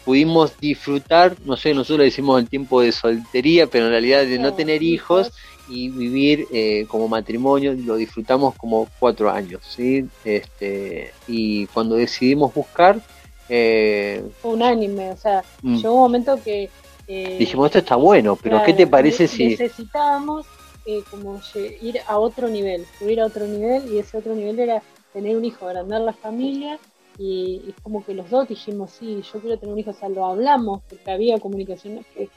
pudimos 0.06 0.58
disfrutar, 0.60 1.36
no 1.46 1.58
sé, 1.58 1.74
nosotros 1.74 2.00
le 2.00 2.06
decimos 2.06 2.40
el 2.40 2.48
tiempo 2.48 2.82
de 2.82 2.92
soltería, 2.92 3.68
pero 3.68 3.86
en 3.86 3.92
realidad 3.92 4.24
de 4.24 4.40
no 4.40 4.54
tener 4.54 4.84
hijos 4.84 5.32
y 5.68 5.90
vivir 5.90 6.48
eh, 6.52 6.86
como 6.88 7.08
matrimonio, 7.08 7.74
lo 7.74 7.96
disfrutamos 7.96 8.56
como 8.56 8.88
cuatro 9.00 9.30
años, 9.30 9.62
¿sí? 9.68 10.08
Este, 10.24 11.14
y 11.28 11.68
cuando 11.68 11.96
decidimos 11.96 12.54
buscar... 12.54 13.00
Eh, 13.48 14.24
unánime, 14.44 15.12
o 15.12 15.18
sea, 15.18 15.44
mm. 15.62 15.78
llegó 15.78 15.94
un 15.94 16.02
momento 16.02 16.40
que... 16.44 16.70
Eh, 17.08 17.38
dijimos, 17.38 17.68
esto 17.68 17.80
está 17.80 17.96
bueno, 17.96 18.36
pero 18.36 18.64
¿qué 18.64 18.74
te 18.74 18.88
parece 18.88 19.28
si... 19.28 19.50
Necesitábamos 19.50 20.46
eh, 20.88 21.04
como 21.10 21.42
ir 21.82 22.00
a 22.08 22.20
otro 22.20 22.48
nivel, 22.48 22.86
subir 23.00 23.20
a 23.20 23.26
otro 23.26 23.48
nivel 23.48 23.92
y 23.92 23.98
ese 23.98 24.18
otro 24.18 24.36
nivel 24.36 24.60
era 24.60 24.84
tener 25.14 25.36
un 25.36 25.44
hijo, 25.44 25.68
agrandar 25.68 26.02
la 26.02 26.14
familia 26.14 26.78
y 27.18 27.62
es 27.70 27.76
como 27.82 28.06
que 28.06 28.14
los 28.14 28.30
dos 28.30 28.48
dijimos, 28.48 28.92
sí, 28.92 29.24
yo 29.34 29.40
quiero 29.40 29.58
tener 29.58 29.74
un 29.74 29.80
hijo, 29.80 29.92
o 29.92 29.94
sea, 29.94 30.10
lo 30.10 30.26
hablamos 30.26 30.82
porque 30.88 31.10
había 31.10 31.40
comunicación. 31.40 32.06
Que... 32.14 32.30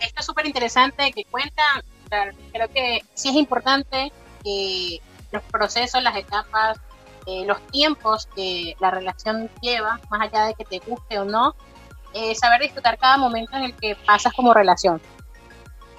Esto 0.00 0.20
es 0.20 0.26
súper 0.26 0.46
interesante 0.46 1.10
que 1.12 1.24
cuentan, 1.24 1.82
creo 2.08 2.68
que 2.68 3.00
sí 3.14 3.30
es 3.30 3.34
importante 3.34 4.12
que 4.42 5.00
los 5.32 5.42
procesos, 5.44 6.02
las 6.02 6.16
etapas, 6.16 6.78
eh, 7.26 7.44
los 7.46 7.60
tiempos 7.68 8.28
que 8.34 8.76
la 8.80 8.90
relación 8.90 9.50
lleva, 9.60 10.00
más 10.10 10.20
allá 10.20 10.46
de 10.46 10.54
que 10.54 10.64
te 10.64 10.78
guste 10.78 11.18
o 11.18 11.24
no, 11.24 11.54
eh, 12.12 12.34
saber 12.34 12.60
disfrutar 12.60 12.98
cada 12.98 13.16
momento 13.16 13.56
en 13.56 13.64
el 13.64 13.74
que 13.74 13.96
pasas 14.06 14.32
como 14.32 14.54
relación. 14.54 15.00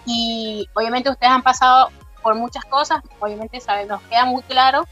Y 0.05 0.69
obviamente 0.73 1.09
ustedes 1.09 1.31
han 1.31 1.43
pasado 1.43 1.89
por 2.21 2.35
muchas 2.35 2.63
cosas, 2.65 3.01
obviamente 3.19 3.59
nos 3.87 4.01
queda 4.03 4.25
muy 4.25 4.41
claro 4.43 4.87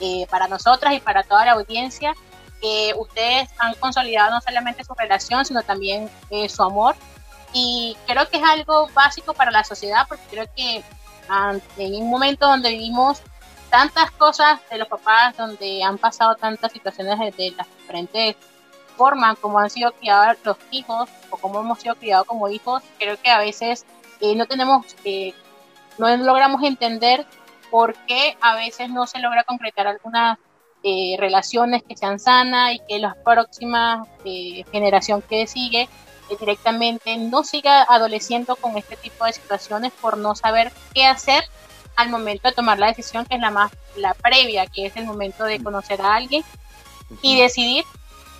eh, 0.00 0.26
para 0.30 0.48
nosotras 0.48 0.94
y 0.94 1.00
para 1.00 1.22
toda 1.22 1.44
la 1.44 1.52
audiencia 1.52 2.14
que 2.60 2.94
ustedes 2.96 3.50
han 3.58 3.74
consolidado 3.74 4.30
no 4.30 4.40
solamente 4.40 4.84
su 4.84 4.94
relación, 4.94 5.44
sino 5.44 5.62
también 5.62 6.08
eh, 6.30 6.48
su 6.48 6.62
amor. 6.62 6.94
Y 7.52 7.96
creo 8.06 8.28
que 8.28 8.38
es 8.38 8.42
algo 8.42 8.88
básico 8.94 9.34
para 9.34 9.50
la 9.50 9.64
sociedad, 9.64 10.06
porque 10.08 10.24
creo 10.30 10.46
que 10.56 10.82
en 11.78 12.02
un 12.02 12.10
momento 12.10 12.46
donde 12.46 12.70
vivimos 12.70 13.22
tantas 13.70 14.10
cosas 14.12 14.60
de 14.70 14.78
los 14.78 14.88
papás, 14.88 15.36
donde 15.36 15.82
han 15.82 15.98
pasado 15.98 16.34
tantas 16.34 16.72
situaciones 16.72 17.18
de, 17.36 17.50
las 17.52 17.66
diferentes 17.78 18.36
formas 18.96 19.38
como 19.38 19.58
han 19.58 19.70
sido 19.70 19.92
criados 19.92 20.36
los 20.44 20.56
hijos 20.70 21.08
o 21.30 21.36
como 21.38 21.60
hemos 21.60 21.80
sido 21.80 21.94
criados 21.94 22.26
como 22.26 22.48
hijos, 22.48 22.82
creo 22.98 23.16
que 23.16 23.30
a 23.30 23.38
veces 23.38 23.86
eh, 24.20 24.36
no 24.36 24.46
tenemos, 24.46 24.84
eh, 25.04 25.32
no 25.96 26.14
logramos 26.18 26.62
entender 26.62 27.26
por 27.70 27.94
qué 28.06 28.36
a 28.42 28.54
veces 28.54 28.90
no 28.90 29.06
se 29.06 29.18
logra 29.18 29.44
concretar 29.44 29.86
algunas 29.86 30.38
eh, 30.84 31.14
relaciones 31.16 31.84
que 31.84 31.96
sean 31.96 32.18
sanas 32.18 32.74
y 32.74 32.80
que 32.88 32.98
la 32.98 33.14
próxima 33.24 34.04
eh, 34.24 34.64
generación 34.72 35.22
que 35.22 35.46
sigue 35.46 35.88
directamente 36.38 37.16
no 37.16 37.44
siga 37.44 37.82
adoleciendo 37.82 38.56
con 38.56 38.76
este 38.76 38.96
tipo 38.96 39.24
de 39.24 39.32
situaciones 39.32 39.92
por 40.00 40.16
no 40.16 40.34
saber 40.34 40.72
qué 40.94 41.06
hacer 41.06 41.44
al 41.96 42.08
momento 42.08 42.48
de 42.48 42.54
tomar 42.54 42.78
la 42.78 42.86
decisión 42.86 43.26
que 43.26 43.34
es 43.34 43.40
la 43.40 43.50
más 43.50 43.70
la 43.96 44.14
previa 44.14 44.66
que 44.66 44.86
es 44.86 44.96
el 44.96 45.04
momento 45.04 45.44
de 45.44 45.62
conocer 45.62 46.00
a 46.00 46.14
alguien 46.14 46.42
y 47.20 47.38
decidir 47.38 47.84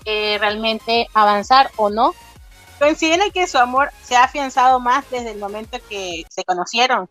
realmente 0.04 1.06
avanzar 1.12 1.70
o 1.76 1.90
no. 1.90 2.14
Coinciden 2.78 3.22
en 3.22 3.30
que 3.30 3.46
su 3.46 3.58
amor 3.58 3.90
se 4.02 4.16
ha 4.16 4.24
afianzado 4.24 4.80
más 4.80 5.08
desde 5.10 5.32
el 5.32 5.38
momento 5.38 5.78
que 5.88 6.24
se 6.30 6.44
conocieron 6.44 7.08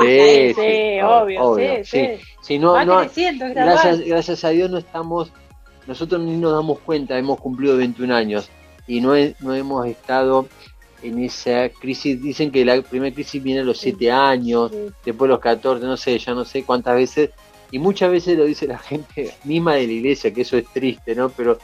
sí, 0.00 0.54
sí, 0.54 1.00
obvio, 1.02 1.84
sí, 1.84 2.20
sí. 2.42 2.58
no, 2.58 2.72
gracias, 2.72 4.00
gracias 4.00 4.44
a 4.44 4.48
Dios 4.50 4.70
no 4.70 4.78
estamos, 4.78 5.32
nosotros 5.86 6.20
ni 6.20 6.36
nos 6.36 6.52
damos 6.52 6.78
cuenta, 6.80 7.18
hemos 7.18 7.38
cumplido 7.40 7.76
21 7.76 8.14
años 8.14 8.50
y 8.92 9.00
no, 9.00 9.14
no 9.40 9.54
hemos 9.54 9.86
estado 9.86 10.46
en 11.02 11.18
esa 11.18 11.70
crisis, 11.70 12.22
dicen 12.22 12.50
que 12.50 12.62
la 12.62 12.82
primera 12.82 13.14
crisis 13.14 13.42
viene 13.42 13.60
a 13.60 13.64
los 13.64 13.78
7 13.78 14.12
años, 14.12 14.70
después 15.02 15.30
los 15.30 15.40
14, 15.40 15.84
no 15.86 15.96
sé, 15.96 16.18
ya 16.18 16.34
no 16.34 16.44
sé 16.44 16.62
cuántas 16.62 16.96
veces, 16.96 17.30
y 17.70 17.78
muchas 17.78 18.10
veces 18.10 18.36
lo 18.36 18.44
dice 18.44 18.66
la 18.66 18.78
gente 18.90 19.34
misma 19.44 19.76
de 19.76 19.86
la 19.86 19.92
iglesia, 19.94 20.32
que 20.34 20.42
eso 20.42 20.58
es 20.58 20.66
triste, 20.66 21.14
¿no? 21.14 21.30
Pero 21.30 21.58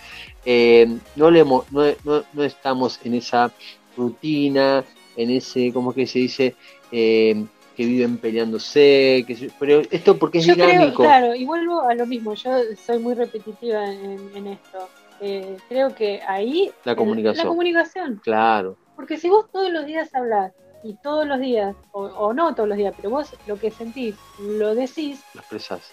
eh, 0.47 0.89
no, 1.17 1.31
le, 1.31 1.45
no, 1.45 1.65
no, 1.71 2.25
no, 2.33 2.45
estamos 2.45 2.99
en 3.05 3.15
esa 3.15 3.53
rutina, 3.95 4.83
en 5.15 5.31
ese, 5.31 5.71
¿cómo 5.73 5.93
que 5.93 6.07
se 6.07 6.21
dice? 6.21 6.55
Eh, 6.91 7.45
que 7.77 7.85
viven 7.85 8.17
peleándose, 8.17 9.23
que, 9.27 9.51
pero 9.59 9.83
esto 9.91 10.19
porque 10.19 10.39
es 10.39 10.47
dinámico. 10.47 11.03
claro, 11.03 11.35
y 11.35 11.45
vuelvo 11.45 11.83
a 11.83 11.95
lo 11.95 12.07
mismo, 12.07 12.35
yo 12.35 12.51
soy 12.85 12.99
muy 12.99 13.15
repetitiva 13.15 13.85
en, 13.87 14.47
esto. 14.47 14.89
Eh, 15.21 15.57
creo 15.69 15.95
que 15.95 16.23
ahí... 16.27 16.73
La 16.85 16.97
comunicación. 16.97 17.45
la 17.45 17.49
comunicación. 17.49 18.21
Claro. 18.23 18.77
Porque 18.97 19.17
si 19.17 19.29
vos 19.29 19.47
todos 19.53 19.71
los 19.71 19.87
días 19.87 20.15
hablas 20.15 20.53
y 20.83 20.95
todos 20.95 21.27
los 21.27 21.41
días, 21.41 21.75
o, 21.93 22.33
no 22.33 22.55
todos 22.55 22.69
los 22.69 22.79
días, 22.79 22.95
pero 22.97 23.11
vos 23.11 23.35
lo 23.47 23.59
que 23.59 23.71
sentís, 23.71 24.17
lo 24.41 24.75
decís. 24.75 25.23
Lo 25.35 25.41
expresás. 25.41 25.91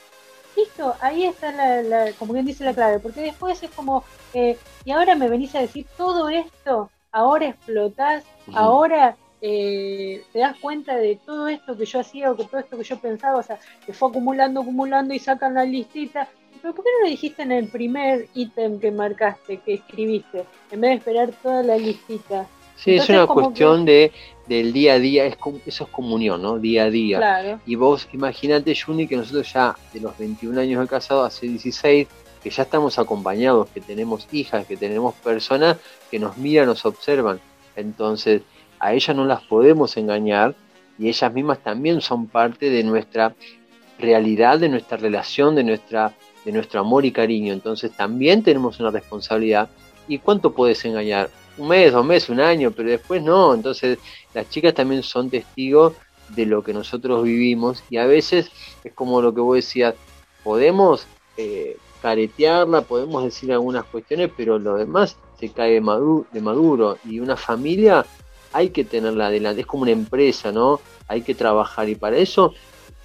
Listo, 0.55 0.95
ahí 1.01 1.25
está 1.25 1.51
la, 1.81 2.11
como 2.17 2.33
bien 2.33 2.45
dice 2.45 2.63
la 2.63 2.73
clave, 2.73 2.99
porque 2.99 3.21
después 3.21 3.61
es 3.61 3.69
como, 3.71 4.03
eh, 4.33 4.57
y 4.85 4.91
ahora 4.91 5.15
me 5.15 5.27
venís 5.27 5.53
a 5.55 5.59
decir 5.59 5.85
todo 5.97 6.29
esto, 6.29 6.89
ahora 7.11 7.47
explotás, 7.47 8.23
ahora 8.53 9.17
eh, 9.41 10.23
te 10.33 10.39
das 10.39 10.57
cuenta 10.59 10.95
de 10.95 11.19
todo 11.23 11.47
esto 11.47 11.77
que 11.77 11.85
yo 11.85 11.99
hacía 11.99 12.31
o 12.31 12.35
que 12.35 12.45
todo 12.45 12.59
esto 12.59 12.77
que 12.77 12.83
yo 12.83 12.97
pensaba, 12.99 13.37
o 13.37 13.43
sea, 13.43 13.59
que 13.85 13.93
fue 13.93 14.09
acumulando, 14.09 14.61
acumulando 14.61 15.13
y 15.13 15.19
sacan 15.19 15.53
la 15.53 15.65
listita. 15.65 16.27
Pero 16.65 16.73
¿por 16.73 16.83
qué 16.83 16.89
no 16.97 17.03
lo 17.05 17.11
dijiste 17.11 17.43
en 17.43 17.51
el 17.51 17.67
primer 17.67 18.27
ítem 18.33 18.79
que 18.79 18.89
marcaste, 18.89 19.57
que 19.57 19.75
escribiste, 19.75 20.45
en 20.71 20.81
vez 20.81 20.89
de 20.89 20.95
esperar 20.95 21.31
toda 21.43 21.61
la 21.61 21.77
listita? 21.77 22.47
Sí, 22.75 22.95
es 22.95 23.07
una 23.07 23.27
cuestión 23.27 23.85
de 23.85 24.11
del 24.47 24.73
día 24.73 24.93
a 24.93 24.99
día, 24.99 25.25
es, 25.25 25.37
eso 25.67 25.83
es 25.83 25.89
comunión, 25.91 26.41
¿no? 26.41 26.57
Día 26.57 26.85
a 26.85 26.89
día. 26.89 27.61
Y 27.67 27.75
vos 27.75 28.09
imagínate, 28.13 28.73
Juni, 28.75 29.07
que 29.07 29.15
nosotros 29.15 29.53
ya 29.53 29.75
de 29.93 29.99
los 29.99 30.17
21 30.17 30.59
años 30.59 30.81
de 30.81 30.87
casado, 30.87 31.23
hace 31.23 31.45
16, 31.45 32.07
que 32.41 32.49
ya 32.49 32.63
estamos 32.63 32.97
acompañados, 32.97 33.69
que 33.69 33.81
tenemos 33.81 34.27
hijas, 34.31 34.65
que 34.65 34.75
tenemos 34.75 35.13
personas 35.13 35.77
que 36.09 36.17
nos 36.17 36.35
miran, 36.35 36.65
nos 36.65 36.83
observan. 36.83 37.39
Entonces, 37.75 38.41
a 38.79 38.91
ellas 38.91 39.15
no 39.15 39.25
las 39.25 39.43
podemos 39.43 39.97
engañar 39.97 40.55
y 40.97 41.09
ellas 41.09 41.31
mismas 41.31 41.59
también 41.59 42.01
son 42.01 42.25
parte 42.25 42.71
de 42.71 42.83
nuestra 42.83 43.35
realidad, 43.99 44.59
de 44.59 44.69
nuestra 44.69 44.97
relación, 44.97 45.53
de, 45.55 45.63
nuestra, 45.63 46.13
de 46.45 46.51
nuestro 46.51 46.79
amor 46.79 47.05
y 47.05 47.11
cariño. 47.11 47.51
Entonces 47.51 47.91
también 47.91 48.43
tenemos 48.43 48.79
una 48.79 48.91
responsabilidad. 48.91 49.67
¿Y 50.07 50.19
cuánto 50.19 50.53
puedes 50.53 50.85
engañar? 50.85 51.29
Un 51.57 51.69
mes, 51.69 51.91
dos 51.91 52.05
meses, 52.05 52.29
un 52.29 52.39
año, 52.39 52.71
pero 52.71 52.89
después 52.89 53.21
no. 53.21 53.53
Entonces 53.53 53.97
las 54.33 54.49
chicas 54.49 54.73
también 54.73 55.03
son 55.03 55.29
testigos 55.29 55.93
de 56.29 56.45
lo 56.45 56.63
que 56.63 56.73
nosotros 56.73 57.23
vivimos 57.23 57.83
y 57.89 57.97
a 57.97 58.05
veces 58.05 58.51
es 58.83 58.93
como 58.93 59.21
lo 59.21 59.33
que 59.33 59.41
vos 59.41 59.55
decías, 59.55 59.95
podemos 60.43 61.07
eh, 61.37 61.77
caretearla, 62.01 62.81
podemos 62.81 63.23
decir 63.23 63.51
algunas 63.51 63.85
cuestiones, 63.85 64.31
pero 64.35 64.59
lo 64.59 64.75
demás 64.75 65.17
se 65.39 65.49
cae 65.49 65.73
de 65.73 65.81
maduro, 65.81 66.25
de 66.31 66.41
maduro 66.41 66.97
y 67.05 67.19
una 67.19 67.35
familia 67.35 68.05
hay 68.53 68.69
que 68.69 68.85
tenerla 68.85 69.27
adelante, 69.27 69.61
es 69.61 69.67
como 69.67 69.83
una 69.83 69.91
empresa, 69.91 70.51
¿no? 70.51 70.79
Hay 71.07 71.23
que 71.23 71.35
trabajar 71.35 71.89
y 71.89 71.95
para 71.95 72.17
eso, 72.17 72.53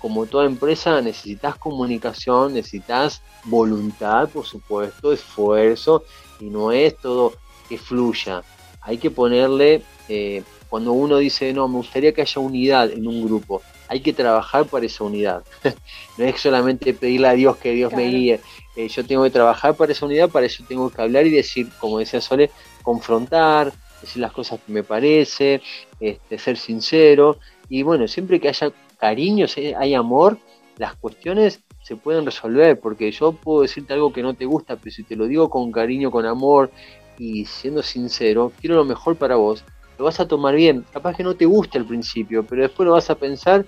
como 0.00 0.26
toda 0.26 0.46
empresa, 0.46 1.00
necesitas 1.02 1.56
comunicación, 1.56 2.54
necesitas 2.54 3.22
voluntad, 3.44 4.28
por 4.28 4.46
supuesto, 4.46 5.12
esfuerzo, 5.12 6.04
y 6.40 6.46
no 6.46 6.72
es 6.72 6.96
todo 6.96 7.34
que 7.68 7.78
fluya. 7.78 8.42
Hay 8.80 8.98
que 8.98 9.10
ponerle, 9.10 9.82
eh, 10.08 10.42
cuando 10.68 10.92
uno 10.92 11.18
dice, 11.18 11.52
no, 11.52 11.68
me 11.68 11.76
gustaría 11.76 12.12
que 12.12 12.22
haya 12.22 12.40
unidad 12.40 12.90
en 12.90 13.06
un 13.06 13.26
grupo, 13.26 13.62
hay 13.88 14.00
que 14.00 14.12
trabajar 14.12 14.66
para 14.66 14.86
esa 14.86 15.04
unidad. 15.04 15.44
no 16.16 16.24
es 16.24 16.40
solamente 16.40 16.94
pedirle 16.94 17.28
a 17.28 17.32
Dios 17.32 17.56
que 17.58 17.72
Dios 17.72 17.92
me 17.92 18.06
guíe. 18.08 18.40
Eh, 18.76 18.88
yo 18.88 19.04
tengo 19.04 19.24
que 19.24 19.30
trabajar 19.30 19.74
para 19.74 19.92
esa 19.92 20.06
unidad, 20.06 20.30
para 20.30 20.46
eso 20.46 20.64
tengo 20.66 20.88
que 20.90 21.02
hablar 21.02 21.26
y 21.26 21.30
decir, 21.30 21.68
como 21.78 21.98
decía 21.98 22.20
Sole, 22.20 22.50
confrontar, 22.82 23.72
decir 24.00 24.22
las 24.22 24.32
cosas 24.32 24.60
que 24.64 24.72
me 24.72 24.82
parece, 24.82 25.60
este, 25.98 26.38
ser 26.38 26.56
sincero. 26.56 27.38
Y 27.68 27.82
bueno, 27.82 28.08
siempre 28.08 28.40
que 28.40 28.48
haya 28.48 28.72
cariño, 29.00 29.46
hay 29.78 29.94
amor, 29.94 30.38
las 30.76 30.94
cuestiones 30.96 31.60
se 31.82 31.96
pueden 31.96 32.24
resolver, 32.24 32.78
porque 32.78 33.10
yo 33.10 33.32
puedo 33.32 33.62
decirte 33.62 33.94
algo 33.94 34.12
que 34.12 34.22
no 34.22 34.34
te 34.34 34.44
gusta, 34.44 34.76
pero 34.76 34.94
si 34.94 35.02
te 35.02 35.16
lo 35.16 35.26
digo 35.26 35.48
con 35.48 35.72
cariño, 35.72 36.10
con 36.10 36.26
amor 36.26 36.70
y 37.18 37.44
siendo 37.46 37.82
sincero, 37.82 38.52
quiero 38.60 38.76
lo 38.76 38.84
mejor 38.84 39.16
para 39.16 39.36
vos, 39.36 39.64
lo 39.98 40.04
vas 40.04 40.20
a 40.20 40.28
tomar 40.28 40.54
bien. 40.54 40.84
Capaz 40.92 41.16
que 41.16 41.22
no 41.22 41.34
te 41.34 41.46
gusta 41.46 41.78
al 41.78 41.84
principio, 41.84 42.44
pero 42.44 42.62
después 42.62 42.86
lo 42.86 42.92
vas 42.92 43.10
a 43.10 43.14
pensar 43.14 43.64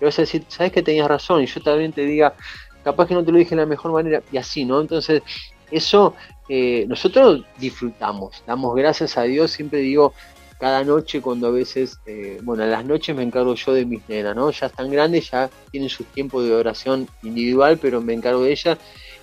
y 0.00 0.04
vas 0.04 0.18
a 0.18 0.22
decir, 0.22 0.44
sabes 0.48 0.72
que 0.72 0.82
tenías 0.82 1.08
razón, 1.08 1.42
y 1.42 1.46
yo 1.46 1.60
también 1.62 1.92
te 1.92 2.04
diga, 2.04 2.34
capaz 2.82 3.06
que 3.06 3.14
no 3.14 3.24
te 3.24 3.32
lo 3.32 3.38
dije 3.38 3.50
de 3.50 3.62
la 3.62 3.66
mejor 3.66 3.92
manera, 3.92 4.22
y 4.30 4.36
así, 4.36 4.64
¿no? 4.64 4.80
Entonces, 4.80 5.22
eso 5.70 6.14
eh, 6.48 6.84
nosotros 6.88 7.44
disfrutamos, 7.58 8.42
damos 8.46 8.74
gracias 8.76 9.16
a 9.16 9.22
Dios, 9.22 9.50
siempre 9.50 9.80
digo, 9.80 10.12
cada 10.64 10.82
noche 10.82 11.20
cuando 11.20 11.48
a 11.48 11.50
veces, 11.50 11.98
eh, 12.06 12.40
bueno, 12.42 12.62
a 12.62 12.66
las 12.66 12.86
noches 12.86 13.14
me 13.14 13.22
encargo 13.22 13.54
yo 13.54 13.74
de 13.74 13.84
mis 13.84 14.00
nenas, 14.08 14.34
¿no? 14.34 14.50
Ya 14.50 14.68
están 14.68 14.90
grandes, 14.90 15.30
ya 15.30 15.50
tienen 15.70 15.90
sus 15.90 16.06
tiempos 16.06 16.42
de 16.42 16.54
oración 16.54 17.06
individual, 17.22 17.76
pero 17.76 18.00
me 18.00 18.14
encargo 18.14 18.44
de 18.44 18.52
ellas 18.52 18.78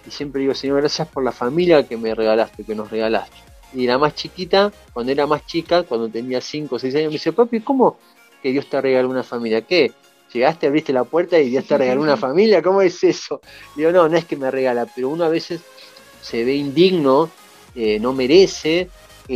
y 0.06 0.12
siempre 0.12 0.42
digo, 0.42 0.54
Señor, 0.54 0.82
gracias 0.82 1.08
por 1.08 1.24
la 1.24 1.32
familia 1.32 1.82
que 1.82 1.98
me 1.98 2.14
regalaste, 2.14 2.64
que 2.64 2.76
nos 2.76 2.92
regalaste. 2.92 3.36
Y 3.74 3.88
la 3.88 3.98
más 3.98 4.14
chiquita, 4.14 4.72
cuando 4.94 5.12
era 5.12 5.26
más 5.26 5.44
chica, 5.48 5.82
cuando 5.82 6.10
tenía 6.10 6.42
5 6.42 6.76
o 6.76 6.78
6 6.78 6.94
años, 6.94 7.08
me 7.08 7.14
dice, 7.14 7.34
papi, 7.34 7.62
¿cómo 7.62 7.98
que 8.44 8.52
Dios 8.52 8.68
te 8.68 8.80
regaló 8.80 9.10
una 9.10 9.24
familia? 9.24 9.64
¿Qué? 9.64 9.92
Llegaste, 10.32 10.68
abriste 10.68 10.94
la 10.94 11.06
puerta 11.06 11.40
y 11.40 11.50
Dios 11.50 11.66
te 11.66 11.76
regaló 11.76 12.04
una 12.04 12.18
familia, 12.28 12.62
¿cómo 12.62 12.84
es 12.84 13.04
eso? 13.04 13.42
Digo, 13.76 13.92
no, 13.92 14.08
no 14.08 14.16
es 14.16 14.26
que 14.26 14.38
me 14.38 14.52
regala, 14.52 14.86
pero 14.86 15.10
uno 15.10 15.24
a 15.24 15.30
veces 15.30 15.62
se 16.22 16.46
ve 16.46 16.54
indigno, 16.54 17.32
eh, 17.74 18.00
no 18.00 18.14
merece 18.14 18.90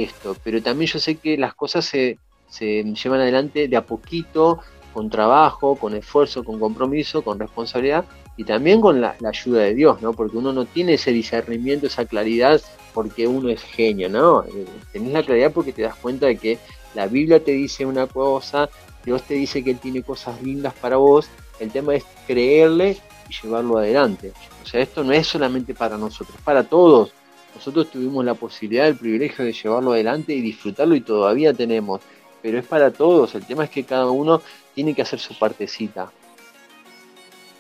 esto, 0.03 0.35
pero 0.43 0.61
también 0.61 0.89
yo 0.91 0.99
sé 0.99 1.15
que 1.15 1.37
las 1.37 1.53
cosas 1.53 1.85
se, 1.85 2.19
se 2.49 2.83
llevan 2.83 3.21
adelante 3.21 3.67
de 3.67 3.77
a 3.77 3.85
poquito, 3.85 4.59
con 4.95 5.09
trabajo, 5.09 5.75
con 5.75 5.93
esfuerzo, 5.93 6.45
con 6.45 6.57
compromiso, 6.57 7.21
con 7.21 7.37
responsabilidad 7.37 8.05
y 8.37 8.45
también 8.45 8.79
con 8.79 9.01
la, 9.01 9.17
ayuda 9.25 9.63
de 9.63 9.75
Dios, 9.75 10.01
¿no? 10.01 10.13
Porque 10.13 10.37
uno 10.37 10.53
no 10.53 10.63
tiene 10.63 10.93
ese 10.93 11.11
discernimiento, 11.11 11.87
esa 11.87 12.05
claridad 12.05 12.61
porque 12.93 13.27
uno 13.27 13.49
es 13.49 13.61
genio, 13.61 14.07
¿no? 14.07 14.45
Eh, 14.45 14.65
tenés 14.93 15.11
la 15.11 15.23
claridad 15.23 15.51
porque 15.51 15.73
te 15.73 15.81
das 15.81 15.95
cuenta 15.95 16.27
de 16.27 16.37
que 16.37 16.59
la 16.93 17.07
Biblia 17.07 17.43
te 17.43 17.51
dice 17.51 17.85
una 17.85 18.07
cosa, 18.07 18.69
Dios 19.03 19.21
te 19.23 19.33
dice 19.33 19.65
que 19.65 19.71
Él 19.71 19.79
tiene 19.79 20.01
cosas 20.01 20.41
lindas 20.41 20.73
para 20.73 20.95
vos, 20.95 21.27
el 21.59 21.71
tema 21.71 21.93
es 21.93 22.05
creerle 22.25 22.97
y 23.29 23.33
llevarlo 23.33 23.77
adelante. 23.77 24.31
O 24.63 24.65
sea, 24.65 24.79
esto 24.79 25.03
no 25.03 25.11
es 25.11 25.27
solamente 25.27 25.73
para 25.73 25.97
nosotros, 25.97 26.37
para 26.45 26.63
todos. 26.63 27.11
Nosotros 27.55 27.89
tuvimos 27.89 28.23
la 28.25 28.33
posibilidad, 28.33 28.87
el 28.87 28.97
privilegio 28.97 29.45
de 29.45 29.53
llevarlo 29.53 29.93
adelante 29.93 30.33
y 30.33 30.41
disfrutarlo 30.41 30.93
y 30.93 31.01
todavía 31.01 31.53
tenemos. 31.53 32.01
Pero 32.41 32.59
es 32.59 32.67
para 32.67 32.91
todos. 32.91 33.33
El 33.33 33.45
tema 33.45 33.63
es 33.63 33.69
que 33.69 33.85
cada 33.85 34.11
uno 34.11 34.41
tiene 34.75 34.93
que 34.93 35.01
hacer 35.01 35.19
su 35.19 35.37
partecita. 35.39 36.11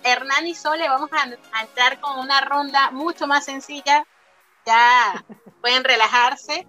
Hernán 0.03 0.45
y 0.45 0.53
Sole, 0.53 0.87
vamos 0.87 1.09
a, 1.13 1.23
entrar 1.63 1.99
con 1.99 2.19
una 2.19 2.41
ronda 2.41 2.91
mucho 2.91 3.25
más 3.25 3.45
sencilla. 3.45 4.05
Ya 4.65 5.25
pueden 5.61 5.83
relajarse. 5.83 6.67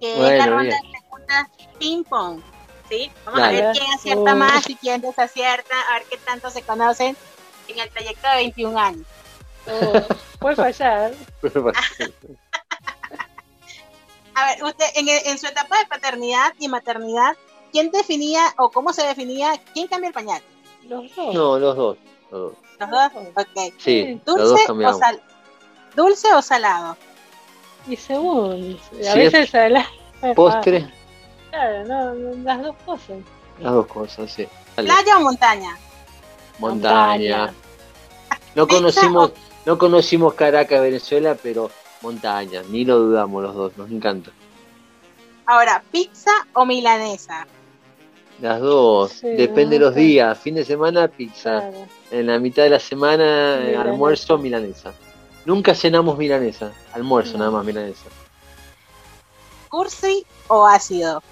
Que 0.00 0.12
es 0.12 0.38
la 0.38 0.46
ronda 0.46 0.76
de 0.76 0.90
preguntas 0.90 1.48
ping-pong. 1.78 2.42
¿sí? 2.88 3.10
Vamos 3.24 3.40
a 3.40 3.50
ver 3.50 3.72
quién 3.72 3.92
acierta 3.92 4.34
más 4.34 4.68
y 4.68 4.74
quién 4.76 5.00
desacierta, 5.00 5.74
a 5.90 5.94
ver 5.94 6.04
qué 6.10 6.18
tanto 6.18 6.50
se 6.50 6.62
conocen 6.62 7.16
en 7.68 7.78
el 7.78 7.90
trayecto 7.90 8.28
de 8.28 8.36
21 8.36 8.78
años. 8.78 9.06
Oh, 9.66 10.02
puede 10.38 10.56
fallar. 10.56 11.12
a 14.36 14.44
ver, 14.44 14.64
usted, 14.64 14.84
en, 14.94 15.38
su 15.38 15.46
etapa 15.46 15.78
de 15.78 15.86
paternidad 15.86 16.52
y 16.58 16.68
maternidad, 16.68 17.34
¿quién 17.72 17.90
definía 17.90 18.54
o 18.58 18.70
cómo 18.70 18.92
se 18.92 19.02
definía 19.02 19.58
quién 19.72 19.86
cambia 19.86 20.08
el 20.08 20.14
pañal? 20.14 20.42
Los 20.86 21.16
dos. 21.16 21.34
No, 21.34 21.58
los 21.58 21.74
dos. 21.74 21.98
Los 22.30 22.52
dos. 22.78 23.12
Ok. 23.34 23.72
Sí, 23.78 24.20
¿Dulce 24.26 24.70
o 24.70 24.92
sal? 24.92 25.22
¿Dulce 25.94 26.34
o 26.34 26.42
salado? 26.42 26.98
Y 27.88 27.96
según, 27.96 28.78
a 29.10 29.14
veces 29.14 29.48
salado. 29.48 29.86
Postre. 30.34 30.86
Claro, 31.48 31.84
no, 31.86 32.34
las 32.42 32.62
dos 32.62 32.76
cosas. 32.84 33.16
Las 33.58 33.72
dos 33.72 33.86
cosas, 33.86 34.30
sí. 34.30 34.46
¿Playa 34.74 35.16
o 35.16 35.22
montaña? 35.22 35.78
Montaña. 36.58 37.54
No 38.54 38.68
conocimos, 38.68 39.32
no 39.64 39.78
conocimos 39.78 40.34
Caracas, 40.34 40.82
Venezuela, 40.82 41.34
pero 41.42 41.70
montaña, 42.06 42.62
ni 42.70 42.84
lo 42.84 42.98
dudamos 42.98 43.42
los 43.42 43.54
dos, 43.54 43.76
nos 43.76 43.90
encanta. 43.90 44.30
Ahora, 45.46 45.82
¿pizza 45.90 46.30
o 46.54 46.64
milanesa? 46.64 47.46
Las 48.40 48.60
dos, 48.60 49.22
depende 49.22 49.78
de 49.78 49.84
los 49.84 49.94
días. 49.94 50.38
Fin 50.38 50.54
de 50.54 50.64
semana, 50.64 51.08
pizza. 51.08 51.70
En 52.10 52.26
la 52.26 52.38
mitad 52.38 52.62
de 52.64 52.70
la 52.70 52.78
semana, 52.78 53.56
almuerzo, 53.80 54.38
milanesa. 54.38 54.92
Nunca 55.44 55.74
cenamos 55.74 56.18
milanesa, 56.18 56.72
almuerzo 56.92 57.38
nada 57.38 57.50
más 57.50 57.64
milanesa. 57.64 58.08
¿Cursi 59.68 60.24
o 60.48 60.66
ácido? 60.66 61.22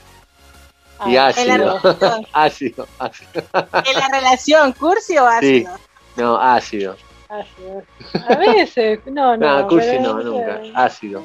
Y 1.06 1.16
ácido. 1.16 1.80
ácido, 2.32 2.86
ácido. 2.98 3.42
¿En 3.52 3.96
la 3.98 4.08
relación, 4.12 4.72
cursi 4.72 5.18
o 5.18 5.26
ácido? 5.26 5.72
No, 6.16 6.36
ácido. 6.36 6.96
Ácido. 7.40 7.82
A 8.28 8.34
veces, 8.36 9.00
no, 9.06 9.36
no. 9.36 9.60
No, 9.60 9.68
cursi 9.68 9.98
no, 9.98 10.14
nunca. 10.22 10.60
Ácido. 10.74 11.22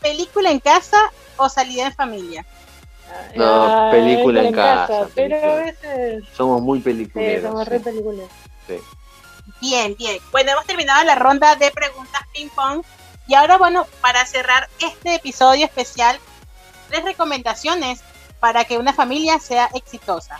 ¿Película 0.00 0.50
en 0.50 0.60
casa 0.60 0.98
o 1.36 1.48
salida 1.48 1.86
en 1.86 1.94
familia? 1.94 2.46
No, 3.34 3.88
película 3.90 4.42
en 4.42 4.54
casa. 4.54 5.08
pero 5.14 5.36
a 5.36 5.54
veces. 5.56 6.24
Somos 6.34 6.62
muy 6.62 6.80
peliculeros. 6.80 7.40
Sí, 7.40 7.46
somos 7.46 7.68
re 7.68 7.80
peliculeros. 7.80 8.30
Sí. 8.66 8.78
Bien, 9.60 9.96
bien. 9.98 10.18
Bueno, 10.30 10.52
hemos 10.52 10.66
terminado 10.66 11.04
la 11.04 11.14
ronda 11.14 11.56
de 11.56 11.70
preguntas 11.70 12.20
ping-pong. 12.32 12.82
Y 13.26 13.34
ahora, 13.34 13.58
bueno, 13.58 13.86
para 14.00 14.24
cerrar 14.24 14.68
este 14.78 15.16
episodio 15.16 15.66
especial, 15.66 16.18
tres 16.88 17.04
recomendaciones 17.04 18.00
para 18.40 18.64
que 18.64 18.78
una 18.78 18.92
familia 18.92 19.38
sea 19.38 19.68
exitosa. 19.74 20.38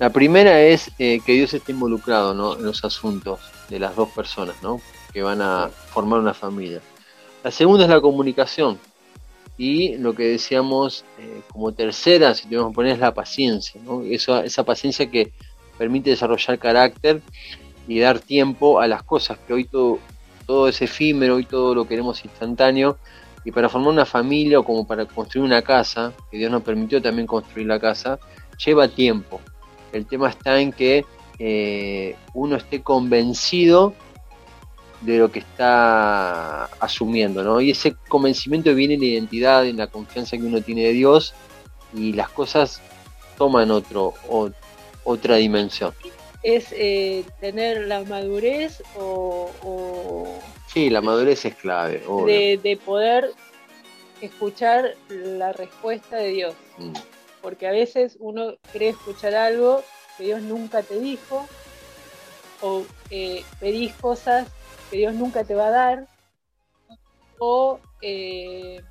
La 0.00 0.08
primera 0.08 0.62
es 0.62 0.90
eh, 0.98 1.20
que 1.26 1.34
Dios 1.34 1.52
esté 1.52 1.72
involucrado 1.72 2.32
en 2.32 2.64
los 2.64 2.82
asuntos 2.86 3.38
de 3.68 3.78
las 3.78 3.94
dos 3.94 4.08
personas 4.08 4.56
que 5.12 5.20
van 5.20 5.42
a 5.42 5.68
formar 5.68 6.20
una 6.20 6.32
familia. 6.32 6.80
La 7.44 7.50
segunda 7.50 7.84
es 7.84 7.90
la 7.90 8.00
comunicación. 8.00 8.78
Y 9.58 9.98
lo 9.98 10.14
que 10.14 10.22
decíamos 10.22 11.04
eh, 11.18 11.42
como 11.52 11.72
tercera, 11.72 12.34
si 12.34 12.44
tenemos 12.44 12.70
que 12.70 12.76
poner, 12.76 12.92
es 12.94 12.98
la 12.98 13.12
paciencia. 13.12 13.78
¿no? 13.84 14.00
esa 14.02 14.64
paciencia 14.64 15.10
que 15.10 15.34
permite 15.76 16.08
desarrollar 16.08 16.58
carácter 16.58 17.20
y 17.86 18.00
dar 18.00 18.20
tiempo 18.20 18.80
a 18.80 18.86
las 18.86 19.02
cosas, 19.02 19.36
que 19.46 19.52
hoy 19.52 19.64
todo, 19.66 19.98
todo 20.46 20.66
es 20.68 20.80
efímero, 20.80 21.34
hoy 21.34 21.44
todo 21.44 21.74
lo 21.74 21.86
queremos 21.86 22.24
instantáneo 22.24 22.96
y 23.44 23.52
para 23.52 23.68
formar 23.68 23.90
una 23.90 24.06
familia 24.06 24.60
o 24.60 24.64
como 24.64 24.86
para 24.86 25.04
construir 25.04 25.44
una 25.44 25.60
casa, 25.60 26.14
que 26.30 26.38
Dios 26.38 26.50
nos 26.50 26.62
permitió 26.62 27.02
también 27.02 27.26
construir 27.26 27.66
la 27.66 27.78
casa, 27.78 28.18
lleva 28.64 28.88
tiempo. 28.88 29.42
El 29.92 30.06
tema 30.06 30.28
está 30.28 30.60
en 30.60 30.72
que 30.72 31.04
eh, 31.38 32.16
uno 32.34 32.56
esté 32.56 32.82
convencido 32.82 33.94
de 35.00 35.18
lo 35.18 35.32
que 35.32 35.38
está 35.38 36.64
asumiendo, 36.64 37.42
¿no? 37.42 37.60
Y 37.60 37.70
ese 37.70 37.96
convencimiento 38.08 38.74
viene 38.74 38.94
en 38.94 39.00
la 39.00 39.06
identidad, 39.06 39.66
en 39.66 39.78
la 39.78 39.86
confianza 39.86 40.36
que 40.36 40.42
uno 40.42 40.60
tiene 40.60 40.82
de 40.82 40.92
Dios 40.92 41.34
y 41.94 42.12
las 42.12 42.28
cosas 42.28 42.82
toman 43.38 43.70
otro, 43.70 44.14
otra 45.04 45.36
dimensión. 45.36 45.94
Es 46.42 46.68
eh, 46.72 47.24
tener 47.40 47.86
la 47.86 48.04
madurez 48.04 48.82
o 48.96 49.50
Sí, 50.72 50.88
la 50.88 51.00
madurez 51.00 51.44
es 51.44 51.54
clave. 51.56 52.02
De, 52.26 52.78
poder 52.84 53.32
escuchar 54.20 54.94
la 55.08 55.52
respuesta 55.52 56.16
de 56.16 56.28
Dios. 56.28 56.54
Mm. 56.78 56.92
Porque 57.42 57.66
a 57.66 57.72
veces 57.72 58.16
uno 58.20 58.54
cree 58.72 58.90
escuchar 58.90 59.34
algo 59.34 59.82
que 60.16 60.24
Dios 60.24 60.42
nunca 60.42 60.82
te 60.82 60.98
dijo, 60.98 61.46
o 62.60 62.84
eh, 63.10 63.44
pedís 63.58 63.94
cosas 63.94 64.48
que 64.90 64.98
Dios 64.98 65.14
nunca 65.14 65.44
te 65.44 65.54
va 65.54 65.68
a 65.68 65.70
dar, 65.70 66.06
o, 67.38 67.80
eh, 68.02 68.82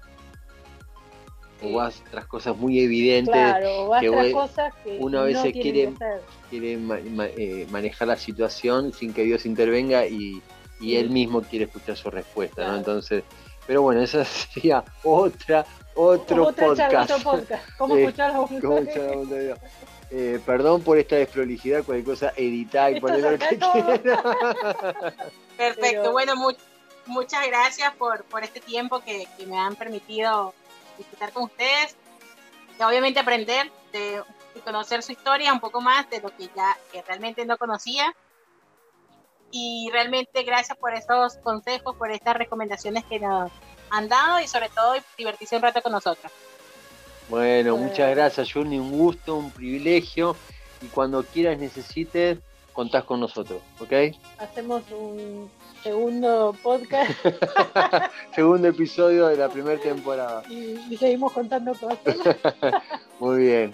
o 1.62 1.74
vas 1.74 2.04
tras 2.10 2.26
cosas 2.26 2.58
muy 2.58 2.80
evidentes. 2.80 3.34
Claro, 3.34 3.90
vas 3.90 4.02
que 4.02 4.10
tras 4.10 4.32
cosas 4.32 4.74
que 4.84 4.98
uno 5.00 5.20
a 5.20 5.24
veces 5.26 5.54
quiere, 5.54 5.94
quiere 6.50 6.80
eh, 7.38 7.68
manejar 7.70 8.08
la 8.08 8.18
situación 8.18 8.94
sin 8.94 9.14
que 9.14 9.24
Dios 9.24 9.46
intervenga 9.46 10.08
y 10.08 10.42
y 10.80 10.96
él 10.96 11.10
mismo 11.10 11.42
quiere 11.42 11.66
escuchar 11.66 11.98
su 11.98 12.10
respuesta, 12.10 12.68
¿no? 12.68 12.78
Entonces, 12.78 13.24
pero 13.68 13.82
bueno, 13.82 14.02
esa 14.02 14.24
sería 14.26 14.84
otra, 15.04 15.66
otro 16.00 16.54
podcast. 16.54 17.24
¿Cómo 17.78 17.96
eh, 17.98 18.04
escuchar 18.04 18.34
la 18.34 19.58
eh, 20.12 20.40
perdón 20.44 20.82
por 20.82 20.98
esta 20.98 21.18
desprolijidad, 21.18 21.84
cualquier 21.84 22.06
cosa 22.06 22.34
editar 22.36 22.96
y 22.96 23.00
poner 23.00 23.20
lo 23.20 23.38
que 23.38 23.60
quiera. 23.60 24.24
Perfecto, 25.58 26.12
bueno, 26.12 26.34
muchas 27.06 27.46
gracias 27.46 27.94
por, 27.96 28.24
por 28.24 28.44
este 28.44 28.60
tiempo 28.60 29.02
que, 29.02 29.28
me 29.46 29.60
han 29.60 29.76
permitido 29.76 30.54
disfrutar 30.98 31.32
con 31.32 31.44
ustedes. 31.44 31.96
Y 32.80 32.84
obviamente 32.84 33.20
aprender 33.20 33.70
de, 33.92 34.24
conocer 34.64 35.04
su 35.04 35.12
historia 35.12 35.54
un 35.54 35.60
poco 35.60 35.80
más 35.80 36.10
de 36.10 36.22
lo 36.22 36.36
que 36.36 36.50
ya 36.56 36.78
realmente 37.08 37.46
no 37.46 37.58
conocía 37.58 38.14
y 39.52 39.90
realmente 39.94 40.44
gracias 40.44 40.78
por 40.78 40.94
estos 40.94 41.38
consejos, 41.38 41.96
por 41.96 42.12
estas 42.12 42.36
recomendaciones 42.36 43.06
que 43.06 43.20
nos 43.20 43.52
han 43.92 44.08
dado 44.08 44.40
y 44.40 44.48
sobre 44.48 44.70
todo 44.70 44.96
divertirse 45.18 45.56
un 45.56 45.62
rato 45.62 45.82
con 45.82 45.92
nosotros. 45.92 46.32
Bueno, 47.30 47.78
muchas 47.78 48.10
gracias 48.16 48.52
Juni, 48.52 48.80
un 48.80 48.92
gusto, 48.92 49.36
un 49.36 49.52
privilegio 49.52 50.36
y 50.82 50.88
cuando 50.88 51.24
quieras 51.24 51.60
necesites, 51.60 52.40
contás 52.74 53.04
con 53.04 53.20
nosotros, 53.20 53.62
¿ok? 53.80 54.16
Hacemos 54.40 54.84
un 54.92 55.50
segundo 55.84 56.56
podcast. 56.64 57.12
segundo 58.36 58.68
episodio 58.68 59.28
de 59.28 59.38
la 59.38 59.50
primera 59.50 59.80
temporada. 59.80 60.44
Y, 60.50 60.80
y 60.90 60.98
seguimos 60.98 61.32
contando 61.34 61.74
cosas. 61.74 62.16
Muy 63.20 63.44
bien. 63.44 63.74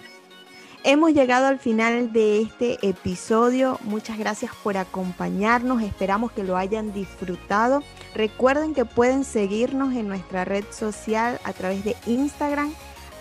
Hemos 0.88 1.14
llegado 1.14 1.46
al 1.46 1.58
final 1.58 2.12
de 2.12 2.42
este 2.42 2.78
episodio. 2.86 3.78
Muchas 3.82 4.18
gracias 4.18 4.52
por 4.62 4.76
acompañarnos. 4.76 5.82
Esperamos 5.82 6.30
que 6.30 6.44
lo 6.44 6.56
hayan 6.56 6.92
disfrutado. 6.92 7.82
Recuerden 8.16 8.72
que 8.72 8.86
pueden 8.86 9.24
seguirnos 9.24 9.94
en 9.94 10.08
nuestra 10.08 10.46
red 10.46 10.64
social 10.70 11.38
a 11.44 11.52
través 11.52 11.84
de 11.84 11.96
Instagram, 12.06 12.72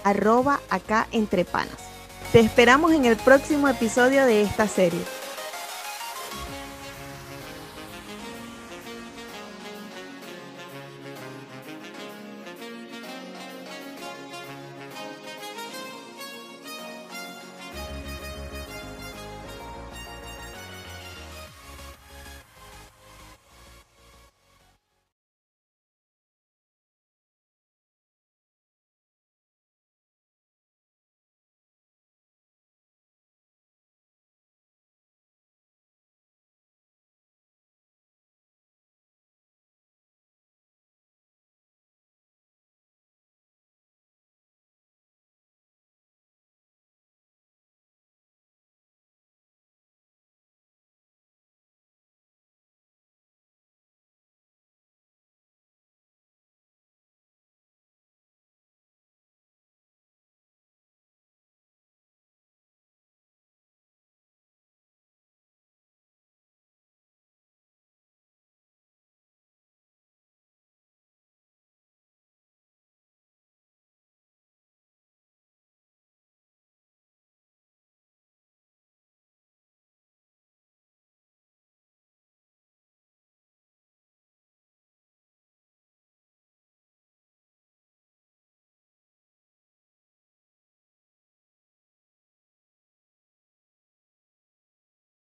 arroba 0.05 0.61
acá 0.69 1.09
entre 1.11 1.43
panas. 1.43 1.75
Te 2.31 2.39
esperamos 2.39 2.93
en 2.93 3.03
el 3.03 3.17
próximo 3.17 3.67
episodio 3.67 4.25
de 4.25 4.43
esta 4.43 4.69
serie. 4.69 5.01